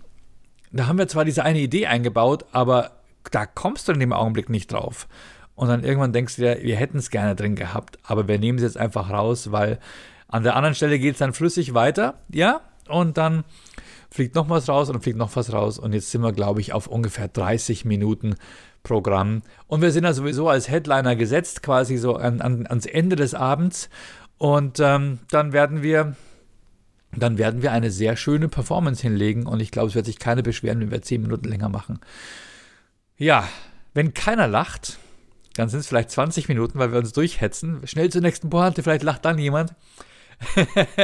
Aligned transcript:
da 0.73 0.87
haben 0.87 0.97
wir 0.97 1.09
zwar 1.09 1.27
diese 1.27 1.45
eine 1.45 1.59
Idee 1.61 1.89
eingebaut, 1.89 2.47
aber 2.53 2.93
da 3.29 3.47
kommst 3.47 3.89
du 3.89 3.93
in 3.93 4.01
dem 4.01 4.13
Augenblick 4.13 4.49
nicht 4.49 4.73
drauf. 4.73 5.09
Und 5.55 5.69
dann 5.69 5.85
irgendwann 5.85 6.13
denkst 6.13 6.37
du 6.37 6.43
dir, 6.43 6.63
wir 6.63 6.77
hätten 6.77 6.99
es 6.99 7.11
gerne 7.11 7.35
drin 7.35 7.57
gehabt, 7.57 7.99
aber 8.03 8.29
wir 8.29 8.39
nehmen 8.39 8.59
es 8.59 8.65
jetzt 8.65 8.77
einfach 8.77 9.11
raus, 9.11 9.53
weil 9.53 9.79
an 10.29 10.43
der 10.43 10.57
anderen 10.57 10.75
Stelle 10.75 10.99
geht 10.99 11.15
es 11.15 11.19
dann 11.19 11.33
flüssig 11.33 11.73
weiter, 11.73 12.19
ja, 12.31 12.61
und 12.89 13.17
dann 13.17 13.45
fliegt 14.11 14.35
noch 14.35 14.49
was 14.51 14.69
raus 14.69 14.91
und 14.91 15.03
fliegt 15.03 15.19
noch 15.19 15.35
was 15.35 15.53
raus 15.53 15.79
und 15.79 15.93
jetzt 15.93 16.11
sind 16.11 16.23
wir, 16.23 16.33
glaube 16.33 16.61
ich, 16.61 16.73
auf 16.73 16.87
ungefähr 16.87 17.29
30 17.29 17.85
Minuten 17.85 18.37
Programm. 18.83 19.43
Und 19.67 19.83
wir 19.83 19.91
sind 19.91 20.05
ja 20.05 20.13
sowieso 20.13 20.49
als 20.49 20.69
Headliner 20.69 21.17
gesetzt, 21.17 21.63
quasi 21.63 21.97
so 21.97 22.17
an, 22.17 22.41
an, 22.41 22.67
ans 22.67 22.87
Ende 22.87 23.17
des 23.17 23.35
Abends. 23.35 23.91
Und 24.39 24.79
ähm, 24.81 25.19
dann 25.31 25.53
werden 25.53 25.83
wir 25.83 26.15
dann 27.17 27.39
werden 27.39 27.63
wir 27.63 27.73
eine 27.73 27.91
sehr 27.91 28.17
schöne 28.17 28.49
Performance 28.49 29.01
hinlegen 29.01 29.47
und 29.47 29.61
ich 29.61 29.71
glaube, 29.71 29.89
es 29.89 29.95
wird 29.95 30.07
sich 30.07 30.19
keine 30.19 30.43
beschweren, 30.43 30.81
wenn 30.81 30.91
wir 30.91 31.01
10 31.01 31.23
Minuten 31.23 31.49
länger 31.49 31.69
machen. 31.69 31.99
Ja, 33.19 33.49
wenn 33.95 34.13
keiner 34.15 34.47
lacht, 34.47 34.99
dann 35.55 35.69
sind 35.71 35.81
es 35.81 35.87
vielleicht 35.87 36.11
20 36.11 36.49
Minuten, 36.49 36.79
weil 36.79 36.93
wir 36.93 36.99
uns 36.99 37.13
durchhetzen. 37.13 37.81
Schnell 37.87 38.11
zur 38.11 38.21
nächsten 38.21 38.51
Pointe, 38.51 38.83
vielleicht 38.83 39.03
lacht 39.03 39.25
dann 39.25 39.39
jemand. 39.39 39.75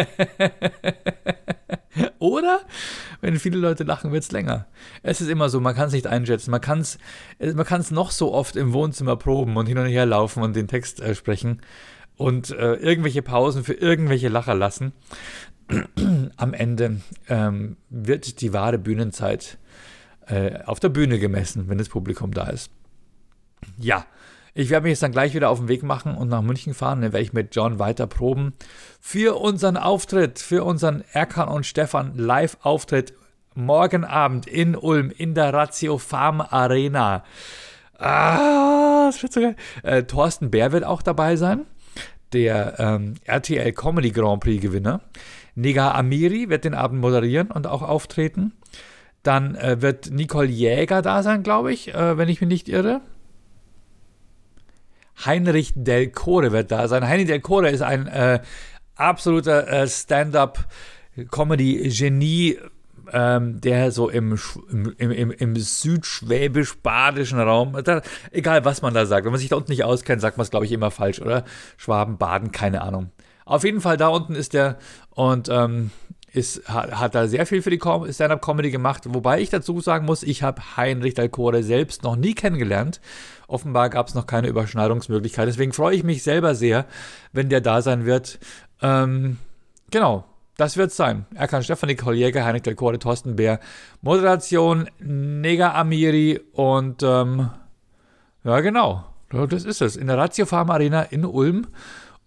Oder 2.19 2.61
wenn 3.23 3.39
viele 3.39 3.59
Leute 3.59 3.85
lachen, 3.85 4.13
wird 4.13 4.25
es 4.25 4.33
länger. 4.33 4.67
Es 5.03 5.23
ist 5.23 5.29
immer 5.29 5.49
so, 5.49 5.59
man 5.61 5.75
kann 5.75 5.87
es 5.87 5.95
nicht 5.95 6.07
einschätzen. 6.07 6.51
Man 6.51 6.61
kann 6.61 6.81
es 6.81 6.99
man 7.39 7.85
noch 7.91 8.11
so 8.11 8.35
oft 8.35 8.57
im 8.57 8.75
Wohnzimmer 8.75 9.17
proben 9.17 9.57
und 9.57 9.67
hin 9.67 9.79
und 9.79 9.87
her 9.87 10.05
laufen 10.05 10.43
und 10.43 10.55
den 10.55 10.69
Text 10.69 11.01
äh, 11.01 11.15
sprechen 11.15 11.63
und 12.17 12.51
äh, 12.51 12.75
irgendwelche 12.75 13.23
Pausen 13.23 13.65
für 13.65 13.75
irgendwelche 13.75 14.29
Lacher 14.29 14.55
lassen. 14.55 14.93
Am 16.37 16.53
Ende 16.53 17.01
ähm, 17.29 17.79
wird 17.89 18.43
die 18.43 18.53
wahre 18.53 18.79
Bühnenzeit 18.79 19.57
äh, 20.27 20.61
auf 20.65 20.81
der 20.81 20.89
Bühne 20.89 21.19
gemessen, 21.19 21.69
wenn 21.69 21.79
das 21.79 21.89
Publikum 21.89 22.33
da 22.33 22.49
ist. 22.49 22.71
Ja, 23.79 24.07
ich 24.55 24.69
werde 24.69 24.85
mich 24.85 24.93
jetzt 24.93 25.03
dann 25.03 25.13
gleich 25.13 25.35
wieder 25.35 25.49
auf 25.49 25.59
den 25.59 25.69
Weg 25.69 25.83
machen 25.83 26.15
und 26.15 26.29
nach 26.29 26.43
München 26.43 26.75
fahren. 26.75 27.01
Dann 27.01 27.13
werde 27.13 27.25
ich 27.25 27.33
mit 27.33 27.55
John 27.55 27.79
weiter 27.79 28.07
proben 28.07 28.53
für 29.01 29.41
unseren 29.41 29.77
Auftritt, 29.77 30.39
für 30.39 30.65
unseren 30.65 31.03
Erkan 31.13 31.49
und 31.49 31.65
Stefan 31.65 32.17
Live-Auftritt 32.17 33.15
morgen 33.55 34.05
Abend 34.05 34.47
in 34.47 34.77
Ulm 34.77 35.11
in 35.11 35.35
der 35.35 35.53
Ratio 35.53 35.99
Farm 35.99 36.41
Arena. 36.41 37.25
Ah, 37.99 39.07
das 39.07 39.23
wird 39.23 39.33
so 39.33 39.41
geil. 39.41 39.57
Äh, 39.83 40.03
Thorsten 40.05 40.51
Bär 40.51 40.73
wird 40.73 40.85
auch 40.85 41.03
dabei 41.03 41.37
sein, 41.37 41.67
der 42.33 42.79
ähm, 42.79 43.15
RTL 43.25 43.73
Comedy 43.73 44.11
Grand 44.11 44.43
Prix 44.43 44.61
Gewinner. 44.61 45.01
Nega 45.55 45.93
Amiri 45.93 46.49
wird 46.49 46.65
den 46.65 46.75
Abend 46.75 47.01
moderieren 47.01 47.51
und 47.51 47.67
auch 47.67 47.83
auftreten. 47.83 48.53
Dann 49.23 49.55
äh, 49.55 49.81
wird 49.81 50.11
Nicole 50.11 50.49
Jäger 50.49 51.01
da 51.03 51.23
sein, 51.23 51.43
glaube 51.43 51.73
ich, 51.73 51.95
äh, 51.95 52.19
wenn 52.19 52.29
ich 52.29 52.41
mich 52.41 52.49
nicht 52.49 52.69
irre. 52.69 53.01
Heinrich 55.25 55.73
Del 55.77 56.11
Core 56.11 56.51
wird 56.53 56.73
da 56.73 56.89
sein. 56.89 57.07
Heinrich 57.07 57.29
Del 57.29 57.41
Core 57.41 57.71
ist 57.71 57.83
ein 57.83 58.09
äh, 58.09 58.41
absoluter 58.97 59.69
äh, 59.69 59.87
Stand-up-Comedy-Genie, 59.87 62.59
ähm, 63.13 63.61
der 63.61 63.93
so 63.93 64.09
im, 64.09 64.39
im, 64.71 65.11
im, 65.11 65.31
im 65.31 65.57
südschwäbisch-badischen 65.57 67.41
Raum, 67.41 67.77
da, 67.85 68.01
egal 68.31 68.65
was 68.65 68.81
man 68.83 68.95
da 68.95 69.07
sagt, 69.07 69.25
wenn 69.25 69.33
man 69.33 69.41
sich 69.41 69.51
da 69.51 69.57
unten 69.57 69.71
nicht 69.71 69.85
auskennt, 69.85 70.23
sagt 70.23 70.39
man 70.39 70.45
es, 70.45 70.51
glaube 70.51 70.67
ich, 70.67 70.73
immer 70.73 70.91
falsch, 70.91 71.21
oder? 71.21 71.45
Schwaben, 71.77 72.19
Baden, 72.19 72.51
keine 72.53 72.83
Ahnung. 72.83 73.11
Auf 73.45 73.65
jeden 73.65 73.81
Fall 73.81 73.97
da 73.97 74.09
unten 74.09 74.35
ist 74.35 74.55
der 74.55 74.79
und 75.11 75.49
ähm, 75.49 75.91
ist, 76.33 76.69
hat, 76.69 76.99
hat 76.99 77.15
da 77.15 77.27
sehr 77.27 77.47
viel 77.47 77.63
für 77.63 77.71
die 77.71 77.79
Stand-Up-Comedy 77.79 78.71
gemacht, 78.71 79.05
wobei 79.09 79.41
ich 79.41 79.51
dazu 79.51 79.81
sagen 79.81 80.07
muss, 80.07 80.23
ich 80.23 80.43
habe 80.43 80.63
Heinrich 80.77 81.15
Dalcore 81.15 81.63
selbst 81.63 82.03
noch 82.03 82.17
nie 82.17 82.35
kennengelernt. 82.35 83.01
Offenbar 83.49 83.91
gab 83.91 84.09
es 84.09 84.15
noch 84.15 84.27
keine 84.27 84.49
Überschneidungsmöglichkeit. 84.49 85.47
Deswegen 85.47 85.73
freue 85.73 85.95
ich 85.95 86.05
mich 86.05 86.23
selber 86.23 86.55
sehr, 86.55 86.87
wenn 87.33 87.51
der 87.51 87.61
da 87.61 87.83
sein 87.83 88.07
wird. 88.07 88.39
Ähm, 88.81 89.37
genau, 89.91 90.25
das 90.57 90.77
wird 90.77 90.91
es 90.91 90.97
sein. 90.97 91.27
Erkan 91.35 91.63
Stefanie 91.63 91.97
Koljäger, 91.97 92.45
Heinrich 92.45 92.63
Dalcore, 92.63 92.99
Thorsten 92.99 93.37
Bär, 93.37 93.61
Moderation, 94.01 94.89
Nega 95.01 95.75
Amiri 95.75 96.41
und 96.53 97.03
ähm, 97.03 97.51
ja, 98.45 98.61
genau. 98.61 99.05
Das 99.31 99.65
ist 99.65 99.81
es. 99.81 99.97
In 99.97 100.09
der 100.09 100.19
Ratio 100.19 100.45
Farm 100.45 100.71
Arena 100.71 101.03
in 101.03 101.25
Ulm. 101.25 101.67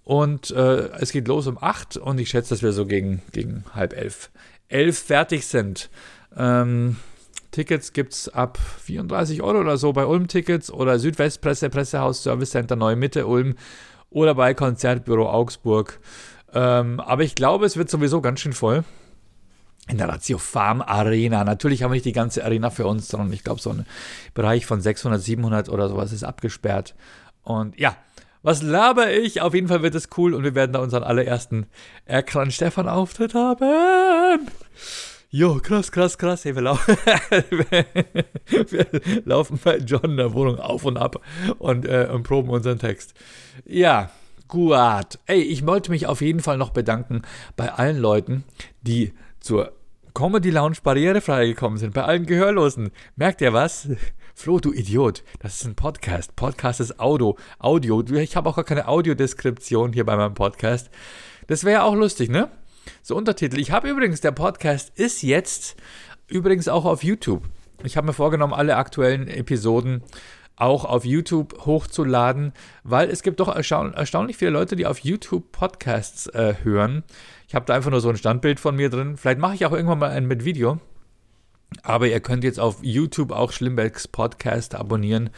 Und 0.05 0.51
äh, 0.51 0.89
es 0.99 1.11
geht 1.11 1.27
los 1.27 1.47
um 1.47 1.57
8 1.59 1.97
und 1.97 2.19
ich 2.19 2.29
schätze, 2.29 2.51
dass 2.51 2.61
wir 2.61 2.71
so 2.71 2.85
gegen, 2.85 3.23
gegen 3.31 3.65
halb 3.73 3.97
elf, 3.97 4.29
elf 4.69 4.99
fertig 4.99 5.47
sind. 5.47 5.89
Ähm, 6.37 6.97
Tickets 7.49 7.91
gibt 7.91 8.13
es 8.13 8.29
ab 8.29 8.59
34 8.83 9.41
Euro 9.41 9.61
oder 9.61 9.77
so 9.77 9.93
bei 9.93 10.05
Ulm 10.05 10.27
Tickets 10.27 10.69
oder 10.69 10.99
Südwestpresse, 10.99 11.71
Pressehaus, 11.71 12.21
Service 12.21 12.51
Center 12.51 12.75
Neue 12.75 12.95
Mitte 12.95 13.25
Ulm 13.25 13.55
oder 14.11 14.35
bei 14.35 14.53
Konzertbüro 14.53 15.27
Augsburg. 15.27 15.99
Ähm, 16.53 16.99
aber 16.99 17.23
ich 17.23 17.33
glaube, 17.33 17.65
es 17.65 17.75
wird 17.75 17.89
sowieso 17.89 18.21
ganz 18.21 18.41
schön 18.41 18.53
voll. 18.53 18.83
In 19.87 19.97
der 19.97 20.07
Ratio 20.07 20.37
Farm 20.37 20.81
Arena. 20.81 21.43
Natürlich 21.43 21.81
haben 21.81 21.91
wir 21.91 21.95
nicht 21.95 22.05
die 22.05 22.11
ganze 22.11 22.43
Arena 22.45 22.69
für 22.69 22.85
uns, 22.85 23.07
sondern 23.07 23.33
ich 23.33 23.43
glaube, 23.43 23.61
so 23.61 23.71
ein 23.71 23.87
Bereich 24.35 24.67
von 24.67 24.81
600, 24.81 25.19
700 25.19 25.69
oder 25.69 25.89
sowas 25.89 26.11
ist 26.11 26.23
abgesperrt. 26.23 26.93
Und 27.41 27.79
ja, 27.79 27.95
was 28.45 28.61
laber 28.61 29.11
ich? 29.11 29.41
Auf 29.41 29.55
jeden 29.55 29.67
Fall 29.67 29.81
wird 29.81 29.95
es 29.95 30.07
cool 30.17 30.35
und 30.35 30.43
wir 30.43 30.53
werden 30.53 30.71
da 30.71 30.79
unseren 30.79 31.01
allerersten 31.01 31.65
Erkran 32.05 32.51
Stefan 32.51 32.87
Auftritt 32.87 33.33
haben. 33.33 34.47
Jo, 35.31 35.55
krass, 35.55 35.91
krass, 35.91 36.17
krass. 36.19 36.45
Hey, 36.45 36.55
wir, 36.55 36.61
lau 36.61 36.77
wir 38.47 38.85
laufen 39.25 39.59
bei 39.63 39.77
John 39.79 40.11
in 40.11 40.17
der 40.17 40.33
Wohnung 40.33 40.59
auf 40.59 40.85
und 40.85 40.97
ab 40.97 41.19
und, 41.57 41.87
äh, 41.87 42.07
und 42.13 42.21
proben 42.21 42.49
unseren 42.49 42.77
Text. 42.77 43.15
Ja, 43.65 44.11
gut. 44.47 45.17
Ey, 45.25 45.41
ich 45.41 45.65
wollte 45.65 45.89
mich 45.89 46.05
auf 46.05 46.21
jeden 46.21 46.41
Fall 46.41 46.59
noch 46.59 46.69
bedanken 46.69 47.23
bei 47.55 47.73
allen 47.73 47.97
Leuten, 47.97 48.43
die 48.83 49.11
zur 49.39 49.73
Comedy 50.13 50.51
Lounge 50.51 50.77
barrierefrei 50.83 51.47
gekommen 51.47 51.77
sind. 51.77 51.95
Bei 51.95 52.03
allen 52.03 52.27
Gehörlosen. 52.27 52.91
Merkt 53.15 53.41
ihr 53.41 53.53
was? 53.53 53.89
Flo, 54.37 54.59
du 54.59 54.73
Idiot, 54.73 55.23
das 55.39 55.55
ist 55.55 55.65
ein 55.65 55.75
Podcast. 55.75 56.35
Podcast 56.35 56.81
ist 56.81 56.99
Audio. 56.99 57.37
Audio. 57.57 58.03
Ich 58.17 58.35
habe 58.35 58.49
auch 58.49 58.57
gar 58.57 58.65
keine 58.65 58.89
Audiodeskription 58.89 59.93
hier 59.93 60.05
bei 60.05 60.17
meinem 60.17 60.33
Podcast. 60.33 60.89
Das 61.47 61.63
wäre 61.63 61.75
ja 61.75 61.83
auch 61.83 61.95
lustig, 61.95 62.29
ne? 62.29 62.49
So 63.01 63.15
Untertitel. 63.15 63.57
Ich 63.57 63.71
habe 63.71 63.89
übrigens, 63.89 64.19
der 64.19 64.33
Podcast 64.33 64.91
ist 64.99 65.23
jetzt 65.23 65.77
übrigens 66.27 66.67
auch 66.67 66.83
auf 66.83 67.01
YouTube. 67.01 67.43
Ich 67.85 67.95
habe 67.95 68.07
mir 68.07 68.13
vorgenommen, 68.13 68.53
alle 68.53 68.75
aktuellen 68.75 69.29
Episoden 69.29 70.03
auch 70.57 70.83
auf 70.83 71.05
YouTube 71.05 71.65
hochzuladen, 71.65 72.51
weil 72.83 73.09
es 73.09 73.23
gibt 73.23 73.39
doch 73.39 73.47
erstaun 73.47 73.93
erstaunlich 73.93 74.35
viele 74.35 74.51
Leute, 74.51 74.75
die 74.75 74.85
auf 74.85 74.99
YouTube 74.99 75.53
Podcasts 75.53 76.27
äh, 76.27 76.55
hören. 76.61 77.03
Ich 77.47 77.55
habe 77.55 77.65
da 77.65 77.73
einfach 77.73 77.89
nur 77.89 78.01
so 78.01 78.09
ein 78.09 78.17
Standbild 78.17 78.59
von 78.59 78.75
mir 78.75 78.89
drin. 78.89 79.15
Vielleicht 79.15 79.39
mache 79.39 79.55
ich 79.55 79.65
auch 79.65 79.71
irgendwann 79.71 79.99
mal 79.99 80.11
einen 80.11 80.27
mit 80.27 80.43
Video. 80.43 80.79
Aber 81.83 82.07
ihr 82.07 82.19
könnt 82.19 82.43
jetzt 82.43 82.59
auf 82.59 82.77
YouTube 82.81 83.31
auch 83.31 83.51
Schlimmbecks 83.51 84.07
Podcast 84.07 84.75
abonnieren. 84.75 85.29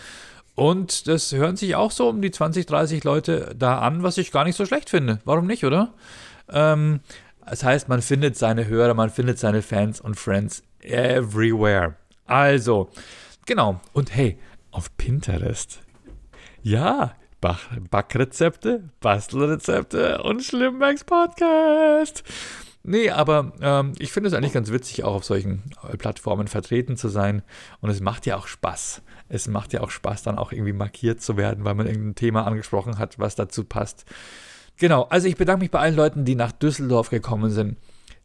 Und 0.56 1.08
das 1.08 1.32
hören 1.34 1.56
sich 1.56 1.76
auch 1.76 1.92
so 1.92 2.10
um 2.10 2.22
die 2.22 2.32
20, 2.32 2.66
30 2.66 3.04
Leute 3.04 3.56
da 3.58 3.80
an, 3.80 4.02
was 4.02 4.18
ich 4.18 4.32
gar 4.32 4.44
nicht 4.44 4.56
so 4.56 4.66
schlecht 4.66 4.90
finde. 4.90 5.20
Warum 5.24 5.46
nicht, 5.46 5.66
oder? 5.66 5.94
Ähm, 6.50 7.02
das 7.46 7.64
heißt, 7.64 7.88
man 7.90 8.02
findet 8.02 8.38
seine 8.38 8.68
Hörer, 8.68 8.94
man 8.94 9.10
findet 9.10 9.40
seine 9.40 9.62
Fans 9.62 10.02
und 10.02 10.16
Friends 10.16 10.64
everywhere. 10.82 11.96
Also, 12.26 12.90
genau. 13.46 13.80
Und 13.94 14.16
hey, 14.16 14.38
auf 14.72 14.96
Pinterest. 14.98 15.80
Ja, 16.64 17.16
Backrezepte, 17.40 18.90
Bastelrezepte 19.00 20.24
und 20.24 20.44
Schlimmbecks 20.44 21.04
Podcast. 21.04 22.24
Nee, 22.90 23.10
aber 23.10 23.52
ähm, 23.60 23.92
ich 24.00 24.14
finde 24.14 24.30
es 24.30 24.34
eigentlich 24.34 24.54
ganz 24.54 24.72
witzig, 24.72 25.04
auch 25.04 25.16
auf 25.16 25.26
solchen 25.26 25.64
äh, 25.84 25.98
Plattformen 25.98 26.48
vertreten 26.48 26.96
zu 26.96 27.10
sein. 27.10 27.44
Und 27.82 27.90
es 27.90 28.00
macht 28.00 28.26
ja 28.26 28.38
auch 28.38 28.48
Spaß. 28.48 29.02
Es 29.28 29.50
macht 29.50 29.74
ja 29.74 29.82
auch 29.82 29.92
Spaß, 29.92 30.24
dann 30.24 30.38
auch 30.38 30.54
irgendwie 30.54 30.72
markiert 30.72 31.22
zu 31.22 31.36
werden, 31.36 31.66
weil 31.66 31.76
man 31.76 31.86
irgendein 31.86 32.16
Thema 32.16 32.48
angesprochen 32.48 32.98
hat, 32.98 33.20
was 33.20 33.36
dazu 33.36 33.66
passt. 33.66 34.06
Genau, 34.78 35.04
also 35.04 35.28
ich 35.28 35.36
bedanke 35.36 35.64
mich 35.64 35.72
bei 35.72 35.80
allen 35.80 35.98
Leuten, 35.98 36.24
die 36.24 36.36
nach 36.36 36.54
Düsseldorf 36.54 37.10
gekommen 37.10 37.52
sind 37.52 37.76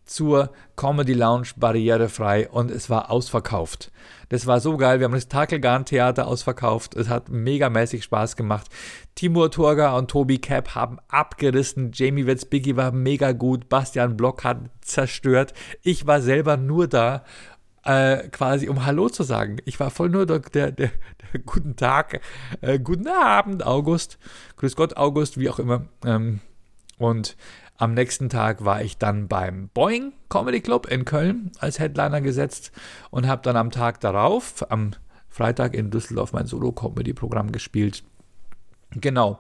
zur 0.05 0.51
Comedy 0.77 1.15
Lounge 1.15 1.49
barrierefrei 1.57 2.49
und 2.49 2.71
es 2.71 2.91
war 2.91 3.11
ausverkauft. 3.11 3.91
Das 4.29 4.47
war 4.47 4.61
so 4.61 4.77
geil. 4.77 4.99
Wir 4.99 5.05
haben 5.05 5.13
das 5.13 5.29
Takelgarn 5.29 5.85
Theater 5.85 6.27
ausverkauft. 6.27 6.95
Es 6.95 7.09
hat 7.09 7.29
megamäßig 7.29 8.03
Spaß 8.05 8.37
gemacht. 8.37 8.69
Timur 9.15 9.51
Turga 9.51 9.97
und 9.97 10.11
Tobi 10.11 10.39
Cap 10.39 10.75
haben 10.75 10.99
abgerissen. 11.09 11.91
Jamie 11.93 12.27
Wetzbiggy 12.27 12.77
war 12.77 12.93
mega 12.93 13.33
gut. 13.33 13.69
Bastian 13.69 14.17
Block 14.17 14.43
hat 14.45 14.59
zerstört. 14.81 15.53
Ich 15.83 16.07
war 16.07 16.23
selber 16.23 16.57
nur 16.57 16.89
da, 16.89 17.25
äh, 17.85 18.29
quasi 18.29 18.69
um 18.69 18.87
Hallo 18.87 19.09
zu 19.09 19.23
sagen. 19.23 19.59
Ich 19.65 19.79
war 19.81 19.91
voll 19.91 20.09
nur 20.09 20.25
der, 20.25 20.41
der, 20.41 20.73
der, 20.73 20.91
der 21.33 21.41
guten 21.41 21.77
Tag, 21.77 22.21
äh, 22.61 22.79
guten 22.79 23.09
Abend, 23.09 23.67
August. 23.67 24.19
Grüß 24.57 24.77
Gott, 24.77 24.97
August, 24.97 25.39
wie 25.39 25.51
auch 25.51 25.59
immer. 25.59 25.87
Ähm, 26.05 26.41
und 26.99 27.37
am 27.77 27.95
nächsten 27.95 28.29
Tag 28.29 28.65
war 28.65 28.83
ich 28.83 28.99
dann 28.99 29.29
beim 29.29 29.69
Boeing 29.75 30.13
Comedy 30.29 30.61
Club 30.61 30.87
in 30.87 31.05
Köln 31.05 31.51
als 31.59 31.79
Headliner 31.79 32.21
gesetzt 32.21 32.73
und 33.11 33.27
habe 33.27 33.43
dann 33.43 33.57
am 33.57 33.71
Tag 33.71 34.01
darauf, 34.01 34.71
am 34.71 34.93
Freitag 35.29 35.75
in 35.75 35.91
Düsseldorf, 35.91 36.33
mein 36.33 36.47
Solo-Comedy-Programm 36.47 37.53
gespielt. 37.53 38.05
Genau. 38.91 39.39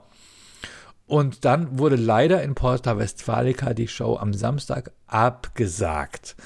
Und 1.06 1.44
dann 1.44 1.78
wurde 1.78 1.96
leider 1.96 2.42
in 2.42 2.54
Porta 2.54 2.96
Westfalica 2.96 3.74
die 3.74 3.88
Show 3.88 4.16
am 4.16 4.32
Samstag 4.32 4.92
abgesagt. 5.06 6.36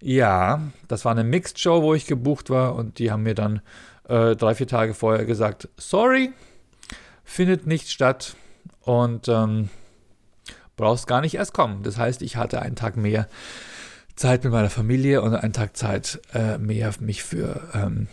Ja, 0.00 0.60
das 0.86 1.04
war 1.04 1.12
eine 1.12 1.24
Mixed-Show, 1.24 1.82
wo 1.82 1.94
ich 1.94 2.06
gebucht 2.06 2.50
war 2.50 2.76
und 2.76 2.98
die 2.98 3.10
haben 3.10 3.24
mir 3.24 3.34
dann 3.34 3.60
äh, 4.08 4.36
drei, 4.36 4.54
vier 4.54 4.68
Tage 4.68 4.94
vorher 4.94 5.24
gesagt, 5.24 5.68
sorry, 5.76 6.32
findet 7.24 7.66
nicht 7.66 7.90
statt. 7.90 8.36
Und 8.82 9.28
ähm, 9.28 9.70
brauchst 10.76 11.06
gar 11.06 11.20
nicht 11.20 11.34
erst 11.34 11.52
kommen. 11.52 11.82
Das 11.82 11.98
heißt, 11.98 12.22
ich 12.22 12.36
hatte 12.36 12.60
einen 12.60 12.76
Tag 12.76 12.96
mehr 12.96 13.28
Zeit 14.16 14.44
mit 14.44 14.52
meiner 14.52 14.70
Familie 14.70 15.22
und 15.22 15.34
einen 15.34 15.52
Tag 15.52 15.76
Zeit 15.76 16.20
äh, 16.32 16.58
mehr 16.58 16.90
mich 17.00 17.24
für, 17.24 17.68
ähm, 17.74 18.06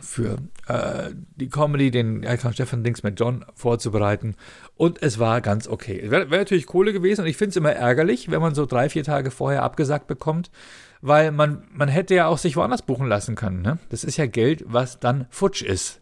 für 0.00 0.38
äh, 0.68 1.10
die 1.36 1.48
Comedy, 1.48 1.90
den 1.90 2.22
Erkan 2.22 2.52
Stefan 2.52 2.84
Dings 2.84 3.02
mit 3.02 3.18
John 3.18 3.44
vorzubereiten. 3.54 4.36
Und 4.76 5.02
es 5.02 5.18
war 5.18 5.40
ganz 5.40 5.66
okay. 5.66 6.10
Wäre 6.10 6.30
wär 6.30 6.38
natürlich 6.38 6.66
Kohle 6.66 6.92
gewesen 6.92 7.22
und 7.22 7.26
ich 7.26 7.36
finde 7.36 7.50
es 7.50 7.56
immer 7.56 7.72
ärgerlich, 7.72 8.30
wenn 8.30 8.40
man 8.40 8.54
so 8.54 8.66
drei, 8.66 8.88
vier 8.88 9.04
Tage 9.04 9.30
vorher 9.30 9.62
abgesagt 9.62 10.06
bekommt, 10.06 10.50
weil 11.02 11.32
man, 11.32 11.64
man 11.72 11.88
hätte 11.88 12.14
ja 12.14 12.26
auch 12.26 12.38
sich 12.38 12.56
woanders 12.56 12.82
buchen 12.82 13.08
lassen 13.08 13.34
können. 13.34 13.62
Ne? 13.62 13.78
Das 13.88 14.04
ist 14.04 14.16
ja 14.16 14.26
Geld, 14.26 14.64
was 14.66 15.00
dann 15.00 15.26
futsch 15.30 15.62
ist. 15.62 16.00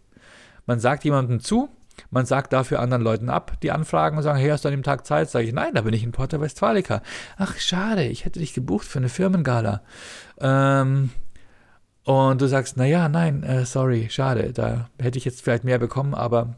Man 0.67 0.81
sagt 0.81 1.05
jemandem 1.05 1.41
zu, 1.41 1.71
man 2.11 2.27
sagt 2.27 2.53
dafür 2.53 2.81
anderen 2.81 3.03
Leuten 3.03 3.29
ab, 3.29 3.59
die 3.63 3.71
anfragen 3.71 4.17
und 4.17 4.23
sagen, 4.23 4.39
hey, 4.39 4.51
hast 4.51 4.65
du 4.65 4.69
an 4.69 4.75
dem 4.75 4.83
Tag 4.83 5.07
Zeit? 5.07 5.31
Sage 5.31 5.47
ich, 5.47 5.53
nein, 5.53 5.75
da 5.75 5.83
bin 5.83 5.95
ich 5.95 6.05
in 6.05 6.13
Porta 6.13 6.41
Westfalica. 6.41 7.03
Ach, 7.37 7.57
schade, 7.59 8.05
ich 8.05 8.25
hätte 8.25 8.41
dich 8.41 8.55
gebucht 8.55 8.87
für 8.87 8.99
eine 8.99 9.09
Firmengala. 9.09 9.83
Ähm, 10.41 11.11
und 12.05 12.41
du 12.41 12.47
sagst, 12.47 12.77
naja, 12.77 13.09
nein, 13.09 13.43
äh, 13.43 13.67
sorry, 13.67 14.09
schade, 14.11 14.53
da 14.53 14.89
hätte 14.99 15.19
ich 15.19 15.25
jetzt 15.25 15.43
vielleicht 15.43 15.65
mehr 15.65 15.79
bekommen, 15.79 16.15
aber. 16.15 16.55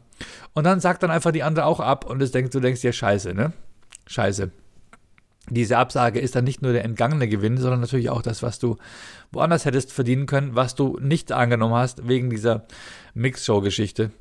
Und 0.53 0.63
dann 0.63 0.79
sagt 0.79 1.03
dann 1.03 1.11
einfach 1.11 1.31
die 1.31 1.43
andere 1.43 1.65
auch 1.65 1.79
ab 1.79 2.05
und 2.05 2.19
das 2.19 2.31
denkst, 2.31 2.51
du 2.51 2.59
denkst 2.59 2.81
dir, 2.81 2.93
scheiße, 2.93 3.33
ne? 3.33 3.51
Scheiße. 4.07 4.51
Diese 5.49 5.77
Absage 5.77 6.19
ist 6.19 6.35
dann 6.35 6.45
nicht 6.45 6.61
nur 6.61 6.71
der 6.71 6.85
entgangene 6.85 7.27
Gewinn, 7.27 7.57
sondern 7.57 7.81
natürlich 7.81 8.09
auch 8.09 8.21
das, 8.21 8.41
was 8.43 8.59
du 8.59 8.77
woanders 9.31 9.65
hättest 9.65 9.91
verdienen 9.91 10.25
können, 10.25 10.55
was 10.55 10.75
du 10.75 10.97
nicht 11.01 11.31
angenommen 11.31 11.73
hast 11.73 12.07
wegen 12.07 12.29
dieser 12.29 12.65
Mixshow-Geschichte. 13.15 14.11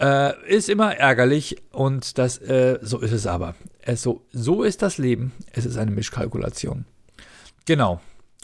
Äh, 0.00 0.48
ist 0.48 0.70
immer 0.70 0.96
ärgerlich 0.96 1.56
und 1.72 2.16
das, 2.16 2.38
äh, 2.38 2.78
so 2.80 3.00
ist 3.00 3.12
es 3.12 3.26
aber. 3.26 3.54
Es 3.80 4.02
so, 4.02 4.26
so 4.32 4.62
ist 4.62 4.80
das 4.80 4.96
Leben. 4.96 5.32
Es 5.52 5.66
ist 5.66 5.76
eine 5.76 5.90
Mischkalkulation. 5.90 6.86
Genau. 7.66 8.00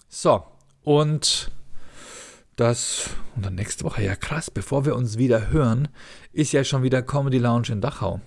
So, 0.09 0.45
und 0.83 1.51
das, 2.57 3.11
und 3.35 3.47
dann 3.47 3.55
nächste 3.55 3.85
Woche, 3.85 4.03
ja 4.03 4.17
krass, 4.17 4.51
bevor 4.51 4.85
wir 4.85 4.97
uns 4.97 5.17
wieder 5.17 5.51
hören, 5.51 5.89
ist 6.33 6.53
ja 6.53 6.63
schon 6.63 6.83
wieder 6.83 7.03
Comedy 7.03 7.39
Lounge 7.39 7.69
in 7.71 7.81
Dachau. 7.81 8.21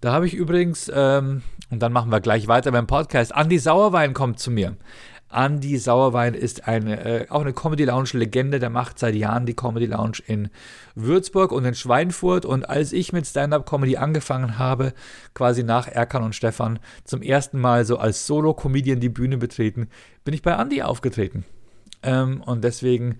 Da 0.00 0.12
habe 0.12 0.26
ich 0.26 0.34
übrigens, 0.34 0.90
ähm, 0.94 1.42
und 1.70 1.80
dann 1.80 1.92
machen 1.92 2.10
wir 2.10 2.20
gleich 2.20 2.46
weiter 2.46 2.70
beim 2.70 2.86
Podcast, 2.86 3.34
Andi 3.34 3.58
Sauerwein 3.58 4.14
kommt 4.14 4.38
zu 4.38 4.50
mir. 4.50 4.76
Andy 5.34 5.78
Sauerwein 5.78 6.34
ist 6.34 6.68
eine, 6.68 7.04
äh, 7.04 7.26
auch 7.28 7.40
eine 7.40 7.52
Comedy 7.52 7.84
Lounge 7.84 8.10
Legende, 8.12 8.58
der 8.58 8.70
macht 8.70 8.98
seit 8.98 9.14
Jahren 9.14 9.46
die 9.46 9.54
Comedy 9.54 9.86
Lounge 9.86 10.18
in 10.26 10.48
Würzburg 10.94 11.52
und 11.52 11.64
in 11.64 11.74
Schweinfurt. 11.74 12.44
Und 12.44 12.68
als 12.68 12.92
ich 12.92 13.12
mit 13.12 13.26
Stand-Up 13.26 13.68
Comedy 13.68 13.96
angefangen 13.96 14.58
habe, 14.58 14.92
quasi 15.34 15.62
nach 15.62 15.88
Erkan 15.88 16.22
und 16.22 16.34
Stefan, 16.34 16.78
zum 17.04 17.22
ersten 17.22 17.60
Mal 17.60 17.84
so 17.84 17.98
als 17.98 18.26
Solo-Comedian 18.26 19.00
die 19.00 19.08
Bühne 19.08 19.38
betreten, 19.38 19.88
bin 20.24 20.34
ich 20.34 20.42
bei 20.42 20.52
Andy 20.52 20.82
aufgetreten. 20.82 21.44
Ähm, 22.02 22.42
und 22.42 22.62
deswegen 22.64 23.18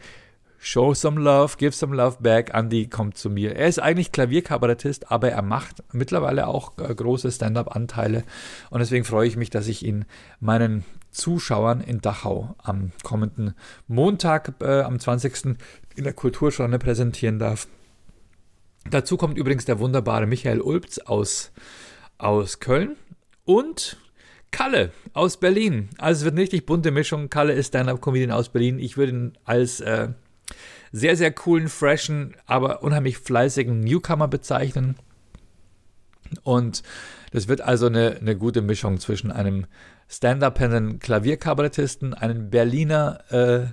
Show 0.66 0.94
some 0.94 1.20
love, 1.20 1.58
give 1.58 1.72
some 1.72 1.94
love 1.94 2.22
back. 2.22 2.54
Andy 2.54 2.86
kommt 2.86 3.18
zu 3.18 3.28
mir. 3.28 3.54
Er 3.54 3.68
ist 3.68 3.80
eigentlich 3.80 4.12
Klavierkabarettist, 4.12 5.12
aber 5.12 5.30
er 5.30 5.42
macht 5.42 5.82
mittlerweile 5.92 6.46
auch 6.46 6.78
äh, 6.78 6.94
große 6.94 7.30
Stand-up-Anteile. 7.30 8.24
Und 8.70 8.78
deswegen 8.78 9.04
freue 9.04 9.28
ich 9.28 9.36
mich, 9.36 9.50
dass 9.50 9.68
ich 9.68 9.84
ihn 9.84 10.06
meinen 10.40 10.86
Zuschauern 11.14 11.80
in 11.80 12.00
Dachau 12.00 12.54
am 12.58 12.92
kommenden 13.02 13.54
Montag, 13.88 14.54
äh, 14.60 14.82
am 14.82 14.98
20. 14.98 15.56
in 15.96 16.04
der 16.04 16.12
Kulturstunde 16.12 16.78
präsentieren 16.78 17.38
darf. 17.38 17.66
Dazu 18.90 19.16
kommt 19.16 19.38
übrigens 19.38 19.64
der 19.64 19.78
wunderbare 19.78 20.26
Michael 20.26 20.60
Ulbz 20.60 20.98
aus, 20.98 21.52
aus 22.18 22.60
Köln 22.60 22.96
und 23.44 23.96
Kalle 24.50 24.92
aus 25.14 25.38
Berlin. 25.38 25.88
Also 25.98 26.20
es 26.20 26.24
wird 26.24 26.34
eine 26.34 26.42
richtig 26.42 26.66
bunte 26.66 26.90
Mischung. 26.90 27.30
Kalle 27.30 27.54
ist 27.54 27.68
Stand-Up-Comedian 27.68 28.30
aus 28.30 28.50
Berlin. 28.50 28.78
Ich 28.78 28.96
würde 28.96 29.12
ihn 29.12 29.32
als 29.44 29.80
äh, 29.80 30.08
sehr, 30.92 31.16
sehr 31.16 31.32
coolen, 31.32 31.68
freshen, 31.68 32.36
aber 32.46 32.82
unheimlich 32.82 33.18
fleißigen 33.18 33.80
Newcomer 33.80 34.28
bezeichnen. 34.28 34.96
Und 36.42 36.82
das 37.32 37.48
wird 37.48 37.60
also 37.62 37.86
eine, 37.86 38.18
eine 38.20 38.36
gute 38.36 38.62
Mischung 38.62 39.00
zwischen 39.00 39.32
einem 39.32 39.66
Stand-up, 40.08 40.60
einen 40.60 40.98
Klavierkabarettisten, 40.98 42.14
einen 42.14 42.50
Berliner, 42.50 43.20
äh, 43.30 43.66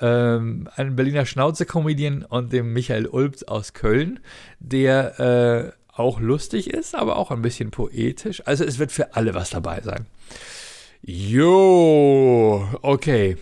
ähm, 0.00 0.68
einen 0.76 0.96
Berliner 0.96 1.26
Schnauze-Comedian 1.26 2.24
und 2.24 2.52
dem 2.52 2.72
Michael 2.72 3.06
Ulbz 3.06 3.44
aus 3.44 3.72
Köln, 3.72 4.20
der 4.60 5.20
äh, 5.20 5.72
auch 5.92 6.20
lustig 6.20 6.70
ist, 6.70 6.94
aber 6.94 7.16
auch 7.16 7.30
ein 7.30 7.42
bisschen 7.42 7.70
poetisch. 7.70 8.42
Also 8.46 8.64
es 8.64 8.78
wird 8.78 8.92
für 8.92 9.14
alle 9.14 9.34
was 9.34 9.50
dabei 9.50 9.80
sein. 9.82 10.06
Jo, 11.02 12.66
okay. 12.82 13.36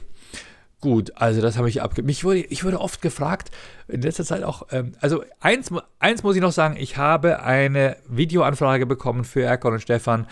Gut, 0.81 1.13
also 1.17 1.41
das 1.41 1.57
habe 1.57 1.69
ich 1.69 1.83
abgegeben. 1.83 2.11
Ich 2.11 2.23
wurde, 2.23 2.41
ich 2.41 2.65
wurde 2.65 2.81
oft 2.81 3.01
gefragt, 3.01 3.51
in 3.89 4.03
letzter 4.03 4.25
Zeit 4.25 4.43
auch, 4.43 4.67
ähm, 4.71 4.93
also 5.01 5.25
eins, 5.41 5.71
eins 5.99 6.23
muss 6.23 6.37
ich 6.37 6.43
noch 6.43 6.53
sagen, 6.53 6.77
ich 6.79 6.97
habe 6.97 7.43
eine 7.43 7.97
Videoanfrage 8.09 8.87
bekommen 8.87 9.25
für 9.25 9.43
Erkon 9.43 9.73
und 9.73 9.81
Stefan. 9.81 10.27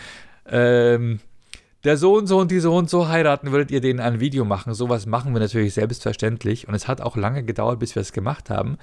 Ähm, 0.47 1.21
der 1.85 1.97
so 1.97 2.17
und 2.17 2.27
so 2.27 2.39
und 2.39 2.51
die 2.51 2.61
so 2.61 2.75
und 2.75 2.89
so 2.91 3.09
heiraten, 3.09 3.53
würdet 3.53 3.71
ihr 3.71 3.81
denen 3.81 4.01
ein 4.01 4.21
Video 4.21 4.45
machen? 4.45 4.75
Sowas 4.75 5.07
machen 5.07 5.33
wir 5.35 5.41
natürlich 5.41 5.75
selbstverständlich 5.75 6.67
und 6.69 6.75
es 6.75 6.89
hat 6.89 7.01
auch 7.01 7.17
lange 7.17 7.45
gedauert, 7.45 7.79
bis 7.79 7.95
wir 7.95 8.01
es 8.01 8.13
gemacht 8.13 8.51
haben. 8.51 8.79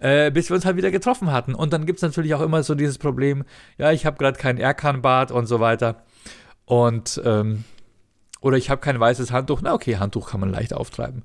äh, 0.00 0.30
bis 0.30 0.50
wir 0.50 0.56
uns 0.56 0.64
halt 0.64 0.76
wieder 0.76 0.90
getroffen 0.90 1.30
hatten. 1.30 1.54
Und 1.54 1.72
dann 1.72 1.86
gibt 1.86 1.98
es 1.98 2.02
natürlich 2.02 2.34
auch 2.34 2.40
immer 2.40 2.62
so 2.62 2.74
dieses 2.74 2.98
Problem, 2.98 3.44
ja, 3.78 3.92
ich 3.92 4.06
habe 4.06 4.16
gerade 4.16 4.38
kein 4.38 4.58
Erkan-Bad 4.58 5.30
und 5.30 5.46
so 5.46 5.60
weiter. 5.60 6.02
Und, 6.64 7.20
ähm, 7.24 7.64
oder 8.40 8.56
ich 8.56 8.70
habe 8.70 8.80
kein 8.80 8.98
weißes 8.98 9.32
Handtuch. 9.32 9.60
Na 9.62 9.74
okay, 9.74 9.96
Handtuch 9.96 10.30
kann 10.30 10.40
man 10.40 10.50
leicht 10.50 10.72
auftreiben. 10.72 11.24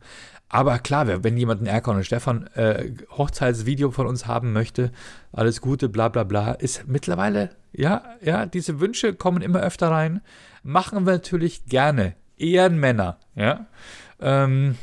Aber 0.50 0.77
klar, 0.79 1.24
wenn 1.24 1.38
jemand 1.38 1.62
ein 1.62 1.65
Erkan 1.67 1.95
und 1.95 2.05
Stefan 2.05 2.48
äh, 2.55 2.91
Hochzeitsvideo 3.17 3.91
von 3.91 4.07
uns 4.07 4.27
haben 4.27 4.53
möchte, 4.53 4.91
alles 5.31 5.60
Gute, 5.60 5.89
bla 5.89 6.10
bla 6.10 6.24
bla, 6.24 6.51
ist 6.51 6.88
mittlerweile, 6.88 7.50
ja, 7.74 8.03
ja, 8.22 8.45
diese 8.45 8.79
Wünsche 8.79 9.15
kommen 9.15 9.41
immer 9.41 9.62
öfter 9.62 9.89
rein. 9.89 10.22
Machen 10.63 11.05
wir 11.05 11.13
natürlich 11.13 11.65
gerne. 11.65 12.15
Ehrenmänner, 12.38 13.17
ja. 13.36 13.65
Ähm, 14.19 14.77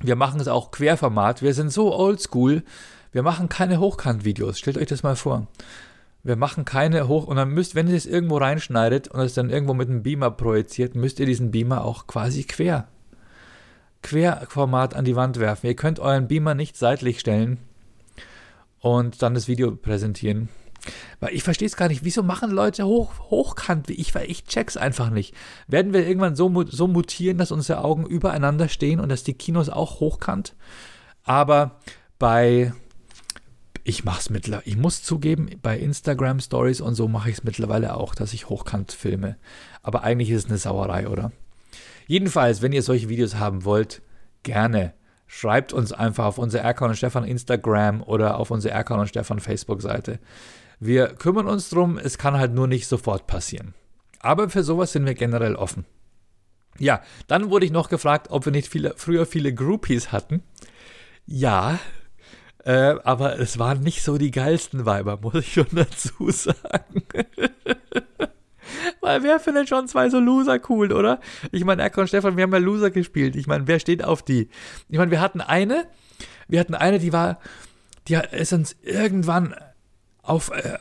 wir 0.00 0.16
machen 0.16 0.40
es 0.40 0.48
auch 0.48 0.70
Querformat. 0.70 1.42
Wir 1.42 1.54
sind 1.54 1.70
so 1.70 1.94
oldschool. 1.94 2.62
Wir 3.12 3.22
machen 3.22 3.48
keine 3.48 3.78
Hochkant-Videos. 3.78 4.58
Stellt 4.58 4.78
euch 4.78 4.88
das 4.88 5.02
mal 5.02 5.16
vor. 5.16 5.46
Wir 6.24 6.36
machen 6.36 6.64
keine 6.64 7.08
Hoch- 7.08 7.26
und 7.26 7.36
dann 7.36 7.50
müsst, 7.50 7.74
wenn 7.74 7.88
ihr 7.88 7.96
es 7.96 8.06
irgendwo 8.06 8.36
reinschneidet 8.36 9.08
und 9.08 9.20
es 9.20 9.34
dann 9.34 9.50
irgendwo 9.50 9.74
mit 9.74 9.88
einem 9.88 10.02
Beamer 10.02 10.30
projiziert, 10.30 10.94
müsst 10.94 11.18
ihr 11.18 11.26
diesen 11.26 11.50
Beamer 11.50 11.84
auch 11.84 12.06
quasi 12.06 12.44
quer 12.44 12.88
Querformat 14.02 14.94
an 14.94 15.04
die 15.04 15.16
Wand 15.16 15.38
werfen. 15.38 15.66
Ihr 15.66 15.76
könnt 15.76 16.00
euren 16.00 16.28
Beamer 16.28 16.54
nicht 16.54 16.76
seitlich 16.76 17.20
stellen 17.20 17.58
und 18.80 19.22
dann 19.22 19.34
das 19.34 19.48
Video 19.48 19.74
präsentieren. 19.74 20.48
Weil 21.20 21.34
ich 21.34 21.44
verstehe 21.44 21.66
es 21.66 21.76
gar 21.76 21.88
nicht. 21.88 22.04
Wieso 22.04 22.24
machen 22.24 22.50
Leute 22.50 22.84
hoch, 22.84 23.12
hochkant 23.30 23.88
wie 23.88 23.94
ich? 23.94 24.14
Weil 24.14 24.28
ich 24.28 24.44
check's 24.44 24.76
einfach 24.76 25.10
nicht. 25.10 25.34
Werden 25.68 25.92
wir 25.92 26.06
irgendwann 26.06 26.34
so, 26.34 26.64
so 26.66 26.88
mutieren, 26.88 27.38
dass 27.38 27.52
unsere 27.52 27.84
Augen 27.84 28.04
übereinander 28.04 28.68
stehen 28.68 28.98
und 28.98 29.08
dass 29.08 29.22
die 29.22 29.34
Kinos 29.34 29.68
auch 29.68 30.00
hochkant? 30.00 30.56
Aber 31.22 31.78
bei, 32.18 32.72
ich 33.84 34.04
mach's 34.04 34.30
mittlerweile, 34.30 34.66
ich 34.66 34.76
muss 34.76 35.02
zugeben, 35.02 35.50
bei 35.62 35.78
Instagram 35.78 36.40
Stories 36.40 36.80
und 36.80 36.94
so 36.94 37.08
mache 37.08 37.30
ich 37.30 37.38
es 37.38 37.44
mittlerweile 37.44 37.96
auch, 37.96 38.14
dass 38.14 38.32
ich 38.32 38.48
hochkant 38.48 38.92
filme. 38.92 39.36
Aber 39.82 40.04
eigentlich 40.04 40.30
ist 40.30 40.44
es 40.44 40.50
eine 40.50 40.58
Sauerei, 40.58 41.08
oder? 41.08 41.32
Jedenfalls, 42.06 42.62
wenn 42.62 42.72
ihr 42.72 42.82
solche 42.82 43.08
Videos 43.08 43.36
haben 43.36 43.64
wollt, 43.64 44.02
gerne. 44.42 44.94
Schreibt 45.26 45.72
uns 45.72 45.92
einfach 45.92 46.26
auf 46.26 46.38
unsere 46.38 46.62
Erkan 46.62 46.90
und 46.90 46.96
Stefan 46.96 47.24
Instagram 47.24 48.02
oder 48.02 48.38
auf 48.38 48.50
unsere 48.50 48.74
Erkan 48.74 49.00
und 49.00 49.08
Stefan 49.08 49.40
Facebook-Seite. 49.40 50.18
Wir 50.78 51.08
kümmern 51.08 51.46
uns 51.46 51.70
drum, 51.70 51.98
es 51.98 52.18
kann 52.18 52.36
halt 52.36 52.52
nur 52.52 52.66
nicht 52.66 52.86
sofort 52.86 53.26
passieren. 53.26 53.74
Aber 54.20 54.50
für 54.50 54.62
sowas 54.62 54.92
sind 54.92 55.06
wir 55.06 55.14
generell 55.14 55.56
offen. 55.56 55.86
Ja, 56.78 57.02
dann 57.26 57.50
wurde 57.50 57.66
ich 57.66 57.72
noch 57.72 57.88
gefragt, 57.88 58.28
ob 58.30 58.44
wir 58.44 58.52
nicht 58.52 58.68
viele, 58.68 58.94
früher 58.96 59.26
viele 59.26 59.54
Groupies 59.54 60.12
hatten. 60.12 60.42
Ja, 61.26 61.78
äh, 62.64 62.94
aber 63.02 63.38
es 63.38 63.58
waren 63.58 63.80
nicht 63.80 64.02
so 64.02 64.18
die 64.18 64.30
geilsten 64.30 64.86
Weiber, 64.86 65.18
muss 65.20 65.34
ich 65.34 65.52
schon 65.52 65.66
dazu 65.72 66.30
sagen. 66.30 67.02
Weil 69.00 69.22
wer 69.22 69.40
findet 69.40 69.68
schon 69.68 69.88
zwei 69.88 70.08
so 70.08 70.20
Loser 70.20 70.60
cool, 70.68 70.92
oder? 70.92 71.20
Ich 71.50 71.64
meine, 71.64 71.82
Erko 71.82 72.02
und 72.02 72.08
Stefan, 72.08 72.36
wir 72.36 72.44
haben 72.44 72.52
ja 72.52 72.58
Loser 72.58 72.90
gespielt. 72.90 73.34
Ich 73.36 73.46
meine, 73.46 73.66
wer 73.66 73.80
steht 73.80 74.04
auf 74.04 74.22
die? 74.22 74.48
Ich 74.88 74.98
meine, 74.98 75.10
wir 75.10 75.20
hatten 75.20 75.40
eine, 75.40 75.86
wir 76.48 76.60
hatten 76.60 76.74
eine, 76.74 76.98
die 76.98 77.12
war, 77.12 77.38
die 78.08 78.18
ist 78.30 78.52
uns 78.52 78.76
irgendwann 78.82 79.54
auf, 80.22 80.50
äh, 80.50 80.78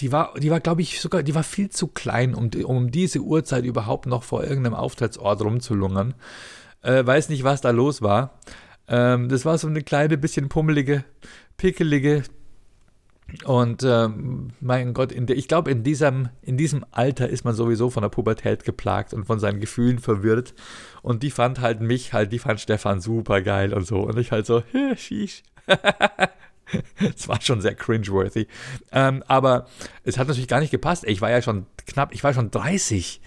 die 0.00 0.12
war, 0.12 0.34
die 0.38 0.50
war, 0.50 0.60
glaube 0.60 0.82
ich, 0.82 1.00
sogar, 1.00 1.24
die 1.24 1.34
war 1.34 1.42
viel 1.42 1.70
zu 1.70 1.88
klein, 1.88 2.34
um, 2.34 2.50
um 2.64 2.90
diese 2.90 3.20
Uhrzeit 3.20 3.64
überhaupt 3.64 4.06
noch 4.06 4.22
vor 4.22 4.44
irgendeinem 4.44 4.74
Auftrittsort 4.74 5.42
rumzulungern. 5.42 6.14
Äh, 6.82 7.04
weiß 7.04 7.28
nicht, 7.28 7.42
was 7.42 7.60
da 7.60 7.70
los 7.70 8.02
war. 8.02 8.38
Ähm, 8.88 9.28
das 9.28 9.44
war 9.44 9.58
so 9.58 9.68
eine 9.68 9.82
kleine, 9.82 10.18
bisschen 10.18 10.48
pummelige, 10.48 11.04
pickelige, 11.56 12.24
und 13.44 13.82
ähm, 13.84 14.48
mein 14.60 14.94
Gott, 14.94 15.12
der, 15.14 15.36
ich 15.36 15.48
glaube, 15.48 15.70
in 15.70 15.82
diesem, 15.82 16.30
in 16.40 16.56
diesem 16.56 16.84
Alter 16.92 17.28
ist 17.28 17.44
man 17.44 17.54
sowieso 17.54 17.90
von 17.90 18.02
der 18.02 18.08
Pubertät 18.08 18.64
geplagt 18.64 19.12
und 19.12 19.26
von 19.26 19.38
seinen 19.38 19.60
Gefühlen 19.60 19.98
verwirrt. 19.98 20.54
Und 21.02 21.22
die 21.22 21.30
fand 21.30 21.60
halt 21.60 21.80
mich, 21.80 22.14
halt, 22.14 22.32
die 22.32 22.38
fand 22.38 22.58
Stefan 22.60 23.00
super 23.00 23.42
geil 23.42 23.74
und 23.74 23.86
so. 23.86 24.00
Und 24.00 24.18
ich 24.18 24.32
halt 24.32 24.46
so, 24.46 24.62
sheesh. 24.96 25.42
Es 27.16 27.28
war 27.28 27.40
schon 27.40 27.62
sehr 27.62 27.74
cringeworthy. 27.74 28.46
Ähm, 28.92 29.24
aber 29.26 29.68
es 30.04 30.18
hat 30.18 30.28
natürlich 30.28 30.48
gar 30.48 30.60
nicht 30.60 30.70
gepasst. 30.70 31.04
Ich 31.06 31.22
war 31.22 31.30
ja 31.30 31.40
schon 31.40 31.64
knapp, 31.86 32.12
ich 32.12 32.22
war 32.22 32.34
schon 32.34 32.50
30. 32.50 33.22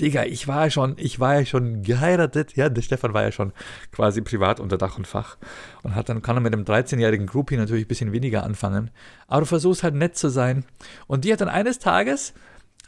Digga, 0.00 0.24
ich 0.24 0.48
war 0.48 0.70
schon, 0.70 0.94
ich 0.96 1.20
war 1.20 1.38
ja 1.38 1.44
schon 1.44 1.82
geheiratet. 1.82 2.56
Ja, 2.56 2.68
der 2.68 2.82
Stefan 2.82 3.14
war 3.14 3.22
ja 3.22 3.32
schon 3.32 3.52
quasi 3.92 4.22
privat 4.22 4.60
unter 4.60 4.78
Dach 4.78 4.96
und 4.96 5.06
Fach. 5.06 5.36
Und 5.82 5.94
hat 5.94 6.08
dann 6.08 6.22
kann 6.22 6.36
er 6.36 6.40
mit 6.40 6.52
einem 6.52 6.64
13-jährigen 6.64 7.26
Groupie 7.26 7.56
natürlich 7.56 7.84
ein 7.84 7.88
bisschen 7.88 8.12
weniger 8.12 8.42
anfangen. 8.42 8.90
Aber 9.26 9.40
du 9.40 9.46
versuchst 9.46 9.82
halt 9.82 9.94
nett 9.94 10.16
zu 10.16 10.28
sein. 10.28 10.64
Und 11.06 11.24
die 11.24 11.32
hat 11.32 11.40
dann 11.40 11.48
eines 11.48 11.78
Tages, 11.78 12.34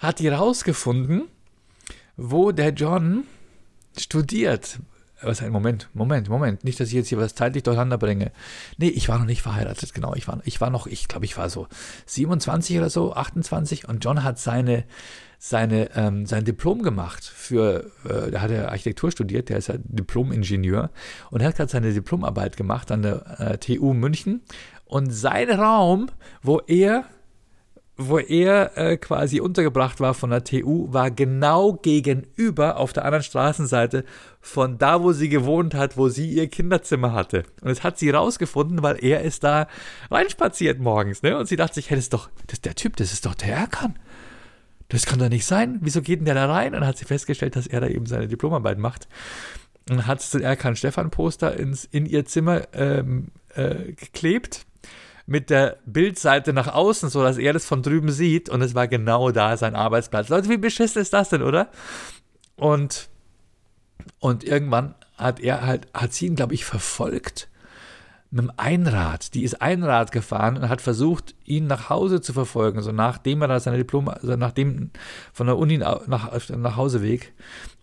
hat 0.01 0.19
die 0.19 0.29
rausgefunden, 0.29 1.25
wo 2.17 2.53
der 2.53 2.71
John 2.71 3.25
studiert. 3.99 4.79
Was 5.23 5.43
ein 5.43 5.53
Moment, 5.53 5.89
Moment, 5.95 6.29
Moment. 6.29 6.65
Nicht, 6.65 6.81
dass 6.81 6.89
ich 6.89 6.95
jetzt 6.95 7.09
hier 7.09 7.19
was 7.19 7.35
zeitlich 7.35 7.63
durcheinander 7.63 7.99
bringe. 7.99 8.33
Nee, 8.79 8.89
ich 8.89 9.09
war 9.09 9.19
noch 9.19 9.27
nicht 9.27 9.43
verheiratet, 9.43 9.95
genau. 9.95 10.15
Ich 10.15 10.27
war, 10.29 10.41
ich 10.45 10.61
war 10.61 10.71
noch, 10.71 10.87
ich 10.87 11.09
glaube, 11.09 11.25
ich 11.25 11.37
war 11.37 11.49
so 11.49 11.69
27 12.07 12.79
oder 12.79 12.91
so, 12.91 13.15
28 13.15 13.89
und 13.89 14.05
John 14.05 14.25
hat 14.25 14.39
seine 14.39 14.85
seine, 15.45 15.91
ähm, 15.97 16.25
sein 16.25 16.45
Diplom 16.45 16.83
gemacht 16.83 17.25
für, 17.25 17.91
äh, 18.05 18.31
der 18.31 18.43
hat 18.43 18.53
ja 18.53 18.69
Architektur 18.69 19.11
studiert, 19.11 19.49
der 19.49 19.57
ist 19.57 19.67
ja 19.67 19.75
Diplom-Ingenieur 19.77 20.91
und 21.33 21.41
er 21.41 21.49
hat 21.49 21.57
gerade 21.57 21.69
seine 21.71 21.93
Diplomarbeit 21.93 22.57
gemacht 22.57 22.93
an 22.93 23.03
der 23.03 23.41
äh, 23.41 23.59
TU 23.59 23.93
München 23.93 24.43
und 24.85 25.11
sein 25.11 25.51
Raum, 25.51 26.11
wo 26.43 26.61
er 26.61 27.07
wo 28.09 28.19
er 28.19 28.77
äh, 28.77 28.97
quasi 28.97 29.41
untergebracht 29.41 30.01
war 30.01 30.15
von 30.15 30.31
der 30.31 30.45
TU, 30.45 30.93
war 30.93 31.11
genau 31.11 31.75
gegenüber 31.75 32.77
auf 32.77 32.93
der 32.93 33.05
anderen 33.05 33.23
Straßenseite 33.23 34.05
von 34.41 34.79
da, 34.79 35.03
wo 35.03 35.13
sie 35.13 35.29
gewohnt 35.29 35.75
hat, 35.75 35.97
wo 35.97 36.09
sie 36.09 36.31
ihr 36.31 36.49
Kinderzimmer 36.49 37.13
hatte. 37.13 37.45
Und 37.61 37.69
das 37.71 37.83
hat 37.83 37.99
sie 37.99 38.11
rausgefunden, 38.11 38.83
weil 38.83 39.03
er 39.03 39.23
ist 39.23 39.45
da 39.45 39.69
reinspaziert 40.11 40.79
morgens. 40.81 41.23
Ne? 41.23 41.39
Und 41.39 41.47
sie 41.47 41.57
dachte 41.57 41.75
sich, 41.75 41.91
hey, 41.91 41.97
das 41.97 42.05
ist 42.05 42.15
doch, 42.15 42.31
das 42.47 42.55
ist 42.55 42.65
der 42.65 42.75
Typ, 42.75 42.97
das 42.97 43.13
ist 43.13 43.27
doch 43.27 43.35
der 43.35 43.55
Erkan 43.55 43.99
das 44.93 45.07
kann 45.07 45.19
doch 45.19 45.31
nicht 45.31 45.47
sein. 45.47 45.79
Wieso 45.81 46.03
geht 46.03 46.19
denn 46.19 46.27
der 46.27 46.35
da 46.35 46.47
rein? 46.47 46.75
Und 46.75 46.81
dann 46.81 46.87
hat 46.87 46.99
sie 46.99 47.07
festgestellt, 47.07 47.57
dass 47.57 47.67
er 47.67 47.81
da 47.81 47.89
eben 47.89 48.05
seine 48.07 48.29
Diplomarbeit 48.29 48.79
macht. 48.79 49.09
Und 49.91 50.07
hat 50.07 50.33
den 50.35 50.43
Erkan 50.43 50.77
Stefan 50.77 51.11
Poster 51.11 51.57
in 51.59 52.07
ihr 52.07 52.25
Zimmer 52.27 52.69
ähm, 52.75 53.29
äh, 53.55 53.93
geklebt 53.93 54.67
mit 55.27 55.51
der 55.51 55.79
Bildseite 55.87 56.53
nach 56.53 56.69
außen, 56.69 57.09
so 57.09 57.23
dass 57.23 57.39
er 57.39 57.53
das 57.53 57.65
von 57.65 57.83
drüben 57.83 58.11
sieht 58.11 58.49
und 58.49 58.63
es 58.63 58.75
war 58.75 58.89
genau 58.89 59.31
da 59.31 59.57
sein 59.57 59.75
Arbeitsplatz. 59.75 60.29
Leute, 60.29 60.49
wie 60.49 60.57
beschissen 60.57 61.01
ist 61.01 61.13
das 61.13 61.29
denn, 61.29 61.43
oder? 61.43 61.69
Und, 62.57 63.09
und 64.19 64.45
irgendwann 64.45 64.95
hat 65.17 65.41
er 65.41 65.65
halt, 65.65 65.89
hat 65.95 66.13
sie 66.13 66.27
ihn, 66.27 66.37
glaube 66.37 66.55
ich, 66.55 66.65
verfolgt 66.65 67.49
mit 68.33 68.47
dem 68.47 68.53
Einrad. 68.57 69.35
Die 69.35 69.45
ist 69.45 69.61
Einrad 69.61 70.11
gefahren 70.11 70.57
und 70.57 70.69
hat 70.71 70.81
versucht, 70.81 71.35
ihn 71.45 71.67
nach 71.67 71.91
Hause 71.91 72.23
zu 72.23 72.33
verfolgen. 72.33 72.81
So 72.81 72.91
nachdem 72.91 73.43
er 73.43 73.49
da 73.49 73.61
seine 73.61 73.77
Diplom, 73.77 74.09
also 74.09 74.37
nachdem 74.37 74.91
von 75.33 75.47
der 75.47 75.59
Uni 75.59 75.77
nach, 75.77 76.07
nach 76.07 76.77
Hauseweg 76.77 77.35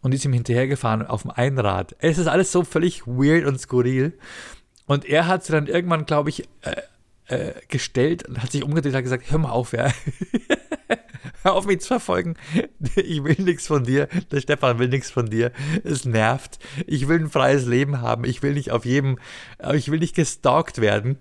und 0.02 0.12
die 0.12 0.18
ist 0.18 0.26
ihm 0.26 0.34
hinterhergefahren 0.34 1.06
auf 1.06 1.22
dem 1.22 1.32
Einrad. 1.32 1.96
Es 2.00 2.18
ist 2.18 2.28
alles 2.28 2.52
so 2.52 2.64
völlig 2.64 3.06
weird 3.06 3.46
und 3.46 3.60
skurril. 3.60 4.18
Und 4.88 5.06
er 5.06 5.28
hat 5.28 5.44
sie 5.44 5.52
dann 5.52 5.68
irgendwann, 5.68 6.08
glaube 6.08 6.30
ich, 6.30 6.50
äh, 7.30 7.50
äh, 7.50 7.54
gestellt 7.68 8.28
und 8.28 8.42
hat 8.42 8.52
sich 8.52 8.64
umgedreht 8.64 8.92
und 8.92 8.98
hat 8.98 9.04
gesagt, 9.04 9.32
hör 9.32 9.38
mal 9.38 9.52
auf, 9.52 9.74
ja. 9.74 9.92
Hör 11.44 11.54
auf 11.54 11.66
mich 11.66 11.80
zu 11.82 11.88
verfolgen. 11.88 12.36
Ich 12.96 13.24
will 13.24 13.38
nichts 13.40 13.68
von 13.68 13.84
dir. 13.84 14.08
Der 14.32 14.42
Stefan 14.42 14.80
will 14.80 14.90
nichts 14.90 15.10
von 15.10 15.30
dir. 15.30 15.52
Es 15.84 16.06
nervt. 16.06 16.60
Ich 16.86 17.08
will 17.08 17.20
ein 17.20 17.30
freies 17.30 17.66
Leben 17.66 18.02
haben. 18.02 18.26
Ich 18.26 18.42
will 18.44 18.54
nicht 18.54 18.72
auf 18.72 18.86
jedem, 18.86 19.20
äh, 19.60 19.78
ich 19.78 19.90
will 19.90 20.00
nicht 20.00 20.16
gestalkt 20.16 20.82
werden. 20.82 21.18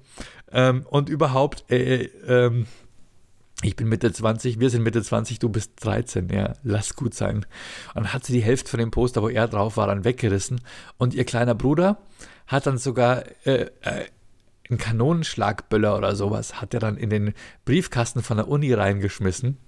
Ähm, 0.51 0.87
und 0.89 1.09
überhaupt, 1.09 1.71
äh, 1.71 2.05
ähm, 2.27 2.67
ich 3.63 3.77
bin 3.77 3.89
Mitte 3.89 4.13
20, 4.13 4.61
wir 4.61 4.71
sind 4.71 4.83
Mitte 4.83 5.03
20, 5.03 5.41
du 5.41 5.49
bist 5.49 5.73
13, 5.85 6.29
ja, 6.31 6.55
lass 6.63 6.97
gut 6.97 7.15
sein. 7.15 7.45
Und 7.95 8.13
hat 8.13 8.25
sie 8.25 8.33
die 8.33 8.43
Hälfte 8.43 8.71
von 8.71 8.81
dem 8.81 8.91
Poster, 8.91 9.23
wo 9.23 9.29
er 9.29 9.47
drauf 9.47 9.77
war, 9.77 9.89
dann 9.89 10.05
weggerissen. 10.05 10.61
Und 10.97 11.15
ihr 11.15 11.25
kleiner 11.25 11.55
Bruder 11.55 11.99
hat 12.47 12.67
dann 12.67 12.79
sogar 12.79 13.25
äh, 13.45 13.67
äh, 13.83 14.07
einen 14.71 14.79
Kanonenschlagböller 14.79 15.97
oder 15.97 16.15
sowas, 16.17 16.61
hat 16.61 16.75
er 16.75 16.81
dann 16.81 16.97
in 16.97 17.11
den 17.11 17.35
Briefkasten 17.65 18.23
von 18.23 18.37
der 18.37 18.49
Uni 18.49 18.73
reingeschmissen 18.73 19.59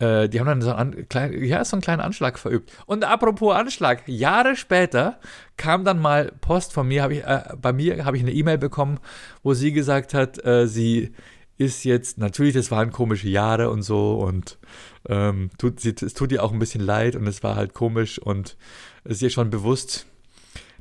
äh, 0.00 0.28
die 0.28 0.40
haben 0.40 0.46
dann 0.46 0.62
so 0.62 0.72
einen, 0.72 1.08
klein, 1.08 1.44
ja, 1.44 1.64
so 1.64 1.76
einen 1.76 1.82
kleinen 1.82 2.00
Anschlag 2.00 2.38
verübt. 2.38 2.72
Und 2.86 3.04
apropos 3.04 3.54
Anschlag, 3.54 4.08
Jahre 4.08 4.56
später 4.56 5.20
kam 5.56 5.84
dann 5.84 6.00
mal 6.00 6.32
Post 6.40 6.72
von 6.72 6.88
mir, 6.88 7.08
ich, 7.10 7.22
äh, 7.24 7.42
bei 7.60 7.72
mir 7.72 8.04
habe 8.04 8.16
ich 8.16 8.22
eine 8.22 8.32
E-Mail 8.32 8.58
bekommen, 8.58 8.98
wo 9.42 9.54
sie 9.54 9.72
gesagt 9.72 10.14
hat, 10.14 10.42
äh, 10.44 10.66
sie 10.66 11.12
ist 11.58 11.84
jetzt, 11.84 12.16
natürlich, 12.16 12.54
das 12.54 12.70
waren 12.70 12.90
komische 12.90 13.28
Jahre 13.28 13.68
und 13.68 13.82
so 13.82 14.14
und 14.14 14.58
ähm, 15.06 15.50
tut, 15.58 15.80
sie, 15.80 15.94
es 16.00 16.14
tut 16.14 16.32
ihr 16.32 16.42
auch 16.42 16.52
ein 16.52 16.58
bisschen 16.58 16.80
leid 16.80 17.14
und 17.14 17.26
es 17.26 17.42
war 17.42 17.54
halt 17.54 17.74
komisch 17.74 18.18
und 18.18 18.56
es 19.04 19.16
ist 19.16 19.22
ihr 19.22 19.30
schon 19.30 19.50
bewusst, 19.50 20.06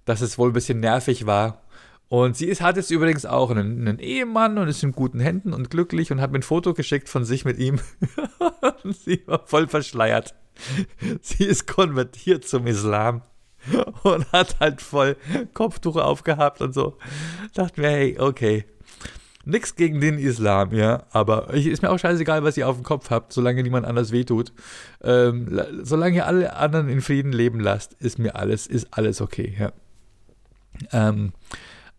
dass 0.05 0.21
es 0.21 0.37
wohl 0.37 0.49
ein 0.49 0.53
bisschen 0.53 0.79
nervig 0.79 1.25
war 1.25 1.63
Und 2.09 2.35
sie 2.35 2.47
ist, 2.47 2.61
hat 2.61 2.75
jetzt 2.75 2.89
übrigens 2.89 3.25
auch 3.27 3.51
einen, 3.51 3.87
einen, 3.87 3.99
Ehemann 3.99 4.57
und 4.57 4.67
ist 4.67 4.83
in 4.83 4.93
guten 4.93 5.19
Händen 5.19 5.53
und 5.53 5.69
glücklich 5.69 6.11
und 6.11 6.19
hat 6.19 6.31
mir 6.31 6.39
ein 6.39 6.43
Foto 6.43 6.73
geschickt 6.73 7.07
von 7.07 7.23
sich 7.23 7.45
mit 7.45 7.59
ihm. 7.59 7.79
sie 8.83 9.21
war 9.27 9.45
voll 9.45 9.67
verschleiert. 9.67 10.33
Sie 11.21 11.45
ist 11.45 11.67
konvertiert 11.67 12.45
zum 12.45 12.65
Islam 12.65 13.21
und 14.03 14.31
hat 14.31 14.59
halt 14.59 14.81
voll 14.81 15.17
Kopftuch 15.53 15.97
aufgehabt 15.97 16.61
und 16.61 16.73
so. 16.73 16.97
Dachte 17.53 17.79
mir, 17.79 17.89
hey, 17.89 18.19
okay. 18.19 18.65
Nix 19.45 19.75
gegen 19.75 20.01
den 20.01 20.19
Islam, 20.19 20.73
ja, 20.73 21.03
aber 21.11 21.53
ich, 21.53 21.67
ist 21.67 21.81
mir 21.81 21.89
auch 21.89 21.97
scheißegal, 21.97 22.43
was 22.43 22.57
ihr 22.57 22.67
auf 22.67 22.75
dem 22.75 22.83
Kopf 22.83 23.09
habt, 23.09 23.33
solange 23.33 23.63
niemand 23.63 23.85
anders 23.85 24.11
wehtut. 24.11 24.51
Ähm, 25.01 25.59
solange 25.81 26.17
ihr 26.17 26.27
alle 26.27 26.55
anderen 26.55 26.89
in 26.89 27.01
Frieden 27.01 27.31
leben 27.31 27.59
lasst, 27.59 27.93
ist 27.93 28.19
mir 28.19 28.35
alles, 28.35 28.67
ist 28.67 28.89
alles 28.91 29.21
okay, 29.21 29.55
ja. 29.57 29.71
Ähm, 30.91 31.31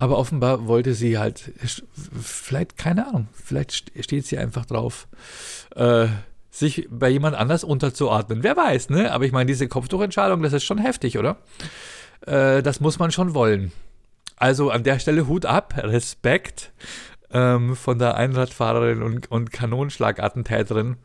aber 0.00 0.16
offenbar 0.16 0.66
wollte 0.66 0.95
sie 0.95 1.19
halt, 1.19 1.52
vielleicht, 2.21 2.78
keine 2.78 3.07
Ahnung, 3.07 3.28
vielleicht 3.33 3.92
steht 4.02 4.26
sie 4.26 4.38
einfach 4.38 4.64
drauf, 4.64 5.07
äh, 5.76 6.07
sich 6.50 6.88
bei 6.90 7.11
jemand 7.11 7.37
anders 7.37 7.64
unterzuordnen. 7.64 8.42
Wer 8.42 8.57
weiß, 8.57 8.88
ne? 8.88 9.12
Aber 9.12 9.26
ich 9.26 9.33
meine, 9.33 9.47
diese 9.47 9.69
Kopftuchentscheidung, 9.69 10.42
das 10.42 10.54
ist 10.54 10.64
schon 10.64 10.78
heftig, 10.78 11.19
oder? 11.19 11.37
Äh, 12.26 12.62
das 12.62 12.80
muss 12.80 12.99
man 12.99 13.12
schon 13.12 13.35
wollen. 13.35 13.73
Also 14.37 14.71
an 14.71 14.85
der 14.85 14.99
Stelle 14.99 15.28
Hut 15.28 15.45
ab, 15.45 15.75
Respekt 15.76 16.73
ähm, 17.30 17.76
von 17.76 17.99
der 17.99 18.14
Einradfahrerin 18.14 19.02
und, 19.02 19.30
und 19.30 19.52
Kanonschlagattentäterin 19.52 20.97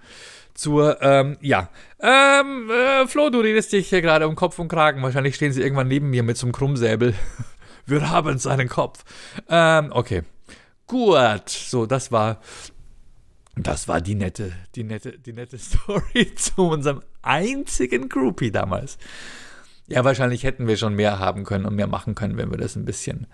zur, 0.53 1.01
ähm, 1.01 1.35
ja. 1.41 1.69
Ähm, 1.99 2.69
äh, 2.71 3.07
Flo, 3.07 3.29
du 3.29 3.41
redest 3.41 3.73
dich 3.73 3.89
hier 3.89 4.01
gerade 4.01 4.25
um 4.25 4.35
Kopf 4.35 4.57
und 4.57 4.69
Kragen. 4.69 5.03
Wahrscheinlich 5.03 5.35
stehen 5.35 5.51
sie 5.51 5.61
irgendwann 5.61 5.89
neben 5.89 6.09
mir 6.09 6.23
mit 6.23 6.37
so 6.37 6.45
einem 6.45 6.53
Krummsäbel. 6.53 7.13
Wir 7.85 8.09
haben 8.09 8.37
seinen 8.37 8.67
Kopf. 8.67 9.03
Ähm, 9.49 9.91
okay. 9.91 10.23
Gut. 10.87 11.49
So, 11.49 11.85
das 11.85 12.11
war 12.11 12.39
das 13.55 13.87
war 13.87 14.01
die 14.01 14.15
nette, 14.15 14.51
die 14.75 14.83
nette, 14.83 15.17
die 15.17 15.33
nette 15.33 15.57
Story 15.59 16.33
zu 16.35 16.67
unserem 16.69 17.01
einzigen 17.21 18.09
Groupie 18.09 18.51
damals. 18.51 18.97
Ja, 19.87 20.03
wahrscheinlich 20.03 20.43
hätten 20.43 20.67
wir 20.67 20.77
schon 20.77 20.95
mehr 20.95 21.19
haben 21.19 21.43
können 21.43 21.65
und 21.65 21.75
mehr 21.75 21.87
machen 21.87 22.15
können, 22.15 22.37
wenn 22.37 22.51
wir 22.51 22.57
das 22.57 22.75
ein 22.75 22.85
bisschen, 22.85 23.27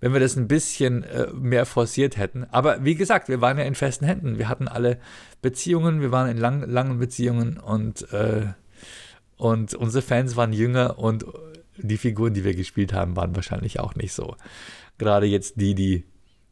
wenn 0.00 0.12
wir 0.12 0.20
das 0.20 0.36
ein 0.36 0.46
bisschen 0.46 1.04
äh, 1.04 1.28
mehr 1.32 1.66
forciert 1.66 2.16
hätten. 2.16 2.44
Aber 2.50 2.84
wie 2.84 2.94
gesagt, 2.94 3.28
wir 3.28 3.40
waren 3.40 3.58
ja 3.58 3.64
in 3.64 3.74
festen 3.74 4.04
Händen. 4.04 4.38
Wir 4.38 4.48
hatten 4.48 4.68
alle 4.68 4.98
Beziehungen, 5.42 6.00
wir 6.00 6.12
waren 6.12 6.28
in 6.28 6.36
lang, 6.36 6.62
langen 6.62 6.98
Beziehungen 6.98 7.58
und, 7.58 8.12
äh, 8.12 8.46
und 9.36 9.74
unsere 9.74 10.02
Fans 10.02 10.36
waren 10.36 10.52
jünger 10.52 10.98
und 10.98 11.24
die 11.78 11.96
Figuren, 11.96 12.34
die 12.34 12.44
wir 12.44 12.54
gespielt 12.54 12.92
haben, 12.92 13.16
waren 13.16 13.34
wahrscheinlich 13.36 13.80
auch 13.80 13.94
nicht 13.94 14.12
so. 14.12 14.36
Gerade 14.98 15.26
jetzt 15.26 15.60
die, 15.60 15.74
die 15.74 16.04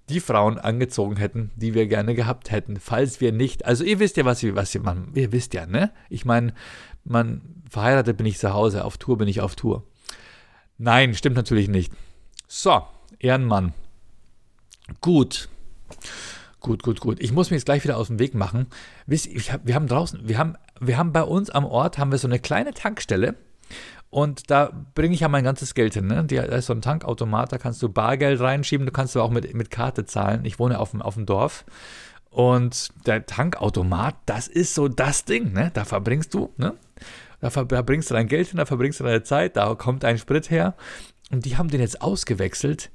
die 0.08 0.20
Frauen 0.20 0.58
angezogen 0.58 1.16
hätten, 1.16 1.50
die 1.56 1.74
wir 1.74 1.86
gerne 1.86 2.14
gehabt 2.14 2.50
hätten, 2.50 2.76
falls 2.78 3.20
wir 3.20 3.32
nicht, 3.32 3.64
also 3.64 3.84
ihr 3.84 3.98
wisst 3.98 4.16
ja, 4.16 4.24
was, 4.24 4.42
was 4.54 4.74
man, 4.74 5.08
ihr 5.14 5.32
wisst 5.32 5.54
ja, 5.54 5.66
ne? 5.66 5.92
Ich 6.10 6.24
meine, 6.24 6.52
man, 7.04 7.40
verheiratet 7.70 8.16
bin 8.16 8.26
ich 8.26 8.38
zu 8.38 8.52
Hause, 8.52 8.84
auf 8.84 8.98
Tour 8.98 9.16
bin 9.16 9.28
ich 9.28 9.40
auf 9.40 9.56
Tour. 9.56 9.84
Nein, 10.76 11.14
stimmt 11.14 11.36
natürlich 11.36 11.68
nicht. 11.68 11.92
So, 12.46 12.82
Ehrenmann. 13.18 13.72
Gut. 15.00 15.48
Gut, 16.60 16.82
gut, 16.82 17.00
gut. 17.00 17.20
Ich 17.20 17.32
muss 17.32 17.50
mich 17.50 17.58
jetzt 17.58 17.66
gleich 17.66 17.84
wieder 17.84 17.96
aus 17.96 18.08
dem 18.08 18.18
Weg 18.18 18.34
machen. 18.34 18.66
Wisst 19.06 19.26
ihr, 19.26 19.40
hab, 19.52 19.66
wir 19.66 19.74
haben 19.74 19.86
draußen, 19.86 20.28
wir 20.28 20.38
haben, 20.38 20.56
wir 20.80 20.98
haben 20.98 21.12
bei 21.12 21.22
uns 21.22 21.48
am 21.50 21.64
Ort, 21.64 21.98
haben 21.98 22.10
wir 22.10 22.18
so 22.18 22.28
eine 22.28 22.38
kleine 22.38 22.74
Tankstelle 22.74 23.36
und 24.14 24.49
da 24.49 24.71
bringe 24.94 25.12
ich 25.12 25.23
ja 25.23 25.28
mein 25.28 25.42
ganzes 25.42 25.75
Geld 25.75 25.94
hin. 25.94 26.06
Ne? 26.06 26.25
Da 26.25 26.42
ist 26.42 26.66
so 26.66 26.73
ein 26.73 26.83
Tankautomat, 26.83 27.50
da 27.50 27.59
kannst 27.59 27.83
du 27.83 27.88
Bargeld 27.88 28.38
reinschieben, 28.40 28.87
du 28.87 28.92
kannst 28.92 29.16
aber 29.16 29.25
auch 29.25 29.30
mit, 29.33 29.52
mit 29.54 29.73
Karte 29.73 30.04
zahlen. 30.04 30.44
Ich 30.44 30.61
wohne 30.61 30.78
auf 30.78 30.92
dem, 30.92 31.02
auf 31.02 31.14
dem 31.14 31.26
Dorf. 31.26 31.64
Und 32.30 32.90
der 33.06 33.26
Tankautomat, 33.26 34.14
das 34.26 34.47
ist 34.47 34.76
so 34.76 34.87
das 34.87 35.25
Ding, 35.25 35.52
ne? 35.52 35.73
Da 35.75 35.85
verbringst 35.85 36.33
du, 36.33 36.52
ne? 36.59 36.75
Da 37.40 37.50
verbringst 37.50 38.09
du 38.09 38.14
dein 38.14 38.28
Geld 38.28 38.47
hin, 38.47 38.59
da 38.59 38.66
verbringst 38.66 39.00
du 39.00 39.04
deine 39.04 39.25
Zeit, 39.25 39.57
da 39.57 39.74
kommt 39.74 40.05
ein 40.05 40.16
Sprit 40.16 40.48
her. 40.48 40.77
Und 41.33 41.44
die 41.44 41.57
haben 41.57 41.68
den 41.68 41.81
jetzt 41.81 42.00
ausgewechselt 42.00 42.92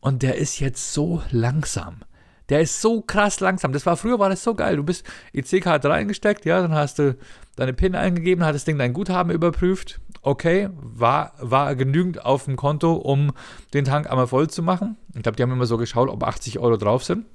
und 0.00 0.24
der 0.24 0.34
ist 0.34 0.58
jetzt 0.58 0.92
so 0.92 1.22
langsam. 1.30 2.00
Der 2.48 2.60
ist 2.60 2.82
so 2.82 3.02
krass 3.02 3.38
langsam. 3.38 3.72
Das 3.72 3.86
war 3.86 3.96
früher 3.96 4.18
war 4.18 4.30
das 4.30 4.42
so 4.42 4.56
geil. 4.56 4.74
Du 4.74 4.82
bist 4.82 5.06
EC-Karte 5.32 5.88
reingesteckt, 5.88 6.44
ja, 6.44 6.60
dann 6.60 6.74
hast 6.74 6.98
du 6.98 7.16
deine 7.56 7.72
PIN 7.72 7.94
eingegeben, 7.94 8.44
hat 8.44 8.54
das 8.54 8.64
Ding 8.64 8.78
dein 8.78 8.92
Guthaben 8.92 9.32
überprüft 9.32 10.00
okay, 10.26 10.68
war, 10.74 11.34
war 11.38 11.76
genügend 11.76 12.24
auf 12.24 12.46
dem 12.46 12.56
Konto, 12.56 12.94
um 12.94 13.32
den 13.72 13.84
Tank 13.84 14.10
einmal 14.10 14.26
voll 14.26 14.50
zu 14.50 14.60
machen. 14.60 14.96
Ich 15.14 15.22
glaube, 15.22 15.36
die 15.36 15.42
haben 15.42 15.52
immer 15.52 15.66
so 15.66 15.76
geschaut, 15.76 16.08
ob 16.08 16.24
80 16.24 16.58
Euro 16.58 16.76
drauf 16.76 17.04
sind. 17.04 17.26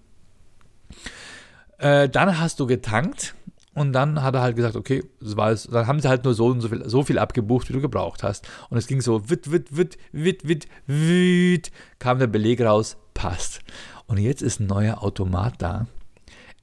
Äh, 1.77 2.09
dann 2.09 2.37
hast 2.37 2.59
du 2.59 2.67
getankt 2.67 3.33
und 3.73 3.93
dann 3.93 4.21
hat 4.21 4.35
er 4.35 4.41
halt 4.41 4.57
gesagt, 4.57 4.75
okay, 4.75 5.05
das 5.21 5.37
war 5.37 5.55
dann 5.55 5.87
haben 5.87 6.01
sie 6.01 6.09
halt 6.09 6.25
nur 6.25 6.33
so 6.33 6.47
und 6.47 6.59
so 6.59 6.67
viel, 6.67 6.87
so 6.89 7.03
viel 7.03 7.17
abgebucht, 7.17 7.69
wie 7.69 7.73
du 7.73 7.79
gebraucht 7.79 8.23
hast. 8.23 8.45
Und 8.69 8.77
es 8.77 8.87
ging 8.87 8.99
so, 8.99 9.29
wit, 9.29 9.49
wit, 9.49 9.75
wit, 9.75 9.97
wit, 10.11 10.45
wit, 10.45 10.67
wit, 10.85 11.71
kam 11.97 12.19
der 12.19 12.27
Beleg 12.27 12.59
raus, 12.59 12.97
passt. 13.13 13.61
Und 14.05 14.17
jetzt 14.17 14.41
ist 14.41 14.59
ein 14.59 14.67
neuer 14.67 15.01
Automat 15.01 15.53
da. 15.59 15.87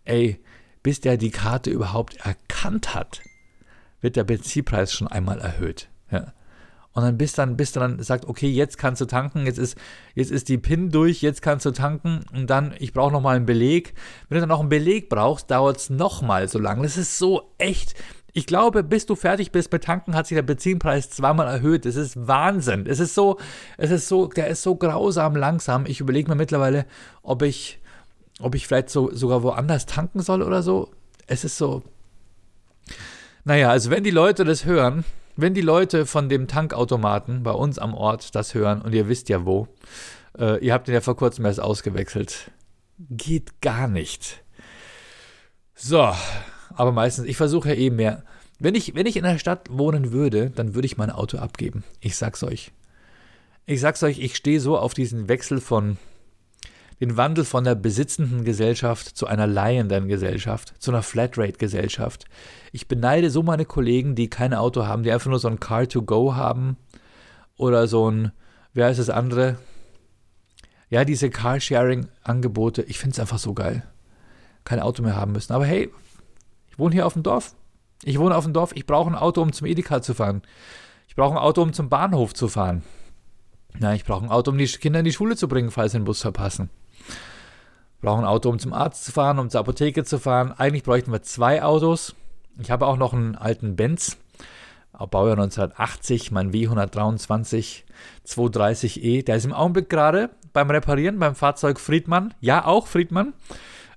Ey, 0.04 0.38
bis 0.82 1.00
der 1.00 1.16
die 1.16 1.30
Karte 1.30 1.70
überhaupt 1.70 2.16
erkannt 2.16 2.94
hat, 2.94 3.22
wird 4.00 4.16
der 4.16 4.24
Benzinpreis 4.24 4.92
schon 4.92 5.08
einmal 5.08 5.40
erhöht. 5.40 5.88
Ja. 6.11 6.32
Und 6.98 7.04
dann 7.04 7.16
bis 7.16 7.32
dann, 7.32 7.56
bis 7.56 7.70
dann 7.70 8.02
sagt, 8.02 8.24
okay, 8.24 8.48
jetzt 8.48 8.76
kannst 8.76 9.00
du 9.00 9.04
tanken, 9.04 9.46
jetzt 9.46 9.58
ist, 9.58 9.76
jetzt 10.14 10.32
ist 10.32 10.48
die 10.48 10.58
PIN 10.58 10.90
durch, 10.90 11.22
jetzt 11.22 11.42
kannst 11.42 11.64
du 11.64 11.70
tanken 11.70 12.24
und 12.34 12.48
dann, 12.50 12.74
ich 12.78 12.92
brauche 12.92 13.12
nochmal 13.12 13.37
einen 13.37 13.46
Beleg. 13.46 13.94
Wenn 14.28 14.37
du 14.37 14.40
dann 14.40 14.48
noch 14.48 14.61
einen 14.61 14.68
Beleg 14.68 15.08
brauchst, 15.08 15.50
dauert 15.50 15.76
es 15.76 15.90
nochmal 15.90 16.48
so 16.48 16.58
lange. 16.58 16.82
Das 16.82 16.96
ist 16.96 17.16
so 17.16 17.52
echt. 17.58 17.94
Ich 18.32 18.46
glaube, 18.46 18.82
bis 18.82 19.06
du 19.06 19.14
fertig 19.14 19.52
bist 19.52 19.70
mit 19.70 19.84
Tanken, 19.84 20.16
hat 20.16 20.26
sich 20.26 20.34
der 20.34 20.42
Benzinpreis 20.42 21.11
zweimal 21.11 21.46
erhöht. 21.46 21.84
Das 21.84 21.94
ist 21.94 22.26
Wahnsinn. 22.26 22.87
Es 22.87 23.00
ist 23.00 23.14
so, 23.14 23.38
es 23.76 23.90
ist 23.90 24.08
so, 24.08 24.26
der 24.26 24.48
ist 24.48 24.62
so 24.62 24.74
grausam 24.74 25.37
langsam. 25.37 25.87
Ich 25.87 26.00
überlege 26.00 26.28
mir 26.28 26.37
mittlerweile, 26.37 26.84
ob 27.22 27.42
ich, 27.42 27.80
ob 28.40 28.54
ich 28.54 28.66
vielleicht 28.66 28.90
so, 28.90 29.14
sogar 29.14 29.42
woanders 29.44 29.87
tanken 29.87 30.20
soll 30.20 30.42
oder 30.42 30.62
so. 30.62 30.90
Es 31.26 31.44
ist 31.44 31.58
so. 31.58 31.82
Naja, 33.48 33.70
also 33.70 33.88
wenn 33.88 34.04
die 34.04 34.11
Leute 34.11 34.44
das 34.44 34.66
hören, 34.66 35.06
wenn 35.34 35.54
die 35.54 35.62
Leute 35.62 36.04
von 36.04 36.28
dem 36.28 36.48
Tankautomaten 36.48 37.42
bei 37.44 37.52
uns 37.52 37.78
am 37.78 37.94
Ort 37.94 38.34
das 38.34 38.52
hören, 38.52 38.82
und 38.82 38.94
ihr 38.94 39.08
wisst 39.08 39.30
ja 39.30 39.46
wo, 39.46 39.68
äh, 40.38 40.62
ihr 40.62 40.74
habt 40.74 40.87
den 40.87 40.92
ja 40.92 41.00
vor 41.00 41.16
kurzem 41.16 41.46
erst 41.46 41.58
ausgewechselt, 41.58 42.50
geht 43.08 43.62
gar 43.62 43.88
nicht. 43.88 44.44
So, 45.74 46.12
aber 46.74 46.92
meistens, 46.92 47.24
ich 47.26 47.38
versuche 47.38 47.70
ja 47.70 47.76
eben 47.76 47.96
mehr. 47.96 48.22
Wenn 48.58 48.74
ich, 48.74 48.94
wenn 48.94 49.06
ich 49.06 49.16
in 49.16 49.24
der 49.24 49.38
Stadt 49.38 49.70
wohnen 49.70 50.12
würde, 50.12 50.50
dann 50.50 50.74
würde 50.74 50.84
ich 50.84 50.98
mein 50.98 51.11
Auto 51.11 51.38
abgeben. 51.38 51.84
Ich 52.00 52.16
sag's 52.16 52.42
euch. 52.42 52.70
Ich 53.64 53.80
sag's 53.80 54.02
euch, 54.02 54.18
ich 54.18 54.37
stehe 54.37 54.61
so 54.61 54.76
auf 54.76 54.92
diesen 54.92 55.26
Wechsel 55.30 55.62
von 55.62 55.96
den 57.00 57.16
Wandel 57.16 57.46
von 57.46 57.64
der 57.64 57.76
besitzenden 57.76 58.44
Gesellschaft 58.44 59.16
zu 59.16 59.26
einer 59.26 59.46
leihenden 59.46 60.06
Gesellschaft, 60.06 60.74
zu 60.80 60.90
einer 60.90 61.02
Flatrate-Gesellschaft. 61.02 62.26
Ich 62.72 62.88
beneide 62.88 63.31
so 63.31 63.42
meine 63.42 63.64
Kollegen, 63.64 64.14
die 64.14 64.28
kein 64.28 64.54
Auto 64.54 64.87
haben, 64.87 65.02
die 65.02 65.12
einfach 65.12 65.31
nur 65.31 65.38
so 65.38 65.48
ein 65.48 65.61
Car-to-Go 65.61 66.35
haben 66.35 66.76
oder 67.57 67.87
so 67.87 68.11
ein, 68.11 68.33
wer 68.74 68.87
heißt 68.87 68.98
das 68.98 69.11
andere? 69.11 69.59
Ja, 70.90 71.04
diese 71.04 71.31
Carsharing-Angebote. 71.31 72.83
Ich 72.83 72.98
finde 72.98 73.14
es 73.14 73.20
einfach 73.20 73.38
so 73.38 73.54
geil. 73.54 73.83
Kein 74.64 74.81
Auto 74.81 75.02
mehr 75.02 75.16
haben 75.16 75.33
müssen. 75.33 75.52
Aber 75.52 75.66
hey, 75.66 75.90
ich 76.70 76.78
wohne 76.78 76.94
hier 76.94 77.07
auf 77.07 77.12
dem 77.12 77.22
Dorf. 77.22 77.54
Ich 78.04 78.18
wohne 78.18 78.37
auf 78.37 78.44
dem 78.44 78.52
Dorf. 78.52 78.72
Ich 78.74 78.87
brauche 78.87 79.11
ein 79.11 79.16
Auto, 79.16 79.42
um 79.42 79.52
zum 79.52 79.66
Edeka 79.66 80.00
zu 80.00 80.14
fahren. 80.14 80.42
Ich 81.09 81.16
brauche 81.16 81.35
ein 81.35 81.38
Auto, 81.38 81.62
um 81.62 81.72
zum 81.72 81.88
Bahnhof 81.88 82.33
zu 82.33 82.48
fahren. 82.48 82.83
Na, 83.78 83.94
ich 83.94 84.04
brauche 84.04 84.24
ein 84.24 84.31
Auto, 84.31 84.50
um 84.50 84.59
die 84.59 84.66
Kinder 84.66 85.00
in 85.00 85.04
die 85.04 85.12
Schule 85.12 85.37
zu 85.37 85.48
bringen, 85.48 85.70
falls 85.70 85.92
sie 85.92 85.98
den 85.98 86.04
Bus 86.04 86.22
verpassen 86.22 86.70
brauchen 88.00 88.20
ein 88.20 88.28
Auto, 88.31 88.48
um 88.48 88.59
zum 88.59 88.72
Arzt 88.72 89.04
zu 89.04 89.12
fahren, 89.12 89.38
um 89.38 89.50
zur 89.50 89.61
Apotheke 89.61 90.04
zu 90.04 90.18
fahren. 90.18 90.52
Eigentlich 90.57 90.85
bräuchten 90.85 91.12
wir 91.12 91.22
zwei 91.22 91.62
Autos. 91.62 92.14
Ich 92.60 92.70
habe 92.70 92.86
auch 92.86 92.96
noch 92.96 93.12
einen 93.12 93.36
alten 93.36 93.76
Benz, 93.76 94.16
Baujahr 94.92 95.38
1980, 95.38 96.32
mein 96.32 96.52
W123 96.52 97.84
230e. 98.26 99.24
Der 99.24 99.36
ist 99.36 99.44
im 99.44 99.52
Augenblick 99.52 99.88
gerade 99.88 100.30
beim 100.52 100.70
Reparieren 100.70 101.20
beim 101.20 101.36
Fahrzeug 101.36 101.78
Friedmann. 101.78 102.34
Ja, 102.40 102.64
auch 102.64 102.88
Friedmann. 102.88 103.32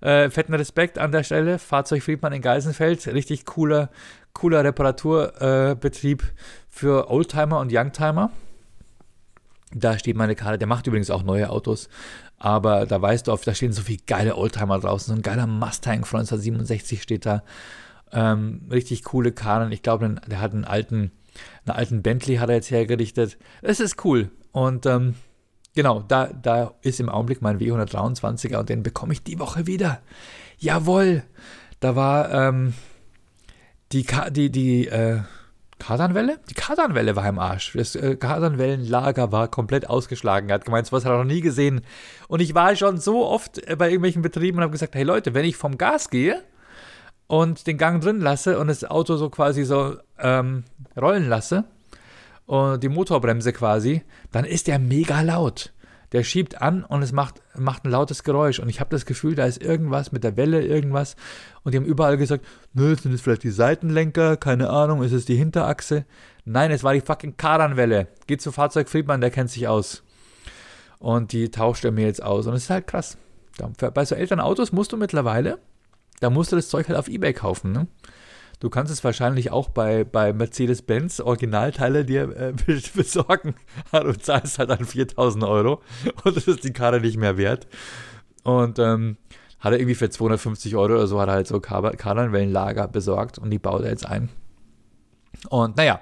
Äh, 0.01 0.29
fetten 0.29 0.53
Respekt 0.53 0.99
an 0.99 1.11
der 1.11 1.23
Stelle. 1.23 1.57
Fahrzeug 1.57 2.03
Friedmann 2.03 2.33
in 2.33 2.41
Geisenfeld. 2.43 3.07
Richtig 3.07 3.45
cooler, 3.45 3.89
cooler 4.33 4.63
Reparaturbetrieb 4.63 6.21
äh, 6.21 6.25
für 6.69 7.09
Oldtimer 7.09 7.59
und 7.59 7.73
Youngtimer. 7.73 8.29
Da 9.73 9.97
steht 9.97 10.17
meine 10.17 10.35
Karte. 10.35 10.59
Der 10.59 10.67
macht 10.67 10.85
übrigens 10.85 11.09
auch 11.09 11.23
neue 11.23 11.49
Autos. 11.49 11.89
Aber 12.37 12.85
da 12.85 13.01
weißt 13.01 13.27
du, 13.27 13.35
da 13.35 13.55
stehen 13.55 13.71
so 13.71 13.81
viele 13.81 14.03
geile 14.05 14.35
Oldtimer 14.35 14.79
draußen. 14.79 15.13
So 15.13 15.19
ein 15.19 15.23
geiler 15.23 15.47
Mustang 15.47 16.05
von 16.05 16.19
1967 16.19 17.01
steht 17.01 17.25
da. 17.25 17.41
Ähm, 18.13 18.67
richtig 18.69 19.03
coole 19.03 19.31
Karren. 19.31 19.71
Ich 19.71 19.83
glaube, 19.83 20.15
der 20.27 20.41
hat 20.41 20.53
einen 20.53 20.65
alten, 20.65 21.11
einen 21.65 21.75
alten 21.75 22.01
Bentley 22.01 22.37
hat 22.37 22.49
er 22.49 22.55
jetzt 22.55 22.71
hergerichtet. 22.71 23.37
Es 23.61 23.79
ist 23.79 24.03
cool. 24.03 24.31
Und 24.51 24.85
ähm, 24.85 25.15
genau, 25.75 26.01
da, 26.01 26.27
da 26.27 26.73
ist 26.81 26.99
im 26.99 27.09
Augenblick 27.09 27.41
mein 27.41 27.59
W123er 27.59 28.57
und 28.57 28.69
den 28.69 28.83
bekomme 28.83 29.13
ich 29.13 29.23
die 29.23 29.39
Woche 29.39 29.67
wieder. 29.67 30.01
Jawohl! 30.57 31.23
Da 31.79 31.95
war 31.95 32.31
ähm, 32.31 32.73
die, 33.91 34.05
die, 34.31 34.51
die, 34.51 34.87
äh, 34.87 35.21
Kardanwelle? 35.81 36.39
Die 36.47 36.53
Kardanwelle 36.53 37.15
war 37.15 37.27
im 37.27 37.39
Arsch. 37.39 37.73
Das 37.73 37.95
äh, 37.95 38.15
Kardanwellenlager 38.15 39.31
war 39.31 39.47
komplett 39.47 39.89
ausgeschlagen. 39.89 40.49
Er 40.49 40.55
hat 40.55 40.65
gemeint, 40.65 40.85
sowas 40.85 41.05
hat 41.05 41.11
er 41.11 41.17
noch 41.17 41.23
nie 41.23 41.41
gesehen. 41.41 41.81
Und 42.27 42.39
ich 42.39 42.53
war 42.53 42.75
schon 42.75 42.99
so 42.99 43.25
oft 43.25 43.57
äh, 43.67 43.75
bei 43.75 43.87
irgendwelchen 43.87 44.21
Betrieben 44.21 44.59
und 44.59 44.63
habe 44.63 44.71
gesagt, 44.71 44.93
hey 44.93 45.03
Leute, 45.03 45.33
wenn 45.33 45.43
ich 45.43 45.57
vom 45.57 45.79
Gas 45.79 46.11
gehe 46.11 46.43
und 47.31 47.65
den 47.65 47.77
Gang 47.77 48.03
drin 48.03 48.19
lasse 48.19 48.59
und 48.59 48.67
das 48.67 48.83
Auto 48.83 49.15
so 49.15 49.29
quasi 49.29 49.63
so 49.63 49.95
ähm, 50.19 50.65
rollen 50.99 51.29
lasse 51.29 51.63
und 52.45 52.83
die 52.83 52.89
Motorbremse 52.89 53.53
quasi, 53.53 54.01
dann 54.33 54.43
ist 54.43 54.67
der 54.67 54.79
mega 54.79 55.21
laut 55.21 55.71
der 56.11 56.25
schiebt 56.25 56.61
an 56.61 56.83
und 56.83 57.01
es 57.03 57.13
macht, 57.13 57.35
macht 57.57 57.85
ein 57.85 57.91
lautes 57.91 58.23
Geräusch. 58.23 58.59
Und 58.59 58.67
ich 58.67 58.81
habe 58.81 58.89
das 58.89 59.05
Gefühl, 59.05 59.33
da 59.33 59.45
ist 59.45 59.63
irgendwas 59.63 60.11
mit 60.11 60.25
der 60.25 60.35
Welle, 60.35 60.61
irgendwas. 60.61 61.15
Und 61.63 61.73
die 61.73 61.77
haben 61.77 61.85
überall 61.85 62.17
gesagt, 62.17 62.45
nö, 62.73 62.93
sind 62.97 63.13
es 63.13 63.21
vielleicht 63.21 63.43
die 63.43 63.49
Seitenlenker, 63.49 64.35
keine 64.35 64.69
Ahnung, 64.69 65.03
ist 65.03 65.13
es 65.13 65.23
die 65.23 65.37
Hinterachse? 65.37 66.03
Nein, 66.43 66.71
es 66.71 66.83
war 66.83 66.93
die 66.93 66.99
fucking 66.99 67.37
Kardanwelle. 67.37 68.09
Geht 68.27 68.41
zu 68.41 68.51
Fahrzeug 68.51 68.89
Friedmann, 68.89 69.21
der 69.21 69.31
kennt 69.31 69.51
sich 69.51 69.69
aus. 69.69 70.03
Und 70.99 71.31
die 71.31 71.49
tauscht 71.49 71.85
er 71.85 71.91
mir 71.91 72.07
jetzt 72.07 72.21
aus. 72.21 72.45
Und 72.45 72.55
es 72.55 72.63
ist 72.63 72.69
halt 72.69 72.87
krass. 72.87 73.17
Bei 73.93 74.03
so 74.03 74.15
älteren 74.15 74.41
Autos 74.41 74.73
musst 74.73 74.91
du 74.91 74.97
mittlerweile, 74.97 75.59
da 76.21 76.29
musst 76.29 76.51
du 76.51 76.55
das 76.55 76.69
Zeug 76.69 76.87
halt 76.87 76.97
auf 76.97 77.09
Ebay 77.09 77.33
kaufen, 77.33 77.73
ne? 77.73 77.87
Du 78.61 78.69
kannst 78.69 78.93
es 78.93 79.03
wahrscheinlich 79.03 79.51
auch 79.51 79.69
bei, 79.69 80.03
bei 80.03 80.33
Mercedes-Benz 80.33 81.19
Originalteile 81.19 82.05
dir 82.05 82.29
äh, 82.37 82.53
besorgen. 82.95 83.55
Du 83.91 84.13
zahlst 84.13 84.59
halt 84.59 84.69
dann 84.69 84.85
4000 84.85 85.43
Euro 85.43 85.81
und 86.23 86.37
das 86.37 86.47
ist 86.47 86.63
die 86.63 86.71
Karre 86.71 87.01
nicht 87.01 87.17
mehr 87.17 87.37
wert. 87.37 87.67
Und 88.43 88.77
ähm, 88.77 89.17
hat 89.59 89.73
er 89.73 89.79
irgendwie 89.79 89.95
für 89.95 90.11
250 90.11 90.75
Euro 90.75 90.93
oder 90.93 91.07
so 91.07 91.19
hat 91.19 91.29
er 91.29 91.33
halt 91.33 91.47
so 91.47 91.59
Kardanwellenlager 91.59 92.87
besorgt 92.87 93.39
und 93.39 93.49
die 93.49 93.59
baut 93.59 93.81
er 93.81 93.89
jetzt 93.89 94.05
ein. 94.05 94.29
Und 95.49 95.77
naja, 95.77 95.99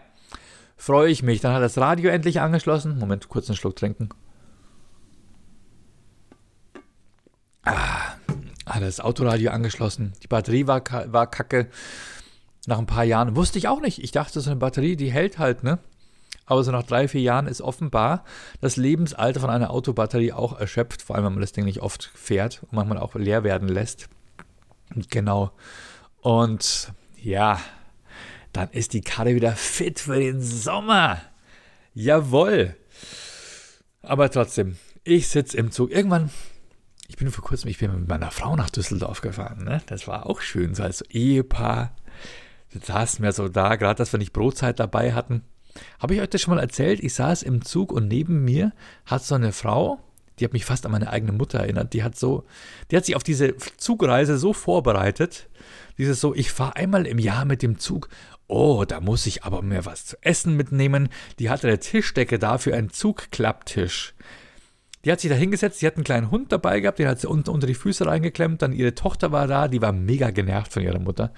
freue 0.76 1.10
ich 1.10 1.24
mich. 1.24 1.40
Dann 1.40 1.54
hat 1.54 1.62
das 1.62 1.78
Radio 1.78 2.10
endlich 2.10 2.42
angeschlossen. 2.42 3.00
Moment, 3.00 3.30
kurz 3.30 3.50
einen 3.50 3.56
Schluck 3.56 3.78
trinken. 3.78 4.10
Ah, 7.64 8.09
hat 8.70 8.82
das 8.82 9.00
Autoradio 9.00 9.52
angeschlossen. 9.52 10.14
Die 10.24 10.28
Batterie 10.28 10.68
war, 10.68 10.84
war 11.12 11.28
kacke 11.28 11.68
nach 12.68 12.80
ein 12.80 12.86
paar 12.86 13.04
Jahren, 13.04 13.36
wusste 13.36 13.58
ich 13.58 13.68
auch 13.68 13.82
nicht. 13.82 14.04
Ich 14.04 14.12
dachte, 14.12 14.40
so 14.42 14.50
eine 14.50 14.60
Batterie, 14.60 14.96
die 14.96 15.12
hält 15.12 15.40
halt, 15.40 15.64
ne? 15.64 15.80
Aber 16.46 16.64
so 16.64 16.72
nach 16.72 16.84
drei, 16.84 17.08
vier 17.08 17.22
Jahren 17.22 17.46
ist 17.46 17.62
offenbar 17.62 18.24
das 18.60 18.76
Lebensalter 18.76 19.40
von 19.40 19.52
einer 19.52 19.70
Autobatterie 19.70 20.34
auch 20.34 20.60
erschöpft, 20.60 21.02
vor 21.02 21.16
allem 21.16 21.26
wenn 21.26 21.34
man 21.34 21.42
das 21.42 21.52
Ding 21.52 21.66
nicht 21.66 21.82
oft 21.82 22.10
fährt 22.16 22.64
und 22.64 22.74
manchmal 22.74 22.98
auch 22.98 23.14
leer 23.16 23.44
werden 23.44 23.68
lässt. 23.70 24.10
Genau. 25.10 25.52
Und 26.22 26.92
ja, 27.22 27.60
dann 28.52 28.70
ist 28.72 28.94
die 28.94 29.02
Karre 29.02 29.36
wieder 29.36 29.52
fit 29.52 30.00
für 30.00 30.20
den 30.20 30.42
Sommer. 30.42 31.22
Jawohl. 31.94 32.76
Aber 34.02 34.32
trotzdem, 34.32 34.78
ich 35.04 35.28
sitze 35.28 35.58
im 35.58 35.72
Zug. 35.72 35.92
Irgendwann, 35.92 36.32
ich 37.10 37.18
bin 37.18 37.32
vor 37.32 37.44
kurzem, 37.44 37.70
ich 37.70 37.80
bin 37.80 37.92
mit 37.92 38.08
meiner 38.08 38.32
Frau 38.32 38.56
nach 38.56 38.70
Düsseldorf 38.70 39.22
gefahren. 39.22 39.64
Ne? 39.66 39.82
Das 39.88 40.08
war 40.08 40.28
auch 40.28 40.42
schön, 40.42 40.76
so 40.76 40.84
als 40.84 41.02
Ehepaar 41.10 41.92
saßen 42.70 43.24
wir 43.24 43.32
so 43.32 43.50
da, 43.50 43.76
gerade 43.76 43.98
dass 43.98 44.14
wir 44.14 44.20
nicht 44.20 44.32
Brotzeit 44.32 44.80
dabei 44.80 45.14
hatten. 45.14 45.44
Habe 46.00 46.14
ich 46.14 46.22
euch 46.22 46.30
das 46.30 46.42
schon 46.42 46.54
mal 46.54 46.62
erzählt? 46.62 47.00
Ich 47.04 47.16
saß 47.16 47.42
im 47.42 47.66
Zug 47.66 47.92
und 47.92 48.08
neben 48.08 48.46
mir 48.46 48.74
hat 49.06 49.24
so 49.24 49.34
eine 49.34 49.52
Frau, 49.52 50.00
die 50.38 50.46
hat 50.46 50.54
mich 50.54 50.66
fast 50.66 50.86
an 50.86 50.92
meine 50.92 51.10
eigene 51.10 51.32
Mutter 51.32 51.60
erinnert, 51.60 51.94
die 51.94 52.04
hat 52.04 52.16
so, 52.16 52.46
die 52.92 52.98
hat 52.98 53.06
sich 53.06 53.16
auf 53.16 53.24
diese 53.24 53.56
Zugreise 53.78 54.38
so 54.38 54.54
vorbereitet. 54.54 55.50
Dieses 55.98 56.22
so, 56.22 56.36
ich 56.36 56.52
fahre 56.52 56.76
einmal 56.76 57.08
im 57.08 57.18
Jahr 57.18 57.44
mit 57.44 57.64
dem 57.64 57.80
Zug. 57.80 58.08
Oh, 58.48 58.86
da 58.88 59.02
muss 59.02 59.26
ich 59.26 59.44
aber 59.44 59.64
mir 59.64 59.86
was 59.86 60.06
zu 60.06 60.18
essen 60.22 60.56
mitnehmen. 60.56 61.10
Die 61.40 61.50
hatte 61.50 61.68
eine 61.68 61.80
Tischdecke 61.80 62.38
dafür, 62.38 62.76
einen 62.76 62.92
Zugklapptisch. 62.92 64.14
Die 65.06 65.12
hat 65.12 65.22
sich 65.22 65.30
da 65.30 65.36
hingesetzt, 65.36 65.80
sie 65.80 65.88
hat 65.88 65.96
einen 65.96 66.04
kleinen 66.04 66.30
Hund 66.30 66.52
dabei 66.52 66.80
gehabt, 66.82 67.00
den 67.00 67.08
hat 67.08 67.20
sie 67.20 67.30
unter, 67.30 67.52
unter 67.52 67.68
die 67.68 67.74
Füße 67.74 68.06
reingeklemmt, 68.06 68.62
dann 68.62 68.74
ihre 68.74 68.96
Tochter 68.96 69.32
war 69.32 69.48
da, 69.48 69.68
die 69.68 69.82
war 69.82 69.94
mega 69.94 70.32
genervt 70.32 70.74
von 70.74 70.84
ihrer 70.84 71.00
Mutter. 71.00 71.32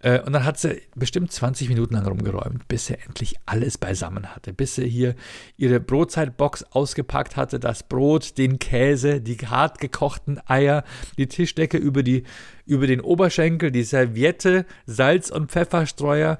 Äh, 0.00 0.20
und 0.20 0.32
dann 0.32 0.44
hat 0.44 0.58
sie 0.58 0.82
bestimmt 0.94 1.32
20 1.32 1.68
Minuten 1.68 1.94
lang 1.94 2.06
rumgeräumt, 2.06 2.68
bis 2.68 2.86
sie 2.86 2.94
endlich 2.94 3.36
alles 3.46 3.78
beisammen 3.78 4.34
hatte. 4.34 4.52
Bis 4.52 4.74
sie 4.74 4.88
hier 4.88 5.14
ihre 5.56 5.80
Brotzeitbox 5.80 6.64
ausgepackt 6.70 7.36
hatte, 7.36 7.58
das 7.58 7.82
Brot, 7.82 8.38
den 8.38 8.58
Käse, 8.58 9.20
die 9.20 9.36
hart 9.36 9.78
gekochten 9.78 10.40
Eier, 10.46 10.84
die 11.18 11.26
Tischdecke 11.26 11.78
über, 11.78 12.02
die, 12.02 12.24
über 12.66 12.86
den 12.86 13.00
Oberschenkel, 13.00 13.70
die 13.70 13.84
Serviette, 13.84 14.66
Salz- 14.86 15.30
und 15.30 15.50
Pfefferstreuer. 15.50 16.38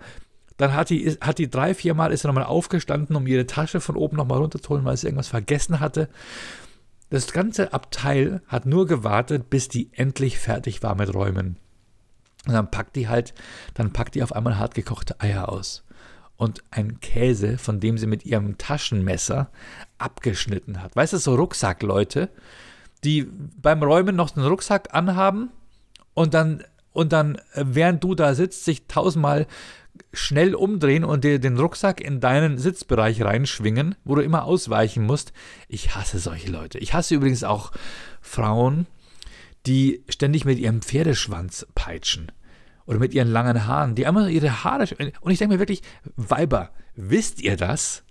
Dann 0.56 0.74
hat 0.74 0.90
die, 0.90 1.10
hat 1.20 1.38
die 1.38 1.50
drei, 1.50 1.74
vier 1.74 1.94
Mal 1.94 2.12
ist 2.12 2.22
sie 2.22 2.28
nochmal 2.28 2.44
aufgestanden, 2.44 3.16
um 3.16 3.26
ihre 3.26 3.46
Tasche 3.46 3.80
von 3.80 3.96
oben 3.96 4.16
nochmal 4.16 4.38
runterzuholen, 4.38 4.84
weil 4.84 4.96
sie 4.96 5.06
irgendwas 5.06 5.28
vergessen 5.28 5.80
hatte. 5.80 6.08
Das 7.10 7.32
ganze 7.32 7.72
Abteil 7.72 8.40
hat 8.48 8.66
nur 8.66 8.86
gewartet, 8.86 9.50
bis 9.50 9.68
die 9.68 9.90
endlich 9.92 10.38
fertig 10.38 10.82
war 10.82 10.94
mit 10.94 11.14
Räumen. 11.14 11.56
Und 12.46 12.52
dann 12.52 12.70
packt 12.70 12.96
die 12.96 13.08
halt, 13.08 13.34
dann 13.74 13.92
packt 13.92 14.14
die 14.14 14.22
auf 14.22 14.32
einmal 14.32 14.58
hartgekochte 14.58 15.20
Eier 15.20 15.48
aus. 15.48 15.84
Und 16.36 16.62
ein 16.70 17.00
Käse, 17.00 17.58
von 17.58 17.80
dem 17.80 17.98
sie 17.98 18.06
mit 18.06 18.24
ihrem 18.26 18.58
Taschenmesser 18.58 19.50
abgeschnitten 19.98 20.82
hat. 20.82 20.94
Weißt 20.94 21.12
du, 21.12 21.18
so 21.18 21.34
Rucksackleute, 21.34 22.28
die 23.04 23.24
beim 23.60 23.82
Räumen 23.82 24.16
noch 24.16 24.36
einen 24.36 24.46
Rucksack 24.46 24.94
anhaben 24.94 25.50
und 26.14 26.34
dann, 26.34 26.64
und 26.92 27.12
dann, 27.12 27.36
äh, 27.52 27.64
während 27.64 28.02
du 28.04 28.14
da 28.14 28.34
sitzt, 28.34 28.64
sich 28.64 28.86
tausendmal 28.86 29.46
schnell 30.12 30.54
umdrehen 30.54 31.04
und 31.04 31.24
dir 31.24 31.38
den 31.38 31.58
Rucksack 31.58 32.00
in 32.00 32.20
deinen 32.20 32.58
Sitzbereich 32.58 33.22
reinschwingen, 33.22 33.94
wo 34.04 34.14
du 34.14 34.22
immer 34.22 34.44
ausweichen 34.44 35.04
musst. 35.04 35.32
Ich 35.68 35.94
hasse 35.94 36.18
solche 36.18 36.50
Leute. 36.50 36.78
Ich 36.78 36.94
hasse 36.94 37.14
übrigens 37.14 37.44
auch 37.44 37.72
Frauen, 38.20 38.86
die 39.66 40.04
ständig 40.08 40.44
mit 40.44 40.58
ihrem 40.58 40.82
Pferdeschwanz 40.82 41.66
peitschen 41.74 42.32
oder 42.86 42.98
mit 42.98 43.14
ihren 43.14 43.28
langen 43.28 43.66
Haaren, 43.66 43.94
die 43.94 44.06
einmal 44.06 44.30
ihre 44.30 44.64
Haare. 44.64 44.86
Und 45.20 45.32
ich 45.32 45.38
denke 45.38 45.54
mir 45.54 45.60
wirklich, 45.60 45.82
Weiber, 46.16 46.70
wisst 46.94 47.40
ihr 47.42 47.56
das? 47.56 48.04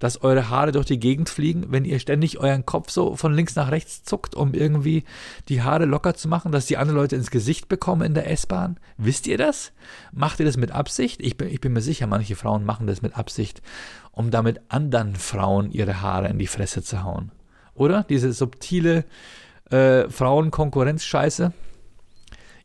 Dass 0.00 0.22
eure 0.22 0.48
Haare 0.48 0.72
durch 0.72 0.86
die 0.86 0.98
Gegend 0.98 1.28
fliegen, 1.28 1.66
wenn 1.68 1.84
ihr 1.84 2.00
ständig 2.00 2.38
euren 2.40 2.66
Kopf 2.66 2.90
so 2.90 3.14
von 3.14 3.32
links 3.32 3.54
nach 3.54 3.70
rechts 3.70 4.02
zuckt, 4.02 4.34
um 4.34 4.54
irgendwie 4.54 5.04
die 5.48 5.62
Haare 5.62 5.84
locker 5.84 6.14
zu 6.14 6.26
machen, 6.26 6.50
dass 6.50 6.66
die 6.66 6.76
anderen 6.76 6.98
Leute 6.98 7.14
ins 7.14 7.30
Gesicht 7.30 7.68
bekommen 7.68 8.02
in 8.02 8.14
der 8.14 8.28
S-Bahn? 8.28 8.80
Wisst 8.96 9.28
ihr 9.28 9.38
das? 9.38 9.70
Macht 10.10 10.40
ihr 10.40 10.46
das 10.46 10.56
mit 10.56 10.72
Absicht? 10.72 11.20
Ich 11.20 11.36
bin, 11.36 11.48
ich 11.48 11.60
bin 11.60 11.72
mir 11.72 11.82
sicher, 11.82 12.08
manche 12.08 12.34
Frauen 12.34 12.64
machen 12.64 12.88
das 12.88 13.02
mit 13.02 13.16
Absicht, 13.16 13.62
um 14.10 14.32
damit 14.32 14.60
anderen 14.68 15.14
Frauen 15.14 15.70
ihre 15.70 16.00
Haare 16.00 16.28
in 16.28 16.38
die 16.38 16.48
Fresse 16.48 16.82
zu 16.82 17.04
hauen. 17.04 17.30
Oder? 17.74 18.04
Diese 18.08 18.32
subtile 18.32 19.04
äh, 19.70 20.08
Frauenkonkurrenzscheiße. 20.08 21.52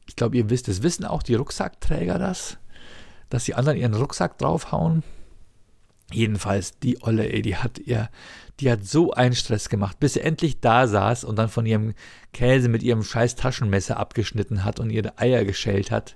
Ich 0.07 0.15
glaube, 0.15 0.37
ihr 0.37 0.49
wisst 0.49 0.67
es. 0.67 0.83
Wissen 0.83 1.05
auch 1.05 1.23
die 1.23 1.35
Rucksackträger 1.35 2.19
das? 2.19 2.57
Dass 3.29 3.45
die 3.45 3.55
anderen 3.55 3.77
ihren 3.77 3.93
Rucksack 3.93 4.37
draufhauen? 4.37 5.03
Jedenfalls, 6.11 6.79
die 6.79 7.01
Olle, 7.01 7.31
ey, 7.31 7.41
die 7.41 7.57
hat 7.57 7.79
ihr, 7.79 8.09
die 8.59 8.71
hat 8.71 8.85
so 8.85 9.11
einen 9.11 9.35
Stress 9.35 9.69
gemacht, 9.69 9.99
bis 9.99 10.13
sie 10.13 10.21
endlich 10.21 10.59
da 10.61 10.87
saß 10.87 11.23
und 11.23 11.35
dann 11.37 11.49
von 11.49 11.65
ihrem 11.65 11.93
Käse 12.31 12.69
mit 12.69 12.83
ihrem 12.83 13.03
scheiß 13.03 13.35
Taschenmesser 13.35 13.97
abgeschnitten 13.97 14.63
hat 14.63 14.79
und 14.79 14.91
ihre 14.91 15.17
Eier 15.17 15.43
geschält 15.45 15.91
hat. 15.91 16.15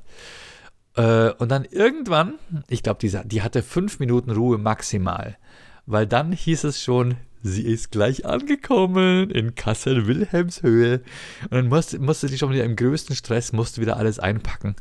Äh, 0.95 1.31
und 1.31 1.49
dann 1.49 1.65
irgendwann, 1.65 2.35
ich 2.67 2.83
glaube, 2.83 2.99
die, 2.99 3.17
die 3.25 3.41
hatte 3.41 3.63
fünf 3.63 3.99
Minuten 3.99 4.31
Ruhe 4.31 4.57
maximal, 4.57 5.37
weil 5.85 6.05
dann 6.05 6.31
hieß 6.31 6.65
es 6.65 6.81
schon, 6.83 7.15
sie 7.41 7.63
ist 7.63 7.91
gleich 7.91 8.25
angekommen 8.25 9.31
in 9.31 9.55
Kassel-Wilhelmshöhe. 9.55 11.01
Und 11.43 11.51
dann 11.51 11.67
musste, 11.67 11.99
musste 11.99 12.27
sie 12.27 12.37
schon 12.37 12.51
wieder 12.51 12.63
im 12.63 12.75
größten 12.75 13.15
Stress, 13.15 13.53
musste 13.53 13.81
wieder 13.81 13.97
alles 13.97 14.19
einpacken. 14.19 14.75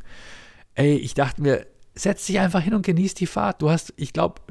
Ey, 0.75 0.95
ich 0.95 1.13
dachte 1.13 1.41
mir, 1.41 1.65
setz 1.95 2.25
dich 2.25 2.39
einfach 2.39 2.61
hin 2.61 2.73
und 2.73 2.85
genieß 2.85 3.13
die 3.15 3.27
Fahrt. 3.27 3.61
Du 3.61 3.69
hast, 3.69 3.93
ich 3.97 4.13
glaube, 4.13 4.41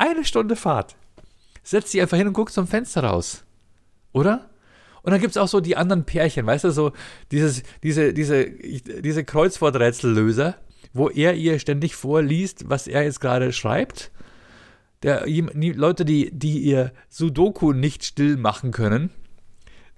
eine 0.00 0.24
Stunde 0.24 0.56
Fahrt. 0.56 0.96
Setz 1.62 1.90
dich 1.90 2.00
einfach 2.00 2.16
hin 2.16 2.26
und 2.26 2.32
guck 2.32 2.52
zum 2.52 2.66
Fenster 2.66 3.04
raus. 3.04 3.44
Oder? 4.12 4.50
Und 5.02 5.12
dann 5.12 5.20
gibt 5.20 5.32
es 5.32 5.36
auch 5.36 5.48
so 5.48 5.60
die 5.60 5.76
anderen 5.76 6.04
Pärchen, 6.04 6.46
weißt 6.46 6.64
du, 6.64 6.72
so 6.72 6.92
dieses, 7.30 7.62
diese, 7.82 8.12
diese, 8.12 8.50
diese 8.50 9.24
Kreuzworträtsellöser, 9.24 10.56
wo 10.92 11.08
er 11.08 11.34
ihr 11.34 11.58
ständig 11.58 11.94
vorliest, 11.96 12.68
was 12.68 12.86
er 12.86 13.04
jetzt 13.04 13.20
gerade 13.20 13.52
schreibt 13.52 14.10
der, 15.02 15.24
die 15.24 15.72
Leute, 15.72 16.04
die, 16.04 16.30
die 16.32 16.58
ihr 16.58 16.92
Sudoku 17.08 17.72
nicht 17.72 18.04
still 18.04 18.36
machen 18.36 18.70
können, 18.70 19.10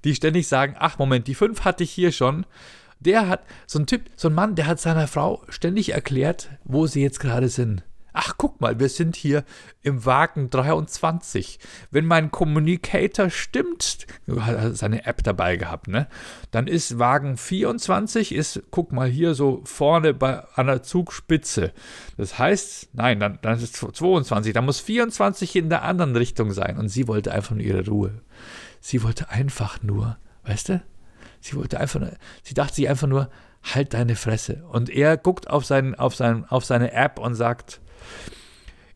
die 0.05 0.15
ständig 0.15 0.49
sagen, 0.49 0.77
ach 0.79 0.99
Moment, 0.99 1.27
die 1.27 1.35
fünf 1.35 1.65
hatte 1.65 1.85
ich 1.85 1.91
hier 1.91 2.13
schon. 2.13 2.47
Der 3.01 3.29
hat, 3.29 3.43
so 3.67 3.81
ein 3.81 3.87
Typ, 3.87 4.03
so 4.17 4.29
ein 4.29 4.35
Mann, 4.35 4.55
der 4.55 4.67
hat 4.67 4.81
seiner 4.81 5.09
Frau 5.09 5.43
ständig 5.49 5.91
erklärt, 5.91 6.51
wo 6.65 6.87
sie 6.87 7.03
jetzt 7.03 7.19
gerade 7.19 7.49
sind. 7.49 7.83
Ach, 8.13 8.35
guck 8.37 8.61
mal, 8.61 8.79
wir 8.79 8.89
sind 8.89 9.17
hier 9.17 9.45
im 9.83 10.05
Wagen 10.05 10.51
23. 10.51 11.59
Wenn 11.91 12.05
mein 12.05 12.31
Communicator 12.31 13.31
stimmt, 13.31 14.07
hat 14.39 14.77
seine 14.77 15.07
App 15.07 15.23
dabei 15.23 15.57
gehabt, 15.57 15.89
ne? 15.89 16.09
Dann 16.51 16.67
ist 16.67 16.99
Wagen 16.99 17.37
24, 17.37 18.35
ist, 18.35 18.63
guck 18.71 18.93
mal 18.93 19.09
hier 19.09 19.35
so 19.35 19.63
vorne 19.65 20.13
bei, 20.13 20.43
an 20.55 20.67
der 20.67 20.83
Zugspitze. 20.83 21.73
Das 22.19 22.39
heißt, 22.39 22.91
nein, 22.93 23.19
dann, 23.19 23.39
dann 23.41 23.57
ist 23.57 23.83
es 23.83 23.95
22, 23.95 24.53
dann 24.53 24.67
muss 24.67 24.81
24 24.81 25.57
in 25.57 25.71
der 25.71 25.83
anderen 25.83 26.15
Richtung 26.15 26.53
sein. 26.53 26.77
Und 26.77 26.89
sie 26.89 27.09
wollte 27.09 27.33
einfach 27.33 27.55
nur 27.55 27.65
ihre 27.65 27.87
Ruhe. 27.87 28.21
Sie 28.81 29.03
wollte 29.03 29.31
einfach 29.31 29.83
nur, 29.83 30.19
weißt 30.45 30.69
du? 30.69 30.83
Sie 31.41 31.57
wollte 31.57 31.81
einfach 31.81 32.01
nur, 32.01 32.13
sie 32.43 32.55
dachte 32.55 32.75
sich 32.77 32.89
einfach 32.89 33.09
nur, 33.09 33.29
halt 33.63 33.95
deine 33.95 34.17
Fresse. 34.17 34.65
Und 34.71 34.91
er 34.91 35.17
guckt 35.17 35.49
auf, 35.49 35.65
sein, 35.65 35.95
auf, 35.95 36.15
sein, 36.15 36.45
auf 36.47 36.65
seine 36.65 36.93
App 36.93 37.19
und 37.19 37.35
sagt, 37.35 37.81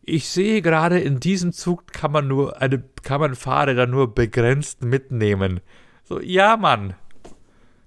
ich 0.01 0.29
sehe 0.29 0.61
gerade, 0.61 0.99
in 0.99 1.19
diesem 1.19 1.51
Zug 1.51 1.87
kann 1.87 2.11
man 2.11 2.27
nur 2.27 2.61
eine, 2.61 2.83
kann 3.03 3.19
man 3.19 3.35
Fahrräder 3.35 3.87
nur 3.87 4.13
begrenzt 4.13 4.83
mitnehmen. 4.83 5.59
So, 6.03 6.21
ja, 6.21 6.55
Mann. 6.57 6.95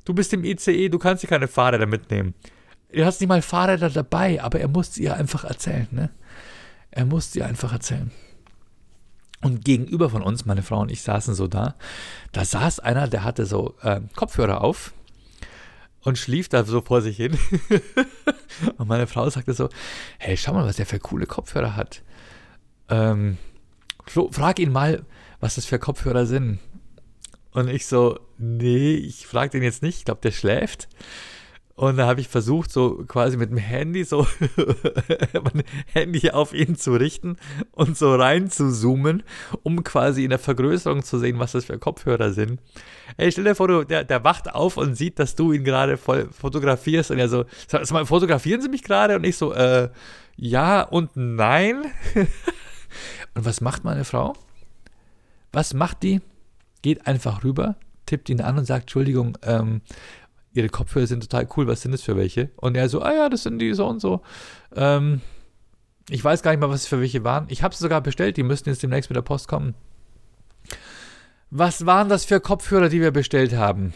Du 0.04 0.14
bist 0.14 0.32
im 0.32 0.44
ICE, 0.44 0.88
du 0.88 0.98
kannst 0.98 1.22
dir 1.22 1.28
keine 1.28 1.48
Fahrräder 1.48 1.86
mitnehmen. 1.86 2.34
Du 2.92 3.04
hast 3.04 3.20
nicht 3.20 3.28
mal 3.28 3.42
Fahrräder 3.42 3.88
dabei, 3.88 4.42
aber 4.42 4.60
er 4.60 4.68
musste 4.68 5.00
ihr 5.00 5.14
einfach 5.14 5.44
erzählen, 5.44 5.86
ne? 5.90 6.10
Er 6.90 7.04
musste 7.04 7.38
ihr 7.38 7.46
einfach 7.46 7.72
erzählen. 7.72 8.10
Und 9.42 9.64
gegenüber 9.64 10.10
von 10.10 10.22
uns, 10.22 10.44
meine 10.44 10.62
Frau 10.62 10.80
und 10.80 10.90
ich 10.90 11.02
saßen 11.02 11.34
so 11.34 11.46
da. 11.46 11.76
Da 12.32 12.44
saß 12.44 12.80
einer, 12.80 13.08
der 13.08 13.24
hatte 13.24 13.46
so 13.46 13.76
äh, 13.82 14.00
Kopfhörer 14.14 14.62
auf 14.62 14.92
und 16.02 16.18
schlief 16.18 16.48
da 16.48 16.64
so 16.64 16.80
vor 16.80 17.02
sich 17.02 17.16
hin. 17.16 17.38
und 18.78 18.88
meine 18.88 19.06
Frau 19.06 19.28
sagte 19.30 19.52
so: 19.54 19.68
Hey, 20.18 20.36
schau 20.36 20.52
mal, 20.52 20.64
was 20.64 20.76
der 20.76 20.86
für 20.86 20.98
coole 20.98 21.26
Kopfhörer 21.26 21.76
hat. 21.76 22.02
Ähm, 22.88 23.38
frag 24.06 24.58
ihn 24.58 24.72
mal, 24.72 25.04
was 25.40 25.56
das 25.56 25.66
für 25.66 25.78
Kopfhörer 25.78 26.26
sind. 26.26 26.58
Und 27.52 27.68
ich 27.68 27.86
so: 27.86 28.18
Nee, 28.38 28.94
ich 28.94 29.26
frag 29.26 29.50
den 29.50 29.62
jetzt 29.62 29.82
nicht. 29.82 29.98
Ich 29.98 30.04
glaube, 30.04 30.20
der 30.22 30.32
schläft. 30.32 30.88
Und 31.80 31.96
da 31.96 32.06
habe 32.06 32.20
ich 32.20 32.28
versucht, 32.28 32.70
so 32.70 33.04
quasi 33.08 33.38
mit 33.38 33.48
dem 33.48 33.56
Handy 33.56 34.04
so 34.04 34.26
mein 35.32 35.64
Handy 35.86 36.30
auf 36.30 36.52
ihn 36.52 36.76
zu 36.76 36.92
richten 36.92 37.38
und 37.72 37.96
so 37.96 38.14
rein 38.14 38.50
zu 38.50 38.70
zoomen, 38.70 39.22
um 39.62 39.82
quasi 39.82 40.24
in 40.24 40.28
der 40.28 40.38
Vergrößerung 40.38 41.02
zu 41.02 41.18
sehen, 41.18 41.38
was 41.38 41.52
das 41.52 41.64
für 41.64 41.78
Kopfhörer 41.78 42.34
sind. 42.34 42.60
Ey, 43.16 43.32
stell 43.32 43.44
dir 43.44 43.54
vor, 43.54 43.68
du, 43.68 43.84
der, 43.84 44.04
der 44.04 44.22
wacht 44.24 44.54
auf 44.54 44.76
und 44.76 44.94
sieht, 44.94 45.18
dass 45.18 45.36
du 45.36 45.52
ihn 45.52 45.64
gerade 45.64 45.96
voll 45.96 46.28
fotografierst 46.30 47.12
und 47.12 47.18
er 47.18 47.30
so, 47.30 47.46
sag 47.66 47.90
mal, 47.92 48.04
fotografieren 48.04 48.60
Sie 48.60 48.68
mich 48.68 48.82
gerade? 48.82 49.16
Und 49.16 49.24
ich 49.24 49.38
so, 49.38 49.54
äh, 49.54 49.88
ja 50.36 50.82
und 50.82 51.12
nein. 51.14 51.86
und 53.34 53.46
was 53.46 53.62
macht 53.62 53.84
meine 53.84 54.04
Frau? 54.04 54.34
Was 55.50 55.72
macht 55.72 56.02
die? 56.02 56.20
Geht 56.82 57.06
einfach 57.06 57.42
rüber, 57.42 57.76
tippt 58.04 58.28
ihn 58.28 58.42
an 58.42 58.58
und 58.58 58.66
sagt, 58.66 58.82
Entschuldigung, 58.82 59.38
ähm, 59.40 59.80
ihre 60.52 60.68
Kopfhörer 60.68 61.06
sind 61.06 61.22
total 61.22 61.48
cool, 61.56 61.66
was 61.66 61.82
sind 61.82 61.92
das 61.92 62.02
für 62.02 62.16
welche? 62.16 62.50
Und 62.56 62.76
er 62.76 62.88
so, 62.88 63.02
ah 63.02 63.12
ja, 63.12 63.28
das 63.28 63.44
sind 63.44 63.58
die 63.58 63.72
so 63.74 63.86
und 63.86 64.00
so. 64.00 64.22
Ähm, 64.74 65.20
ich 66.08 66.24
weiß 66.24 66.42
gar 66.42 66.50
nicht 66.50 66.60
mal, 66.60 66.70
was 66.70 66.82
es 66.82 66.88
für 66.88 67.00
welche 67.00 67.24
waren. 67.24 67.46
Ich 67.48 67.62
habe 67.62 67.74
sie 67.74 67.82
sogar 67.82 68.00
bestellt, 68.00 68.36
die 68.36 68.42
müssten 68.42 68.68
jetzt 68.68 68.82
demnächst 68.82 69.10
mit 69.10 69.16
der 69.16 69.22
Post 69.22 69.48
kommen. 69.48 69.74
Was 71.50 71.86
waren 71.86 72.08
das 72.08 72.24
für 72.24 72.40
Kopfhörer, 72.40 72.88
die 72.88 73.00
wir 73.00 73.10
bestellt 73.10 73.54
haben? 73.54 73.92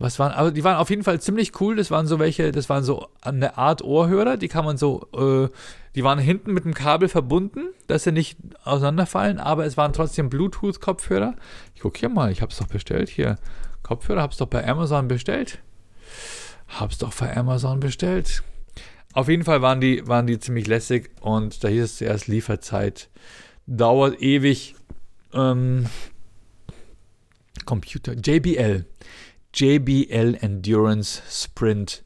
Was 0.00 0.20
waren, 0.20 0.32
aber 0.32 0.52
die 0.52 0.62
waren 0.62 0.76
auf 0.76 0.90
jeden 0.90 1.02
Fall 1.02 1.20
ziemlich 1.20 1.60
cool. 1.60 1.74
Das 1.74 1.90
waren 1.90 2.06
so 2.06 2.20
welche, 2.20 2.52
das 2.52 2.68
waren 2.68 2.84
so 2.84 3.08
eine 3.20 3.58
Art 3.58 3.82
Ohrhörer, 3.82 4.36
die 4.36 4.46
kann 4.46 4.64
man 4.64 4.76
so, 4.76 5.08
äh, 5.12 5.48
die 5.96 6.04
waren 6.04 6.20
hinten 6.20 6.52
mit 6.52 6.64
dem 6.64 6.74
Kabel 6.74 7.08
verbunden, 7.08 7.70
dass 7.88 8.04
sie 8.04 8.12
nicht 8.12 8.38
auseinanderfallen, 8.62 9.40
aber 9.40 9.66
es 9.66 9.76
waren 9.76 9.92
trotzdem 9.92 10.30
Bluetooth-Kopfhörer. 10.30 11.34
Ich 11.74 11.80
gucke 11.80 11.98
hier 11.98 12.08
mal, 12.08 12.30
ich 12.30 12.42
habe 12.42 12.52
es 12.52 12.58
doch 12.58 12.68
bestellt 12.68 13.08
hier. 13.08 13.38
Kopfhörer, 13.88 14.20
hab's 14.20 14.36
doch 14.36 14.48
bei 14.48 14.68
Amazon 14.68 15.08
bestellt. 15.08 15.60
Hab's 16.68 16.98
doch 16.98 17.14
bei 17.14 17.34
Amazon 17.34 17.80
bestellt. 17.80 18.42
Auf 19.14 19.30
jeden 19.30 19.44
Fall 19.44 19.62
waren 19.62 19.80
die, 19.80 20.06
waren 20.06 20.26
die 20.26 20.38
ziemlich 20.38 20.66
lässig 20.66 21.10
und 21.22 21.64
da 21.64 21.68
hieß 21.68 21.84
es 21.84 21.96
zuerst 21.96 22.28
Lieferzeit. 22.28 23.08
Dauert 23.66 24.20
ewig. 24.20 24.74
Ähm, 25.32 25.86
Computer, 27.64 28.12
JBL. 28.12 28.84
JBL 29.54 30.36
Endurance 30.38 31.22
Sprint 31.26 32.04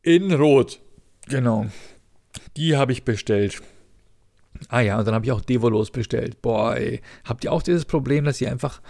in 0.00 0.32
Rot. 0.32 0.80
Genau. 1.28 1.66
Die 2.56 2.74
habe 2.74 2.92
ich 2.92 3.04
bestellt. 3.04 3.60
Ah 4.70 4.80
ja, 4.80 4.98
und 4.98 5.06
dann 5.06 5.14
habe 5.14 5.26
ich 5.26 5.32
auch 5.32 5.42
Devolos 5.42 5.90
bestellt. 5.90 6.40
Boah, 6.40 6.74
ey. 6.74 7.02
Habt 7.26 7.44
ihr 7.44 7.52
auch 7.52 7.62
dieses 7.62 7.84
Problem, 7.84 8.24
dass 8.24 8.40
ihr 8.40 8.50
einfach 8.50 8.80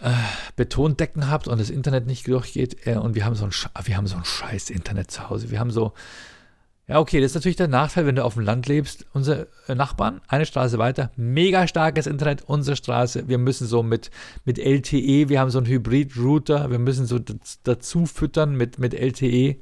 äh, 0.00 0.10
Betondecken 0.56 1.30
habt 1.30 1.48
und 1.48 1.60
das 1.60 1.70
Internet 1.70 2.06
nicht 2.06 2.26
durchgeht 2.26 2.86
äh, 2.86 2.96
und 2.96 3.14
wir 3.14 3.24
haben 3.24 3.34
so 3.34 3.44
ein 3.44 3.52
wir 3.84 3.96
haben 3.96 4.06
so 4.06 4.16
ein 4.16 4.24
scheiß 4.24 4.70
Internet 4.70 5.10
zu 5.10 5.28
Hause. 5.28 5.50
Wir 5.50 5.60
haben 5.60 5.70
so 5.70 5.92
ja, 6.88 6.98
okay, 6.98 7.20
das 7.20 7.30
ist 7.30 7.36
natürlich 7.36 7.56
der 7.56 7.68
Nachteil, 7.68 8.06
wenn 8.06 8.16
du 8.16 8.24
auf 8.24 8.34
dem 8.34 8.42
Land 8.42 8.66
lebst. 8.66 9.06
Unsere 9.12 9.46
äh, 9.68 9.74
Nachbarn, 9.74 10.20
eine 10.26 10.44
Straße 10.44 10.78
weiter, 10.78 11.12
mega 11.16 11.68
starkes 11.68 12.06
Internet, 12.08 12.42
unsere 12.42 12.76
Straße. 12.76 13.28
Wir 13.28 13.38
müssen 13.38 13.68
so 13.68 13.84
mit, 13.84 14.10
mit 14.44 14.58
LTE, 14.58 15.28
wir 15.28 15.40
haben 15.40 15.50
so 15.50 15.58
einen 15.58 15.68
Hybrid-Router, 15.68 16.70
wir 16.70 16.80
müssen 16.80 17.06
so 17.06 17.20
dazu 17.62 18.06
füttern 18.06 18.56
mit, 18.56 18.80
mit 18.80 18.94
LTE 18.94 19.56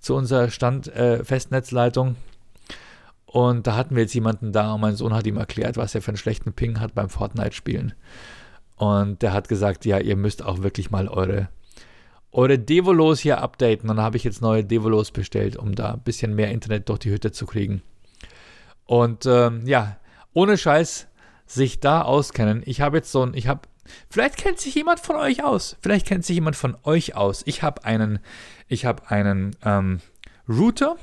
zu 0.00 0.14
unserer 0.14 0.50
Stand-Festnetzleitung. 0.50 2.08
Äh, 2.08 2.14
und 3.26 3.66
da 3.66 3.76
hatten 3.76 3.94
wir 3.94 4.02
jetzt 4.02 4.14
jemanden 4.14 4.52
da 4.52 4.72
und 4.72 4.80
mein 4.80 4.96
Sohn 4.96 5.14
hat 5.14 5.26
ihm 5.26 5.36
erklärt, 5.36 5.76
was 5.76 5.94
er 5.94 6.02
für 6.02 6.08
einen 6.08 6.16
schlechten 6.16 6.52
Ping 6.52 6.80
hat 6.80 6.94
beim 6.94 7.10
Fortnite-Spielen. 7.10 7.92
Und 8.82 9.22
der 9.22 9.32
hat 9.32 9.48
gesagt, 9.48 9.84
ja, 9.84 10.00
ihr 10.00 10.16
müsst 10.16 10.44
auch 10.44 10.64
wirklich 10.64 10.90
mal 10.90 11.06
eure, 11.06 11.48
eure 12.32 12.58
Devolos 12.58 13.20
hier 13.20 13.40
updaten. 13.40 13.88
Und 13.88 13.98
dann 13.98 14.04
habe 14.04 14.16
ich 14.16 14.24
jetzt 14.24 14.42
neue 14.42 14.64
Devolos 14.64 15.12
bestellt, 15.12 15.56
um 15.56 15.76
da 15.76 15.92
ein 15.92 16.00
bisschen 16.00 16.34
mehr 16.34 16.50
Internet 16.50 16.88
durch 16.88 16.98
die 16.98 17.12
Hütte 17.12 17.30
zu 17.30 17.46
kriegen. 17.46 17.82
Und 18.84 19.24
ähm, 19.24 19.64
ja, 19.68 19.98
ohne 20.32 20.58
Scheiß 20.58 21.06
sich 21.46 21.78
da 21.78 22.02
auskennen. 22.02 22.64
Ich 22.66 22.80
habe 22.80 22.96
jetzt 22.96 23.12
so 23.12 23.22
ein, 23.22 23.34
ich 23.34 23.46
habe, 23.46 23.60
vielleicht 24.10 24.36
kennt 24.36 24.58
sich 24.58 24.74
jemand 24.74 24.98
von 24.98 25.14
euch 25.14 25.44
aus. 25.44 25.76
Vielleicht 25.80 26.04
kennt 26.04 26.24
sich 26.24 26.34
jemand 26.34 26.56
von 26.56 26.76
euch 26.82 27.14
aus. 27.14 27.44
Ich 27.46 27.62
habe 27.62 27.84
einen, 27.84 28.18
ich 28.66 28.84
habe 28.84 29.08
einen 29.08 29.54
ähm, 29.64 30.00
Router, 30.48 30.96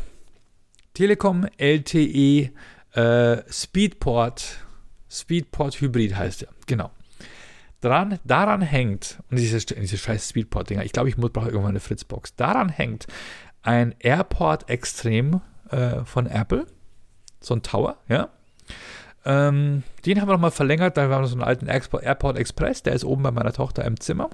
Telekom 0.95 1.47
LTE 1.55 2.49
äh, 2.91 3.37
Speedport, 3.49 4.65
Speedport 5.09 5.79
Hybrid 5.79 6.17
heißt 6.17 6.43
er, 6.43 6.49
genau 6.67 6.91
dran, 7.81 8.19
daran 8.23 8.61
hängt, 8.61 9.19
und 9.29 9.39
diese, 9.39 9.57
diese 9.59 9.97
scheiß 9.97 10.29
Speedport-Dinger, 10.29 10.83
ich 10.83 10.91
glaube, 10.91 11.09
ich 11.09 11.15
brauche 11.15 11.47
irgendwann 11.47 11.71
eine 11.71 11.79
Fritzbox, 11.79 12.35
daran 12.35 12.69
hängt 12.69 13.07
ein 13.61 13.95
Airport 13.99 14.69
Extrem 14.69 15.41
äh, 15.69 16.03
von 16.05 16.27
Apple, 16.27 16.65
so 17.39 17.55
ein 17.55 17.63
Tower, 17.63 17.97
ja. 18.07 18.29
Ähm, 19.25 19.83
den 20.05 20.21
haben 20.21 20.29
wir 20.29 20.33
nochmal 20.33 20.51
verlängert, 20.51 20.95
da 20.95 21.03
haben 21.03 21.09
wir 21.09 21.27
so 21.27 21.35
einen 21.35 21.43
alten 21.43 21.67
Airport 21.67 22.37
Express, 22.37 22.83
der 22.83 22.93
ist 22.93 23.03
oben 23.03 23.23
bei 23.23 23.31
meiner 23.31 23.53
Tochter 23.53 23.83
im 23.85 23.99
Zimmer. 23.99 24.29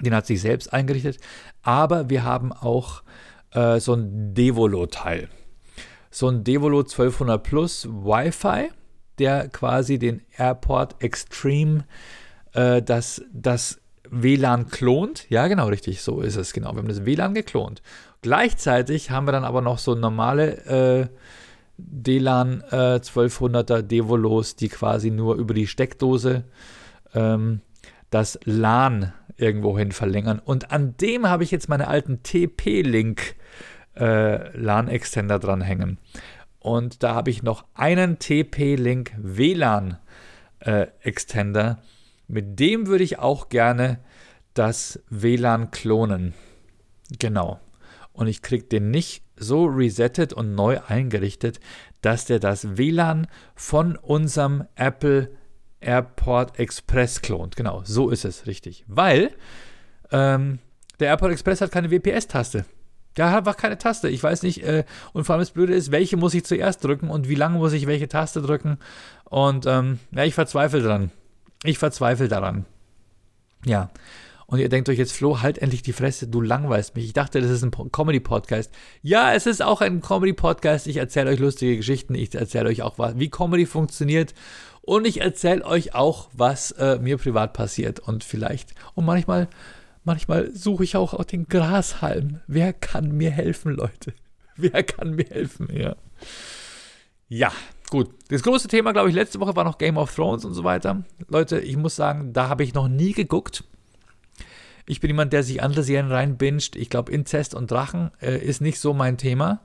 Den 0.00 0.14
hat 0.14 0.26
sich 0.26 0.40
selbst 0.40 0.72
eingerichtet, 0.72 1.18
aber 1.62 2.10
wir 2.10 2.24
haben 2.24 2.52
auch 2.52 3.04
äh, 3.52 3.78
so 3.78 3.94
ein 3.94 4.34
Devolo-Teil. 4.34 5.28
So 6.10 6.28
ein 6.28 6.42
Devolo 6.42 6.80
1200 6.80 7.42
Plus 7.42 7.86
Wi-Fi, 7.88 8.70
der 9.18 9.48
quasi 9.48 10.00
den 10.00 10.22
Airport 10.36 11.00
Extreme 11.00 11.80
äh, 11.80 12.23
dass 12.54 13.22
das 13.32 13.80
WLAN 14.10 14.68
klont. 14.68 15.28
Ja, 15.28 15.48
genau, 15.48 15.66
richtig, 15.66 16.02
so 16.02 16.20
ist 16.20 16.36
es, 16.36 16.52
genau. 16.52 16.72
Wir 16.72 16.78
haben 16.78 16.88
das 16.88 17.04
WLAN 17.04 17.34
geklont. 17.34 17.82
Gleichzeitig 18.22 19.10
haben 19.10 19.26
wir 19.26 19.32
dann 19.32 19.44
aber 19.44 19.60
noch 19.60 19.78
so 19.78 19.94
normale 19.94 20.64
äh, 20.66 21.08
DLAN 21.76 22.62
äh, 22.70 23.00
1200er 23.00 23.82
Devolos, 23.82 24.56
die 24.56 24.68
quasi 24.68 25.10
nur 25.10 25.34
über 25.36 25.52
die 25.54 25.66
Steckdose 25.66 26.44
ähm, 27.14 27.60
das 28.10 28.38
LAN 28.44 29.12
irgendwohin 29.36 29.92
verlängern. 29.92 30.38
Und 30.38 30.70
an 30.70 30.96
dem 30.98 31.28
habe 31.28 31.44
ich 31.44 31.50
jetzt 31.50 31.68
meine 31.68 31.88
alten 31.88 32.22
TP-Link 32.22 33.34
äh, 33.96 34.56
LAN-Extender 34.56 35.38
dranhängen. 35.38 35.98
Und 36.60 37.02
da 37.02 37.14
habe 37.14 37.30
ich 37.30 37.42
noch 37.42 37.64
einen 37.74 38.18
TP-Link 38.18 39.12
WLAN-Extender 39.18 41.70
äh, 41.70 41.76
mit 42.28 42.58
dem 42.58 42.86
würde 42.86 43.04
ich 43.04 43.18
auch 43.18 43.48
gerne 43.48 44.00
das 44.54 45.02
WLAN 45.10 45.70
klonen. 45.70 46.34
Genau. 47.18 47.60
Und 48.12 48.28
ich 48.28 48.42
kriege 48.42 48.64
den 48.64 48.90
nicht 48.90 49.24
so 49.36 49.64
resettet 49.66 50.32
und 50.32 50.54
neu 50.54 50.80
eingerichtet, 50.86 51.58
dass 52.00 52.24
der 52.24 52.38
das 52.38 52.76
WLAN 52.76 53.26
von 53.54 53.96
unserem 53.96 54.64
Apple 54.76 55.30
Airport 55.80 56.58
Express 56.58 57.20
klont. 57.20 57.56
Genau, 57.56 57.82
so 57.84 58.10
ist 58.10 58.24
es 58.24 58.46
richtig. 58.46 58.84
Weil 58.86 59.32
ähm, 60.12 60.60
der 61.00 61.08
Airport 61.08 61.32
Express 61.32 61.60
hat 61.60 61.72
keine 61.72 61.90
WPS-Taste. 61.90 62.64
Der 63.16 63.30
hat 63.30 63.38
einfach 63.38 63.56
keine 63.56 63.78
Taste. 63.78 64.08
Ich 64.08 64.22
weiß 64.22 64.42
nicht, 64.42 64.64
äh, 64.64 64.84
und 65.12 65.24
vor 65.24 65.34
allem 65.34 65.42
das 65.42 65.52
Blöde 65.52 65.74
ist, 65.74 65.92
welche 65.92 66.16
muss 66.16 66.34
ich 66.34 66.44
zuerst 66.44 66.84
drücken 66.84 67.10
und 67.10 67.28
wie 67.28 67.34
lange 67.34 67.58
muss 67.58 67.72
ich 67.72 67.86
welche 67.86 68.08
Taste 68.08 68.42
drücken. 68.42 68.78
Und 69.24 69.66
ähm, 69.66 69.98
ja, 70.12 70.24
ich 70.24 70.34
verzweifle 70.34 70.82
dran. 70.82 71.10
Ich 71.64 71.78
verzweifle 71.78 72.28
daran. 72.28 72.66
Ja. 73.64 73.90
Und 74.46 74.58
ihr 74.58 74.68
denkt 74.68 74.90
euch 74.90 74.98
jetzt, 74.98 75.12
Flo, 75.12 75.40
halt 75.40 75.56
endlich 75.56 75.82
die 75.82 75.94
Fresse, 75.94 76.28
du 76.28 76.42
langweilst 76.42 76.94
mich. 76.94 77.06
Ich 77.06 77.12
dachte, 77.14 77.40
das 77.40 77.50
ist 77.50 77.64
ein 77.64 77.70
Comedy-Podcast. 77.70 78.70
Ja, 79.00 79.32
es 79.32 79.46
ist 79.46 79.62
auch 79.62 79.80
ein 79.80 80.02
Comedy-Podcast. 80.02 80.86
Ich 80.86 80.98
erzähle 80.98 81.30
euch 81.30 81.38
lustige 81.38 81.78
Geschichten. 81.78 82.14
Ich 82.14 82.34
erzähle 82.34 82.68
euch 82.68 82.82
auch, 82.82 82.98
wie 83.16 83.30
Comedy 83.30 83.64
funktioniert. 83.64 84.34
Und 84.82 85.06
ich 85.06 85.22
erzähle 85.22 85.64
euch 85.64 85.94
auch, 85.94 86.28
was 86.34 86.72
äh, 86.72 86.98
mir 86.98 87.16
privat 87.16 87.54
passiert. 87.54 88.00
Und 88.00 88.22
vielleicht, 88.22 88.74
und 88.94 89.06
manchmal, 89.06 89.48
manchmal 90.04 90.54
suche 90.54 90.84
ich 90.84 90.96
auch, 90.96 91.14
auch 91.14 91.24
den 91.24 91.48
Grashalm. 91.48 92.40
Wer 92.46 92.74
kann 92.74 93.16
mir 93.16 93.30
helfen, 93.30 93.72
Leute? 93.72 94.12
Wer 94.56 94.82
kann 94.82 95.14
mir 95.14 95.26
helfen? 95.30 95.68
Ja. 95.74 95.96
Ja, 97.34 97.50
gut. 97.90 98.10
Das 98.28 98.44
große 98.44 98.68
Thema, 98.68 98.92
glaube 98.92 99.08
ich, 99.08 99.14
letzte 99.16 99.40
Woche 99.40 99.56
war 99.56 99.64
noch 99.64 99.76
Game 99.76 99.96
of 99.96 100.14
Thrones 100.14 100.44
und 100.44 100.54
so 100.54 100.62
weiter. 100.62 101.02
Leute, 101.26 101.58
ich 101.58 101.76
muss 101.76 101.96
sagen, 101.96 102.32
da 102.32 102.48
habe 102.48 102.62
ich 102.62 102.74
noch 102.74 102.86
nie 102.86 103.10
geguckt. 103.10 103.64
Ich 104.86 105.00
bin 105.00 105.10
jemand, 105.10 105.32
der 105.32 105.42
sich 105.42 105.60
andere 105.60 105.82
Serien 105.82 106.12
reinbinscht. 106.12 106.76
Ich 106.76 106.90
glaube, 106.90 107.10
Inzest 107.10 107.56
und 107.56 107.72
Drachen 107.72 108.12
äh, 108.22 108.38
ist 108.38 108.60
nicht 108.60 108.78
so 108.78 108.94
mein 108.94 109.18
Thema. 109.18 109.62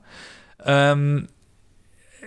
Ähm, 0.64 1.28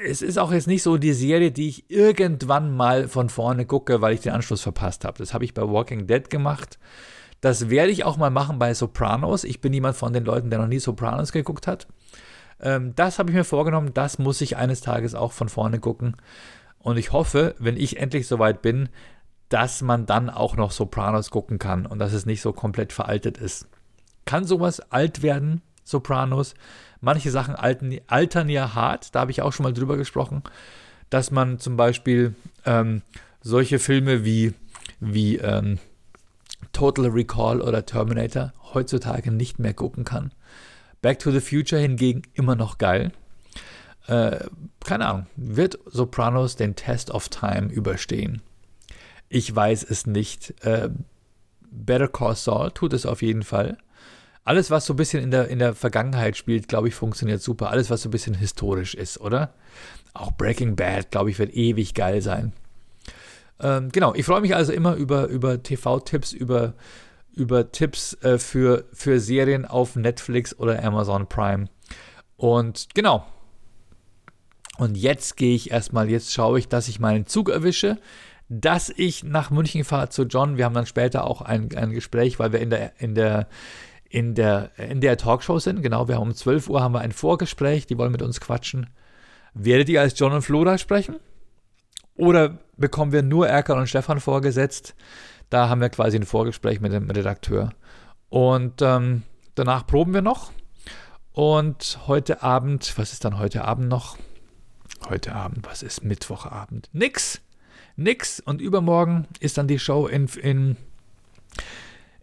es 0.06 0.22
ist 0.22 0.40
auch 0.40 0.54
jetzt 0.54 0.68
nicht 0.68 0.82
so 0.82 0.96
die 0.96 1.12
Serie, 1.12 1.52
die 1.52 1.68
ich 1.68 1.90
irgendwann 1.92 2.74
mal 2.74 3.10
von 3.10 3.28
vorne 3.28 3.66
gucke, 3.66 4.00
weil 4.00 4.14
ich 4.14 4.22
den 4.22 4.32
Anschluss 4.32 4.62
verpasst 4.62 5.04
habe. 5.04 5.18
Das 5.18 5.34
habe 5.34 5.44
ich 5.44 5.54
bei 5.54 5.64
Walking 5.64 6.08
Dead 6.08 6.30
gemacht. 6.30 6.80
Das 7.42 7.70
werde 7.70 7.92
ich 7.92 8.06
auch 8.06 8.16
mal 8.16 8.30
machen 8.30 8.60
bei 8.60 8.74
Sopranos. 8.74 9.44
Ich 9.44 9.60
bin 9.60 9.74
jemand 9.74 9.98
von 9.98 10.14
den 10.14 10.24
Leuten, 10.24 10.50
der 10.50 10.60
noch 10.60 10.68
nie 10.68 10.80
Sopranos 10.80 11.34
geguckt 11.34 11.68
hat. 11.68 11.88
Ähm, 12.64 12.96
das 12.96 13.20
habe 13.20 13.30
ich 13.30 13.36
mir 13.36 13.44
vorgenommen. 13.44 13.94
Das 13.94 14.18
muss 14.18 14.42
ich 14.42 14.58
eines 14.58 14.82
Tages 14.82 15.14
auch 15.14 15.34
von 15.34 15.50
vorne 15.50 15.80
gucken. 15.80 16.16
Und 16.80 16.98
ich 16.98 17.12
hoffe, 17.12 17.56
wenn 17.60 17.78
ich 17.78 17.98
endlich 17.98 18.28
soweit 18.28 18.62
bin, 18.62 18.90
dass 19.50 19.82
man 19.82 20.06
dann 20.06 20.30
auch 20.30 20.56
noch 20.56 20.72
Sopranos 20.72 21.30
gucken 21.30 21.60
kann 21.60 21.86
und 21.86 22.00
dass 22.00 22.14
es 22.14 22.26
nicht 22.26 22.42
so 22.42 22.54
komplett 22.54 22.92
veraltet 22.92 23.38
ist. 23.38 23.68
Kann 24.26 24.46
sowas 24.46 24.80
alt 24.92 25.22
werden, 25.22 25.62
Sopranos? 25.84 26.56
Manche 27.02 27.30
Sachen 27.30 27.56
alten, 27.56 28.00
altern 28.08 28.50
ja 28.50 28.74
hart, 28.74 29.14
da 29.14 29.20
habe 29.20 29.32
ich 29.32 29.42
auch 29.42 29.54
schon 29.54 29.66
mal 29.66 29.74
drüber 29.74 29.98
gesprochen, 29.98 30.42
dass 31.10 31.30
man 31.30 31.60
zum 31.60 31.76
Beispiel 31.76 32.34
ähm, 32.66 33.02
solche 33.42 33.78
Filme 33.78 34.24
wie, 34.26 34.54
wie 35.00 35.38
ähm, 35.38 35.80
Total 36.72 37.08
Recall 37.08 37.62
oder 37.62 37.86
Terminator 37.86 38.54
heutzutage 38.74 39.32
nicht 39.32 39.60
mehr 39.60 39.74
gucken 39.74 40.06
kann. 40.06 40.32
Back 41.04 41.20
to 41.20 41.32
the 41.32 41.42
Future 41.42 41.80
hingegen 41.80 42.24
immer 42.34 42.56
noch 42.56 42.80
geil. 42.80 43.12
Äh, 44.08 44.46
keine 44.84 45.06
Ahnung, 45.06 45.28
wird 45.36 45.78
Sopranos 45.86 46.56
den 46.56 46.76
Test 46.76 47.12
of 47.12 47.28
Time 47.28 47.68
überstehen? 47.72 48.42
Ich 49.28 49.54
weiß 49.54 49.84
es 49.84 50.08
nicht. 50.08 50.56
Äh, 50.64 50.90
Better 51.70 52.08
Call 52.08 52.36
Saul 52.36 52.72
tut 52.72 52.94
es 52.94 53.06
auf 53.06 53.22
jeden 53.22 53.44
Fall. 53.44 53.78
Alles, 54.46 54.72
was 54.72 54.86
so 54.86 54.94
ein 54.94 54.98
bisschen 54.98 55.22
in 55.22 55.32
der, 55.32 55.50
in 55.50 55.60
der 55.60 55.76
Vergangenheit 55.76 56.38
spielt, 56.38 56.70
glaube 56.70 56.88
ich, 56.88 56.96
funktioniert 56.96 57.42
super. 57.42 57.70
Alles, 57.70 57.90
was 57.90 58.04
so 58.04 58.10
ein 58.10 58.12
bisschen 58.12 58.36
historisch 58.36 58.96
ist, 58.96 59.20
oder? 59.20 59.54
Auch 60.14 60.32
Breaking 60.32 60.78
Bad, 60.78 61.12
glaube 61.12 61.32
ich, 61.32 61.40
wird 61.40 61.54
ewig 61.54 61.94
geil 61.94 62.22
sein. 62.22 62.54
Ähm, 63.60 63.90
genau, 63.92 64.14
ich 64.16 64.26
freue 64.26 64.42
mich 64.42 64.56
also 64.56 64.72
immer 64.72 64.96
über, 64.96 65.28
über 65.28 65.62
TV-Tipps, 65.62 66.32
über, 66.32 66.76
über 67.36 67.72
Tipps 67.72 68.14
äh, 68.22 68.38
für, 68.38 68.86
für 68.94 69.20
Serien 69.20 69.66
auf 69.66 69.96
Netflix 69.96 70.58
oder 70.58 70.84
Amazon 70.84 71.28
Prime. 71.28 71.66
Und 72.38 72.88
genau. 72.94 73.26
Und 74.78 74.98
jetzt 74.98 75.38
gehe 75.38 75.56
ich 75.56 75.72
erstmal, 75.72 76.10
jetzt 76.10 76.34
schaue 76.34 76.60
ich, 76.60 76.68
dass 76.68 76.88
ich 76.88 77.00
meinen 77.00 77.26
Zug 77.26 77.50
erwische 77.50 77.98
dass 78.50 78.90
ich 78.96 79.24
nach 79.24 79.50
München 79.50 79.84
fahre 79.84 80.10
zu 80.10 80.24
John. 80.24 80.58
Wir 80.58 80.66
haben 80.66 80.76
dann 80.76 80.86
später 80.86 81.26
auch 81.26 81.42
ein, 81.42 81.70
ein 81.76 81.92
Gespräch, 81.92 82.40
weil 82.40 82.52
wir 82.52 82.60
in 82.60 82.70
der, 82.70 83.00
in 83.00 83.16
der 83.16 83.48
in 84.10 84.36
der, 84.36 84.70
in 84.78 85.02
der 85.02 85.18
Talkshow 85.18 85.58
sind. 85.58 85.82
Genau, 85.82 86.08
wir 86.08 86.16
haben 86.16 86.28
um 86.28 86.36
12 86.36 86.70
Uhr 86.70 86.84
haben 86.84 86.94
wir 86.94 87.02
ein 87.02 87.12
Vorgespräch, 87.12 87.88
die 87.88 87.98
wollen 87.98 88.12
mit 88.12 88.22
uns 88.22 88.40
quatschen. 88.40 88.92
Werdet 89.56 89.90
ihr 89.90 90.02
als 90.02 90.20
John 90.20 90.34
und 90.34 90.44
Flora 90.44 90.78
sprechen? 90.78 91.16
Oder 92.16 92.60
bekommen 92.78 93.12
wir 93.12 93.24
nur 93.24 93.48
Erkan 93.48 93.80
und 93.80 93.90
Stefan 93.90 94.20
vorgesetzt? 94.20 94.94
Da 95.54 95.70
haben 95.70 95.82
wir 95.82 95.90
quasi 95.90 96.18
ein 96.18 96.26
Vorgespräch 96.26 96.82
mit 96.82 96.94
dem 96.94 97.10
Redakteur. 97.12 97.74
Und 98.30 98.82
ähm, 98.82 99.22
danach 99.54 99.86
proben 99.86 100.14
wir 100.14 100.22
noch. 100.22 100.52
Und 101.32 102.00
heute 102.08 102.42
Abend, 102.42 102.98
was 102.98 103.14
ist 103.14 103.24
dann 103.24 103.38
heute 103.38 103.64
Abend 103.64 103.88
noch? 103.88 104.18
Heute 105.10 105.36
Abend, 105.36 105.66
was 105.66 105.84
ist 105.84 106.04
Mittwochabend? 106.04 106.90
Nix 106.92 107.40
nix. 107.96 108.40
Und 108.40 108.62
übermorgen 108.62 109.28
ist 109.40 109.58
dann 109.58 109.68
die 109.68 109.80
Show 109.80 110.08
in, 110.08 110.28
in, 110.42 110.78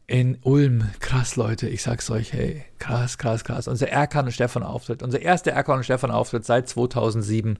in 0.06 0.38
Ulm. 0.42 0.90
Krass, 1.00 1.36
Leute, 1.36 1.68
ich 1.68 1.82
sag's 1.82 2.10
euch, 2.10 2.32
hey, 2.32 2.64
krass, 2.78 3.18
krass, 3.18 3.44
krass. 3.44 3.68
Unser 3.68 3.88
Erkan 3.88 4.26
und 4.26 4.32
Stefan 4.32 4.62
Auftritt, 4.62 5.02
unser 5.02 5.20
erster 5.20 5.52
Erkan 5.52 5.78
und 5.78 5.84
Stefan 5.84 6.10
Auftritt 6.10 6.44
seit 6.44 6.68
2007. 6.68 7.58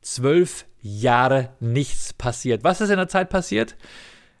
Zwölf 0.00 0.66
Jahre 0.80 1.50
nichts 1.60 2.12
passiert. 2.12 2.64
Was 2.64 2.80
ist 2.80 2.90
in 2.90 2.96
der 2.96 3.08
Zeit 3.08 3.28
passiert? 3.28 3.76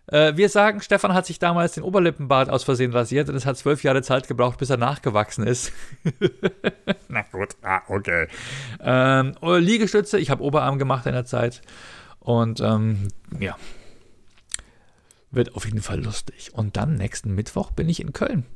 Äh, 0.08 0.36
wir 0.36 0.48
sagen, 0.48 0.80
Stefan 0.80 1.14
hat 1.14 1.26
sich 1.26 1.38
damals 1.38 1.72
den 1.72 1.82
Oberlippenbart 1.82 2.48
aus 2.48 2.64
Versehen 2.64 2.92
rasiert 2.92 3.28
und 3.28 3.34
es 3.34 3.46
hat 3.46 3.56
zwölf 3.56 3.82
Jahre 3.82 4.02
Zeit 4.02 4.28
gebraucht, 4.28 4.58
bis 4.58 4.70
er 4.70 4.76
nachgewachsen 4.76 5.46
ist. 5.46 5.72
Na 7.08 7.22
gut, 7.32 7.56
ah, 7.62 7.80
okay. 7.88 8.28
Ähm, 8.80 9.34
Liegestütze, 9.42 10.18
ich 10.18 10.30
habe 10.30 10.42
Oberarm 10.42 10.78
gemacht 10.78 11.06
in 11.06 11.12
der 11.12 11.24
Zeit. 11.24 11.62
Und 12.20 12.60
ähm, 12.60 13.08
ja, 13.38 13.56
wird 15.30 15.54
auf 15.54 15.64
jeden 15.64 15.82
Fall 15.82 16.02
lustig. 16.02 16.50
Und 16.54 16.76
dann 16.76 16.94
nächsten 16.94 17.34
Mittwoch 17.34 17.70
bin 17.70 17.88
ich 17.88 18.00
in 18.00 18.12
Köln. 18.12 18.46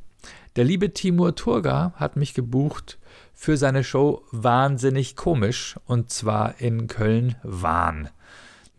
Der 0.55 0.65
liebe 0.65 0.93
Timur 0.93 1.35
Turga 1.35 1.93
hat 1.95 2.17
mich 2.17 2.33
gebucht 2.33 2.97
für 3.33 3.57
seine 3.57 3.83
Show 3.83 4.23
Wahnsinnig 4.31 5.15
komisch 5.15 5.77
und 5.85 6.11
zwar 6.11 6.59
in 6.59 6.87
Köln-Wahn. 6.87 8.09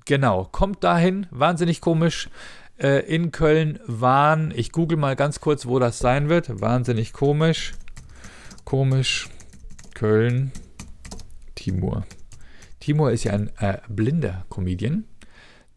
Genau, 0.04 0.44
kommt 0.44 0.84
dahin, 0.84 1.26
wahnsinnig 1.30 1.80
komisch. 1.80 2.28
Äh, 2.82 3.06
in 3.06 3.30
Köln-Wahn. 3.30 4.52
Ich 4.56 4.72
google 4.72 4.98
mal 4.98 5.14
ganz 5.14 5.38
kurz, 5.40 5.66
wo 5.66 5.78
das 5.78 6.00
sein 6.00 6.28
wird. 6.28 6.60
Wahnsinnig 6.60 7.12
komisch. 7.12 7.74
Komisch. 8.64 9.28
Köln. 9.94 10.50
Timur. 11.54 12.04
Timur 12.80 13.12
ist 13.12 13.22
ja 13.22 13.34
ein 13.34 13.52
äh, 13.60 13.78
blinder 13.88 14.44
Comedian, 14.50 15.04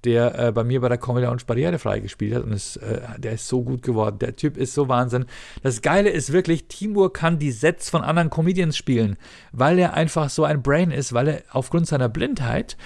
der 0.03 0.39
äh, 0.39 0.51
bei 0.51 0.63
mir 0.63 0.81
bei 0.81 0.89
der 0.89 0.97
Comedy 0.97 1.27
Lounge 1.27 1.43
barrierefrei 1.45 1.99
gespielt 1.99 2.33
hat 2.33 2.43
und 2.43 2.53
ist, 2.53 2.77
äh, 2.77 3.01
der 3.19 3.33
ist 3.33 3.47
so 3.47 3.61
gut 3.61 3.83
geworden. 3.83 4.17
Der 4.17 4.35
Typ 4.35 4.57
ist 4.57 4.73
so 4.73 4.87
Wahnsinn. 4.87 5.25
Das 5.61 5.83
Geile 5.83 6.09
ist 6.09 6.31
wirklich, 6.31 6.67
Timur 6.69 7.13
kann 7.13 7.37
die 7.37 7.51
Sets 7.51 7.91
von 7.91 8.01
anderen 8.01 8.31
Comedians 8.31 8.77
spielen, 8.77 9.17
weil 9.51 9.77
er 9.77 9.93
einfach 9.93 10.31
so 10.31 10.43
ein 10.43 10.63
Brain 10.63 10.89
ist, 10.89 11.13
weil 11.13 11.27
er 11.27 11.43
aufgrund 11.51 11.85
seiner 11.85 12.09
Blindheit 12.09 12.77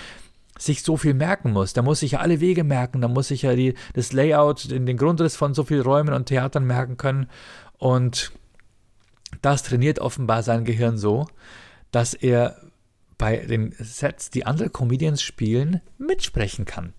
sich 0.59 0.83
so 0.83 0.97
viel 0.97 1.13
merken 1.13 1.51
muss. 1.51 1.73
Da 1.73 1.81
muss 1.81 2.01
sich 2.01 2.11
ja 2.11 2.19
alle 2.19 2.39
Wege 2.39 2.63
merken, 2.63 3.01
da 3.01 3.07
muss 3.07 3.29
sich 3.29 3.41
ja 3.43 3.55
die, 3.55 3.73
das 3.93 4.13
Layout, 4.13 4.69
den, 4.69 4.85
den 4.85 4.97
Grundriss 4.97 5.35
von 5.35 5.53
so 5.53 5.63
vielen 5.63 5.81
Räumen 5.81 6.13
und 6.13 6.27
Theatern 6.27 6.65
merken 6.65 6.97
können. 6.97 7.27
Und 7.77 8.31
das 9.41 9.63
trainiert 9.63 9.99
offenbar 9.99 10.43
sein 10.43 10.65
Gehirn 10.65 10.97
so, 10.97 11.27
dass 11.91 12.13
er 12.13 12.57
bei 13.17 13.37
den 13.37 13.73
Sets, 13.79 14.29
die 14.29 14.45
andere 14.45 14.69
Comedians 14.69 15.21
spielen, 15.21 15.81
mitsprechen 15.97 16.65
kann. 16.65 16.93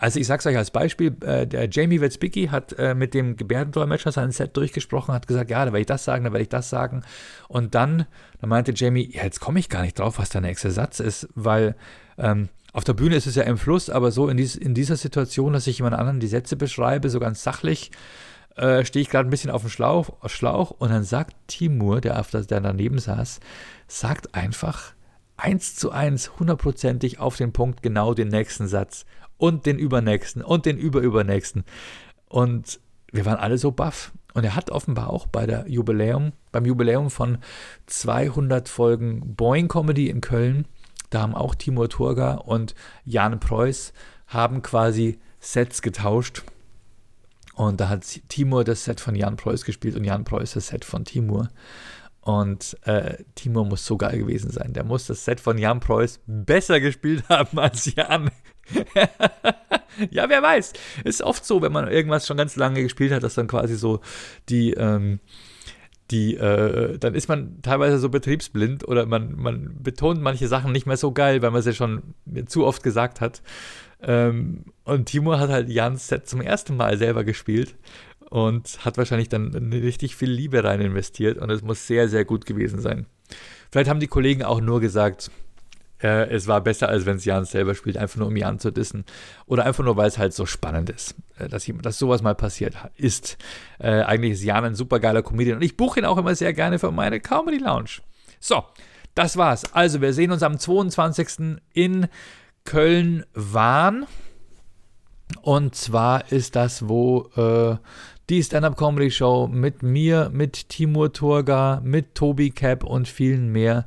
Also 0.00 0.18
ich 0.18 0.26
sage 0.26 0.40
es 0.40 0.46
euch 0.46 0.56
als 0.56 0.70
Beispiel, 0.70 1.14
äh, 1.20 1.46
der 1.46 1.68
Jamie 1.68 2.00
Witzbicki 2.00 2.46
hat 2.46 2.72
äh, 2.78 2.94
mit 2.94 3.12
dem 3.12 3.36
Gebärdendolmetscher 3.36 4.12
sein 4.12 4.32
Set 4.32 4.56
durchgesprochen, 4.56 5.12
hat 5.12 5.26
gesagt, 5.26 5.50
ja, 5.50 5.62
da 5.62 5.72
werde 5.72 5.80
ich 5.80 5.86
das 5.86 6.04
sagen, 6.04 6.24
da 6.24 6.32
werde 6.32 6.42
ich 6.42 6.48
das 6.48 6.70
sagen. 6.70 7.02
Und 7.48 7.74
dann, 7.74 8.06
dann 8.40 8.48
meinte 8.48 8.72
Jamie, 8.74 9.10
ja, 9.12 9.24
jetzt 9.24 9.40
komme 9.40 9.60
ich 9.60 9.68
gar 9.68 9.82
nicht 9.82 9.98
drauf, 9.98 10.18
was 10.18 10.30
der 10.30 10.40
nächste 10.40 10.70
Satz 10.70 11.00
ist, 11.00 11.28
weil 11.34 11.76
ähm, 12.16 12.48
auf 12.72 12.84
der 12.84 12.92
Bühne 12.92 13.16
ist 13.16 13.26
es 13.26 13.34
ja 13.34 13.42
im 13.42 13.58
Fluss, 13.58 13.90
aber 13.90 14.12
so 14.12 14.28
in, 14.28 14.36
dies, 14.36 14.56
in 14.56 14.74
dieser 14.74 14.96
Situation, 14.96 15.52
dass 15.52 15.66
ich 15.66 15.78
jemand 15.78 15.96
anderen 15.96 16.20
die 16.20 16.26
Sätze 16.26 16.56
beschreibe, 16.56 17.10
so 17.10 17.20
ganz 17.20 17.42
sachlich, 17.42 17.90
äh, 18.56 18.84
stehe 18.84 19.02
ich 19.02 19.10
gerade 19.10 19.28
ein 19.28 19.30
bisschen 19.30 19.50
auf 19.50 19.62
dem 19.62 19.70
Schlauch, 19.70 20.10
Schlauch 20.26 20.70
und 20.70 20.90
dann 20.90 21.04
sagt 21.04 21.34
Timur, 21.46 22.00
der, 22.00 22.20
auf 22.20 22.30
der, 22.30 22.42
der 22.42 22.60
daneben 22.60 22.98
saß, 22.98 23.40
sagt 23.88 24.34
einfach, 24.34 24.92
eins 25.36 25.74
zu 25.74 25.90
eins, 25.90 26.38
hundertprozentig 26.38 27.18
auf 27.18 27.36
den 27.36 27.52
Punkt 27.52 27.82
genau 27.82 28.14
den 28.14 28.28
nächsten 28.28 28.68
Satz 28.68 29.06
und 29.38 29.66
den 29.66 29.78
übernächsten 29.78 30.42
und 30.42 30.66
den 30.66 30.78
überübernächsten. 30.78 31.64
Und 32.28 32.80
wir 33.10 33.24
waren 33.24 33.38
alle 33.38 33.58
so 33.58 33.72
baff. 33.72 34.12
Und 34.32 34.44
er 34.44 34.54
hat 34.54 34.70
offenbar 34.70 35.10
auch 35.10 35.26
bei 35.26 35.44
der 35.46 35.68
Jubiläum, 35.68 36.32
beim 36.52 36.64
Jubiläum 36.64 37.10
von 37.10 37.38
200 37.86 38.68
Folgen 38.68 39.34
Boeing 39.34 39.66
Comedy 39.66 40.08
in 40.08 40.20
Köln, 40.20 40.66
da 41.10 41.22
haben 41.22 41.34
auch 41.34 41.54
Timur 41.54 41.88
Turga 41.88 42.34
und 42.34 42.74
Jan 43.04 43.40
Preuß 43.40 43.92
haben 44.26 44.62
quasi 44.62 45.18
Sets 45.40 45.82
getauscht. 45.82 46.42
Und 47.54 47.80
da 47.80 47.88
hat 47.88 48.04
Timur 48.28 48.64
das 48.64 48.84
Set 48.84 49.00
von 49.00 49.14
Jan 49.14 49.36
Preuß 49.36 49.64
gespielt 49.64 49.96
und 49.96 50.04
Jan 50.04 50.24
Preuß 50.24 50.54
das 50.54 50.68
Set 50.68 50.84
von 50.84 51.04
Timur. 51.04 51.48
Und 52.22 52.76
äh, 52.82 53.24
Timo 53.34 53.64
muss 53.64 53.86
so 53.86 53.96
geil 53.96 54.18
gewesen 54.18 54.50
sein. 54.50 54.72
Der 54.72 54.84
muss 54.84 55.06
das 55.06 55.24
Set 55.24 55.40
von 55.40 55.58
Jan 55.58 55.80
Preuß 55.80 56.20
besser 56.26 56.78
gespielt 56.80 57.24
haben 57.28 57.58
als 57.58 57.94
Jan. 57.94 58.30
ja, 60.10 60.28
wer 60.28 60.42
weiß. 60.42 60.74
Ist 61.04 61.22
oft 61.22 61.44
so, 61.44 61.62
wenn 61.62 61.72
man 61.72 61.88
irgendwas 61.88 62.26
schon 62.26 62.36
ganz 62.36 62.56
lange 62.56 62.82
gespielt 62.82 63.12
hat, 63.12 63.22
dass 63.22 63.34
dann 63.34 63.48
quasi 63.48 63.74
so 63.74 64.00
die, 64.48 64.72
ähm, 64.74 65.20
die, 66.10 66.36
äh, 66.36 66.98
dann 66.98 67.14
ist 67.14 67.28
man 67.28 67.62
teilweise 67.62 67.98
so 67.98 68.08
betriebsblind 68.08 68.86
oder 68.86 69.06
man, 69.06 69.34
man 69.36 69.76
betont 69.80 70.20
manche 70.20 70.48
Sachen 70.48 70.72
nicht 70.72 70.86
mehr 70.86 70.96
so 70.96 71.12
geil, 71.12 71.42
weil 71.42 71.50
man 71.50 71.62
sie 71.62 71.74
schon 71.74 72.14
zu 72.46 72.66
oft 72.66 72.82
gesagt 72.82 73.20
hat. 73.20 73.42
Ähm, 74.02 74.64
und 74.84 75.06
Timo 75.06 75.38
hat 75.38 75.50
halt 75.50 75.68
Jans 75.68 76.08
Set 76.08 76.28
zum 76.28 76.40
ersten 76.40 76.76
Mal 76.76 76.98
selber 76.98 77.24
gespielt 77.24 77.76
und 78.30 78.84
hat 78.84 78.96
wahrscheinlich 78.96 79.28
dann 79.28 79.52
richtig 79.72 80.16
viel 80.16 80.30
Liebe 80.30 80.64
rein 80.64 80.80
investiert 80.80 81.38
und 81.38 81.50
es 81.50 81.62
muss 81.62 81.86
sehr, 81.86 82.08
sehr 82.08 82.24
gut 82.24 82.46
gewesen 82.46 82.80
sein. 82.80 83.06
Vielleicht 83.70 83.90
haben 83.90 84.00
die 84.00 84.06
Kollegen 84.06 84.42
auch 84.42 84.60
nur 84.60 84.80
gesagt, 84.80 85.30
äh, 86.02 86.28
es 86.30 86.46
war 86.46 86.60
besser, 86.60 86.88
als 86.88 87.06
wenn 87.06 87.16
es 87.16 87.24
Jan 87.24 87.44
selber 87.44 87.74
spielt, 87.74 87.96
einfach 87.96 88.18
nur 88.18 88.28
um 88.28 88.36
Jan 88.36 88.58
zu 88.58 88.70
dissen. 88.70 89.04
Oder 89.46 89.66
einfach 89.66 89.84
nur, 89.84 89.96
weil 89.96 90.08
es 90.08 90.18
halt 90.18 90.32
so 90.32 90.46
spannend 90.46 90.90
ist, 90.90 91.14
äh, 91.38 91.48
dass, 91.48 91.70
dass 91.82 91.98
sowas 91.98 92.22
mal 92.22 92.34
passiert 92.34 92.74
ist. 92.96 93.38
Äh, 93.78 94.02
eigentlich 94.02 94.32
ist 94.32 94.44
Jan 94.44 94.64
ein 94.64 94.74
super 94.74 95.00
geiler 95.00 95.22
Comedian 95.22 95.56
und 95.56 95.62
ich 95.62 95.76
buche 95.76 96.00
ihn 96.00 96.06
auch 96.06 96.18
immer 96.18 96.34
sehr 96.34 96.52
gerne 96.52 96.78
für 96.78 96.90
meine 96.90 97.20
Comedy 97.20 97.58
Lounge. 97.58 98.00
So, 98.38 98.64
das 99.14 99.36
war's. 99.36 99.74
Also, 99.74 100.00
wir 100.00 100.12
sehen 100.12 100.32
uns 100.32 100.42
am 100.42 100.58
22. 100.58 101.58
in 101.72 102.08
Köln-Wahn. 102.64 104.06
Und 105.42 105.74
zwar 105.74 106.30
ist 106.32 106.56
das, 106.56 106.88
wo 106.88 107.28
äh, 107.36 107.76
die 108.28 108.42
Stand-Up-Comedy-Show 108.42 109.48
mit 109.48 109.82
mir, 109.82 110.30
mit 110.32 110.68
Timur 110.68 111.12
Turga, 111.12 111.80
mit 111.84 112.14
Tobi 112.14 112.50
Cap 112.50 112.84
und 112.84 113.08
vielen 113.08 113.50
mehr. 113.50 113.86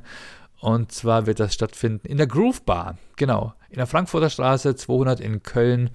Und 0.64 0.92
zwar 0.92 1.26
wird 1.26 1.40
das 1.40 1.52
stattfinden 1.52 2.08
in 2.08 2.16
der 2.16 2.26
Groove 2.26 2.62
Bar, 2.62 2.96
genau, 3.16 3.52
in 3.68 3.76
der 3.76 3.86
Frankfurter 3.86 4.30
Straße 4.30 4.74
200 4.74 5.20
in 5.20 5.42
Köln. 5.42 5.90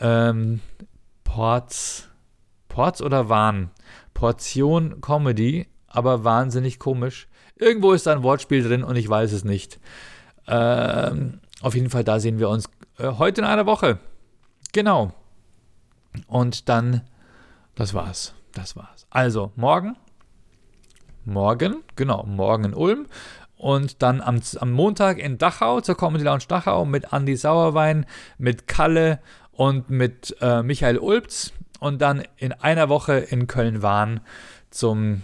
Ähm, 0.00 0.58
Ports, 1.22 2.08
Ports 2.66 3.00
oder 3.00 3.28
Wahn? 3.28 3.70
Portion 4.12 5.00
Comedy, 5.00 5.68
aber 5.86 6.24
wahnsinnig 6.24 6.80
komisch. 6.80 7.28
Irgendwo 7.54 7.92
ist 7.92 8.08
da 8.08 8.12
ein 8.12 8.24
Wortspiel 8.24 8.64
drin 8.64 8.82
und 8.82 8.96
ich 8.96 9.08
weiß 9.08 9.30
es 9.30 9.44
nicht. 9.44 9.78
Ähm, 10.48 11.38
auf 11.60 11.76
jeden 11.76 11.90
Fall, 11.90 12.02
da 12.02 12.18
sehen 12.18 12.40
wir 12.40 12.48
uns 12.48 12.68
äh, 12.98 13.06
heute 13.06 13.42
in 13.42 13.46
einer 13.46 13.66
Woche. 13.66 14.00
Genau. 14.72 15.12
Und 16.26 16.68
dann 16.68 17.02
das 17.76 17.94
war's. 17.94 18.34
Das 18.52 18.74
war's. 18.74 19.06
Also, 19.10 19.52
morgen. 19.54 19.96
Morgen, 21.24 21.84
genau, 21.94 22.24
morgen 22.24 22.64
in 22.64 22.74
Ulm. 22.74 23.06
Und 23.62 24.02
dann 24.02 24.20
am, 24.20 24.40
am 24.58 24.72
Montag 24.72 25.20
in 25.20 25.38
Dachau 25.38 25.80
zur 25.80 25.96
Comedy 25.96 26.24
Lounge 26.24 26.46
Dachau 26.48 26.84
mit 26.84 27.12
Andy 27.12 27.36
Sauerwein, 27.36 28.06
mit 28.36 28.66
Kalle 28.66 29.20
und 29.52 29.88
mit 29.88 30.36
äh, 30.40 30.64
Michael 30.64 30.98
Ulbz. 30.98 31.52
Und 31.78 32.02
dann 32.02 32.24
in 32.38 32.52
einer 32.52 32.88
Woche 32.88 33.18
in 33.18 33.46
Köln-Wahn 33.46 34.18
zum, 34.70 35.22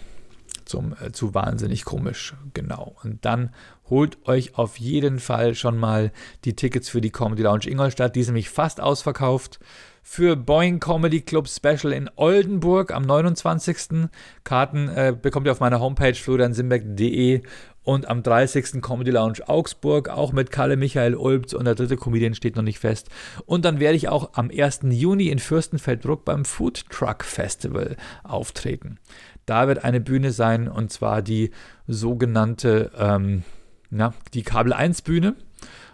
zum, 0.63 0.95
äh, 1.03 1.11
zu 1.11 1.33
Wahnsinnig 1.33 1.83
Komisch. 1.83 2.33
Genau. 2.53 2.95
Und 3.03 3.25
dann 3.25 3.49
holt 3.89 4.25
euch 4.25 4.57
auf 4.57 4.77
jeden 4.79 5.19
Fall 5.19 5.53
schon 5.53 5.77
mal 5.77 6.13
die 6.45 6.55
Tickets 6.55 6.87
für 6.87 7.01
die 7.01 7.11
Comedy 7.11 7.41
Lounge 7.41 7.67
Ingolstadt. 7.67 8.15
Die 8.15 8.23
sind 8.23 8.35
nämlich 8.35 8.49
fast 8.49 8.79
ausverkauft 8.79 9.59
für 10.01 10.37
Boeing 10.37 10.79
Comedy 10.79 11.21
Club 11.21 11.49
Special 11.49 11.91
in 11.91 12.09
Oldenburg 12.15 12.91
am 12.91 13.03
29. 13.03 14.09
Karten 14.45 14.87
äh, 14.87 15.13
bekommt 15.19 15.45
ihr 15.45 15.51
auf 15.51 15.59
meiner 15.59 15.81
Homepage 15.81 16.15
floriansimbeck.de 16.15 17.41
und 17.89 18.07
am 18.07 18.21
30. 18.21 18.83
Comedy 18.83 19.09
Lounge 19.09 19.39
Augsburg, 19.47 20.09
auch 20.09 20.31
mit 20.31 20.51
Kalle 20.51 20.77
Michael 20.77 21.15
Ulbz 21.15 21.53
und 21.53 21.65
der 21.65 21.73
dritte 21.73 21.97
Comedian 21.97 22.35
steht 22.35 22.55
noch 22.55 22.61
nicht 22.61 22.77
fest. 22.77 23.09
Und 23.47 23.65
dann 23.65 23.79
werde 23.79 23.97
ich 23.97 24.09
auch 24.09 24.33
am 24.33 24.51
1. 24.55 24.81
Juni 24.91 25.29
in 25.29 25.39
Fürstenfeldbruck 25.39 26.23
beim 26.23 26.45
Food 26.45 26.87
Truck 26.91 27.23
Festival 27.23 27.97
auftreten. 28.23 28.99
Da 29.47 29.67
wird 29.67 29.83
eine 29.83 30.01
Bühne 30.01 30.31
sein 30.31 30.67
und 30.67 30.91
zwar 30.91 31.23
die 31.23 31.49
sogenannte, 31.87 32.91
ähm, 32.95 33.41
na, 33.89 34.13
die 34.35 34.43
Kabel 34.43 34.71
1 34.71 35.01
Bühne. 35.01 35.33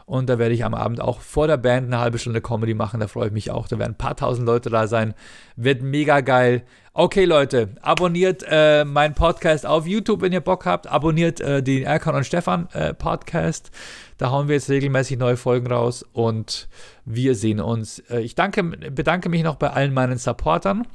Und 0.05 0.29
da 0.29 0.37
werde 0.37 0.53
ich 0.53 0.63
am 0.63 0.75
Abend 0.75 1.01
auch 1.01 1.19
vor 1.19 1.47
der 1.47 1.57
Band 1.57 1.87
eine 1.87 1.99
halbe 1.99 2.19
Stunde 2.19 2.39
Comedy 2.39 2.75
machen. 2.75 2.99
Da 2.99 3.07
freue 3.07 3.27
ich 3.27 3.33
mich 3.33 3.49
auch. 3.49 3.67
Da 3.67 3.79
werden 3.79 3.93
ein 3.93 3.97
paar 3.97 4.15
tausend 4.15 4.45
Leute 4.45 4.69
da 4.69 4.85
sein. 4.87 5.15
Wird 5.55 5.81
mega 5.81 6.21
geil. 6.21 6.63
Okay, 6.93 7.25
Leute, 7.25 7.69
abonniert 7.81 8.45
äh, 8.47 8.85
meinen 8.85 9.15
Podcast 9.15 9.65
auf 9.65 9.87
YouTube, 9.87 10.21
wenn 10.21 10.31
ihr 10.31 10.41
Bock 10.41 10.65
habt. 10.65 10.85
Abonniert 10.87 11.41
äh, 11.41 11.63
den 11.63 11.83
Erkan 11.83 12.15
und 12.15 12.23
Stefan 12.23 12.69
äh, 12.73 12.93
Podcast. 12.93 13.71
Da 14.19 14.29
hauen 14.29 14.47
wir 14.47 14.55
jetzt 14.55 14.69
regelmäßig 14.69 15.17
neue 15.17 15.37
Folgen 15.37 15.67
raus 15.67 16.05
und 16.13 16.69
wir 17.03 17.33
sehen 17.33 17.59
uns. 17.59 17.99
Äh, 18.09 18.21
ich 18.21 18.35
danke, 18.35 18.63
bedanke 18.63 19.29
mich 19.29 19.43
noch 19.43 19.55
bei 19.55 19.71
allen 19.71 19.93
meinen 19.93 20.19
Supportern, 20.19 20.87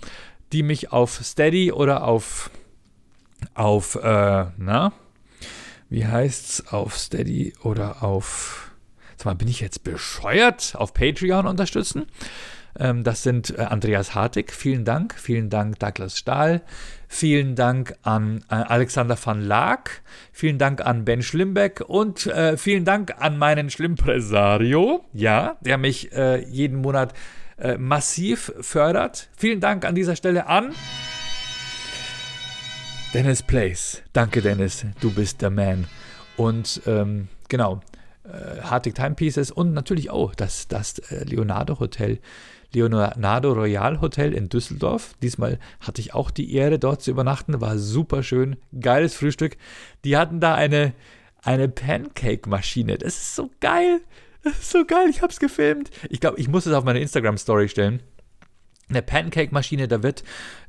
die 0.52 0.62
mich 0.62 0.92
auf 0.92 1.20
Steady 1.22 1.72
oder 1.72 2.04
auf, 2.04 2.50
auf, 3.54 3.96
äh, 3.96 4.46
na, 4.56 4.92
wie 5.88 6.06
heißt's, 6.06 6.72
auf 6.72 6.96
Steady 6.96 7.52
oder 7.62 8.04
auf 8.04 8.69
sag 9.20 9.26
mal, 9.26 9.34
bin 9.34 9.48
ich 9.48 9.60
jetzt 9.60 9.84
bescheuert, 9.84 10.74
auf 10.76 10.94
Patreon 10.94 11.46
unterstützen. 11.46 12.06
Ähm, 12.78 13.04
das 13.04 13.22
sind 13.22 13.58
äh, 13.58 13.62
Andreas 13.62 14.14
Hartig, 14.14 14.52
vielen 14.52 14.86
Dank. 14.86 15.14
Vielen 15.14 15.50
Dank, 15.50 15.78
Douglas 15.78 16.16
Stahl. 16.16 16.62
Vielen 17.06 17.54
Dank 17.54 17.96
an 18.02 18.44
äh, 18.48 18.54
Alexander 18.54 19.18
van 19.22 19.42
Laak. 19.42 20.00
Vielen 20.32 20.56
Dank 20.56 20.80
an 20.80 21.04
Ben 21.04 21.22
Schlimbeck. 21.22 21.82
Und 21.86 22.26
äh, 22.26 22.56
vielen 22.56 22.86
Dank 22.86 23.14
an 23.18 23.36
meinen 23.36 23.68
Schlimmpresario, 23.68 25.04
ja, 25.12 25.56
der 25.60 25.76
mich 25.76 26.12
äh, 26.12 26.42
jeden 26.48 26.80
Monat 26.80 27.12
äh, 27.58 27.76
massiv 27.76 28.52
fördert. 28.60 29.28
Vielen 29.36 29.60
Dank 29.60 29.84
an 29.84 29.94
dieser 29.94 30.16
Stelle 30.16 30.46
an. 30.46 30.72
Dennis 33.12 33.42
Place. 33.42 34.02
Danke, 34.14 34.40
Dennis. 34.40 34.86
Du 35.00 35.12
bist 35.12 35.42
der 35.42 35.50
Man. 35.50 35.86
Und 36.36 36.80
ähm, 36.86 37.28
genau, 37.48 37.82
äh, 38.24 38.60
Hartig 38.62 38.94
Timepieces 38.94 39.50
und 39.50 39.72
natürlich 39.72 40.10
auch 40.10 40.34
das, 40.34 40.68
das 40.68 40.98
äh, 40.98 41.24
Leonardo 41.24 41.80
Hotel, 41.80 42.18
Leonardo 42.72 43.52
Royal 43.52 44.00
Hotel 44.00 44.32
in 44.32 44.48
Düsseldorf. 44.48 45.14
Diesmal 45.22 45.58
hatte 45.80 46.00
ich 46.00 46.14
auch 46.14 46.30
die 46.30 46.54
Ehre, 46.54 46.78
dort 46.78 47.02
zu 47.02 47.10
übernachten. 47.10 47.60
War 47.60 47.78
super 47.78 48.22
schön, 48.22 48.56
geiles 48.78 49.14
Frühstück. 49.14 49.56
Die 50.04 50.16
hatten 50.16 50.40
da 50.40 50.54
eine, 50.54 50.92
eine 51.42 51.68
Pancake-Maschine. 51.68 52.98
Das 52.98 53.16
ist 53.16 53.34
so 53.34 53.50
geil. 53.60 54.00
Das 54.42 54.58
ist 54.58 54.70
so 54.70 54.84
geil. 54.84 55.08
Ich 55.10 55.22
habe 55.22 55.32
es 55.32 55.40
gefilmt. 55.40 55.90
Ich 56.08 56.20
glaube, 56.20 56.38
ich 56.38 56.48
muss 56.48 56.66
es 56.66 56.72
auf 56.72 56.84
meine 56.84 57.00
Instagram-Story 57.00 57.68
stellen 57.68 58.02
eine 58.90 59.02
Pancake-Maschine, 59.02 59.88
da 59.88 60.02
wird, 60.02 60.22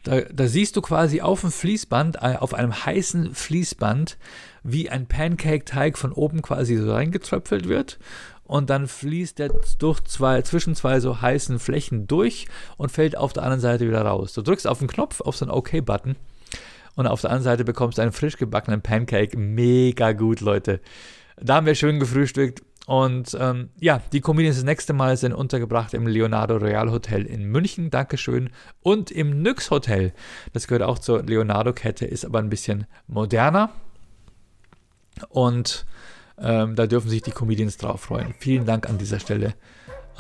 da, 0.04 0.22
da, 0.22 0.48
siehst 0.48 0.76
du 0.76 0.82
quasi 0.82 1.22
auf 1.22 1.42
dem 1.42 1.52
Fließband, 1.52 2.18
äh, 2.18 2.38
auf 2.40 2.54
einem 2.54 2.86
heißen 2.86 3.36
Fließband, 3.36 4.18
wie 4.64 4.90
ein 4.90 5.08
Pancake-Teig 5.08 5.98
von 5.98 6.12
oben 6.12 6.42
quasi 6.42 6.78
so 6.78 6.92
reingetröpfelt 6.94 7.68
wird 7.68 8.00
und 8.52 8.70
dann 8.70 8.88
fließt 8.88 9.40
der 9.40 9.50
durch 9.80 10.02
zwei, 10.04 10.42
zwischen 10.42 10.76
zwei 10.76 11.00
so 11.00 11.22
heißen 11.22 11.58
Flächen 11.58 12.08
durch 12.08 12.48
und 12.76 12.92
fällt 12.92 13.18
auf 13.18 13.32
der 13.32 13.44
anderen 13.44 13.62
Seite 13.62 13.88
wieder 13.88 14.02
raus. 14.02 14.34
Du 14.34 14.42
drückst 14.42 14.68
auf 14.68 14.80
den 14.80 14.90
Knopf, 14.90 15.22
auf 15.22 15.38
so 15.38 15.46
einen 15.46 15.54
OK-Button 15.54 16.18
und 16.96 17.08
auf 17.08 17.22
der 17.22 17.30
anderen 17.30 17.46
Seite 17.46 17.64
bekommst 17.64 17.98
du 17.98 18.02
einen 18.02 18.12
frisch 18.12 18.36
gebackenen 18.36 18.82
Pancake. 18.82 19.38
Mega 19.38 20.12
gut, 20.12 20.42
Leute. 20.42 20.82
Da 21.38 21.56
haben 21.56 21.66
wir 21.66 21.76
schön 21.76 22.00
gefrühstückt. 22.00 22.62
Und 22.88 23.38
ähm, 23.40 23.70
ja, 23.80 24.02
die 24.12 24.22
Comedians 24.22 24.58
das 24.58 24.66
nächste 24.66 24.94
Mal 24.94 25.16
sind 25.16 25.34
untergebracht 25.34 25.94
im 25.94 26.08
Leonardo 26.08 26.58
Royal 26.58 26.92
Hotel 26.92 27.26
in 27.26 27.46
München, 27.46 27.92
Dankeschön, 27.92 28.50
und 28.82 29.12
im 29.12 29.42
Nyx 29.42 29.70
Hotel. 29.70 30.14
Das 30.54 30.68
gehört 30.68 30.84
auch 30.84 31.00
zur 31.00 31.24
Leonardo-Kette, 31.24 32.06
ist 32.06 32.26
aber 32.26 32.40
ein 32.40 32.50
bisschen 32.50 32.88
moderner. 33.08 33.70
Und 35.30 35.86
ähm, 36.40 36.76
da 36.76 36.88
dürfen 36.88 37.10
sich 37.10 37.22
die 37.22 37.32
Comedians 37.32 37.78
drauf 37.78 38.02
freuen. 38.02 38.34
Vielen 38.40 38.66
Dank 38.66 38.90
an 38.90 38.98
dieser 38.98 39.20
Stelle 39.20 39.54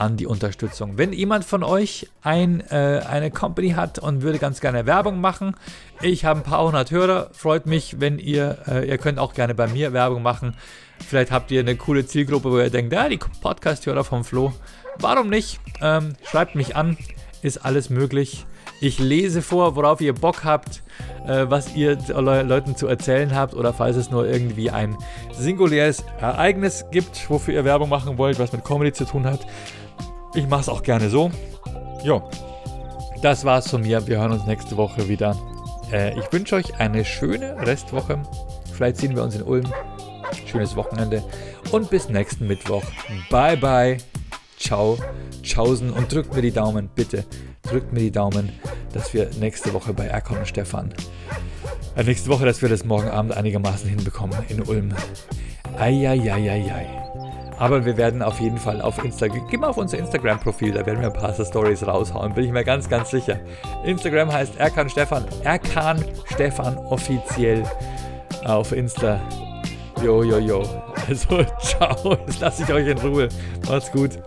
an 0.01 0.17
die 0.17 0.25
Unterstützung. 0.25 0.97
Wenn 0.97 1.13
jemand 1.13 1.45
von 1.45 1.63
euch 1.63 2.09
ein, 2.23 2.61
äh, 2.71 3.01
eine 3.07 3.29
Company 3.29 3.69
hat 3.71 3.99
und 3.99 4.23
würde 4.23 4.39
ganz 4.39 4.59
gerne 4.59 4.87
Werbung 4.87 5.21
machen, 5.21 5.55
ich 6.01 6.25
habe 6.25 6.39
ein 6.39 6.43
paar 6.43 6.65
hundert 6.65 6.89
Hörer, 6.89 7.29
freut 7.33 7.67
mich, 7.67 7.99
wenn 7.99 8.17
ihr, 8.17 8.57
äh, 8.67 8.89
ihr 8.89 8.97
könnt 8.97 9.19
auch 9.19 9.35
gerne 9.35 9.53
bei 9.53 9.67
mir 9.67 9.93
Werbung 9.93 10.23
machen. 10.23 10.55
Vielleicht 11.07 11.31
habt 11.31 11.51
ihr 11.51 11.59
eine 11.59 11.75
coole 11.75 12.05
Zielgruppe, 12.07 12.51
wo 12.51 12.57
ihr 12.57 12.71
denkt, 12.71 12.91
ja, 12.91 13.07
die 13.09 13.17
Podcast-Hörer 13.17 14.03
vom 14.03 14.23
Flo. 14.23 14.53
Warum 14.97 15.29
nicht? 15.29 15.59
Ähm, 15.81 16.15
schreibt 16.23 16.55
mich 16.55 16.75
an, 16.75 16.97
ist 17.43 17.63
alles 17.63 17.91
möglich. 17.91 18.45
Ich 18.79 18.97
lese 18.97 19.43
vor, 19.43 19.75
worauf 19.75 20.01
ihr 20.01 20.13
Bock 20.13 20.43
habt, 20.43 20.81
äh, 21.27 21.45
was 21.47 21.75
ihr 21.75 21.95
Le 22.07 22.41
Leuten 22.41 22.75
zu 22.75 22.87
erzählen 22.87 23.35
habt 23.35 23.53
oder 23.53 23.73
falls 23.73 23.95
es 23.97 24.09
nur 24.09 24.27
irgendwie 24.27 24.71
ein 24.71 24.97
singuläres 25.31 26.03
Ereignis 26.19 26.85
gibt, 26.89 27.29
wofür 27.29 27.53
ihr 27.53 27.65
Werbung 27.65 27.89
machen 27.89 28.17
wollt, 28.17 28.39
was 28.39 28.51
mit 28.51 28.63
Comedy 28.63 28.93
zu 28.93 29.05
tun 29.05 29.27
hat. 29.27 29.45
Ich 30.33 30.47
mache 30.47 30.61
es 30.61 30.69
auch 30.69 30.83
gerne 30.83 31.09
so. 31.09 31.31
Jo, 32.03 32.23
das 33.21 33.45
war's 33.45 33.69
von 33.69 33.81
mir. 33.81 34.05
Wir 34.07 34.19
hören 34.19 34.31
uns 34.31 34.45
nächste 34.45 34.77
Woche 34.77 35.07
wieder. 35.07 35.35
Äh, 35.91 36.17
ich 36.17 36.31
wünsche 36.31 36.55
euch 36.55 36.79
eine 36.79 37.05
schöne 37.05 37.55
Restwoche 37.65 38.19
Vielleicht 38.81 38.97
sehen 38.97 39.15
wir 39.15 39.21
uns 39.21 39.35
in 39.35 39.43
Ulm. 39.43 39.71
Schönes 40.47 40.75
Wochenende 40.75 41.23
und 41.71 41.91
bis 41.91 42.09
nächsten 42.09 42.47
Mittwoch. 42.47 42.81
Bye 43.29 43.55
bye. 43.55 43.97
Ciao. 44.57 44.97
Tschaußen 45.43 45.91
und 45.91 46.11
drückt 46.11 46.33
mir 46.33 46.41
die 46.41 46.51
Daumen, 46.51 46.89
bitte. 46.95 47.23
Drückt 47.61 47.93
mir 47.93 47.99
die 47.99 48.09
Daumen, 48.09 48.49
dass 48.91 49.13
wir 49.13 49.29
nächste 49.39 49.71
Woche 49.73 49.93
bei 49.93 50.05
Erkon 50.05 50.39
und 50.39 50.47
Stefan. 50.47 50.95
Äh, 51.95 52.05
nächste 52.05 52.31
Woche, 52.31 52.45
dass 52.45 52.63
wir 52.63 52.69
das 52.69 52.83
morgen 52.83 53.09
Abend 53.09 53.37
einigermaßen 53.37 53.87
hinbekommen 53.87 54.39
in 54.49 54.63
Ulm. 54.63 54.95
Eieieiei. 55.77 57.00
Aber 57.61 57.85
wir 57.85 57.95
werden 57.95 58.23
auf 58.23 58.39
jeden 58.39 58.57
Fall 58.57 58.81
auf 58.81 59.03
Instagram, 59.05 59.45
geh 59.47 59.55
mal 59.55 59.67
auf 59.67 59.77
unser 59.77 59.99
Instagram-Profil, 59.99 60.71
da 60.71 60.83
werden 60.83 60.99
wir 60.99 61.09
ein 61.09 61.13
paar 61.13 61.31
Stories 61.31 61.85
raushauen, 61.85 62.33
bin 62.33 62.45
ich 62.45 62.51
mir 62.51 62.63
ganz, 62.63 62.89
ganz 62.89 63.11
sicher. 63.11 63.39
Instagram 63.85 64.33
heißt 64.33 64.57
Erkan 64.57 64.89
Stefan, 64.89 65.25
Erkan 65.43 66.03
Stefan 66.33 66.75
offiziell 66.89 67.63
auf 68.45 68.71
Insta. 68.71 69.21
Jo, 70.03 70.23
jo, 70.23 70.39
jo. 70.39 70.63
Also, 71.07 71.43
ciao, 71.59 72.17
jetzt 72.25 72.39
lasse 72.39 72.63
ich 72.63 72.73
euch 72.73 72.87
in 72.87 72.97
Ruhe. 72.97 73.29
Macht's 73.67 73.91
gut. 73.91 74.17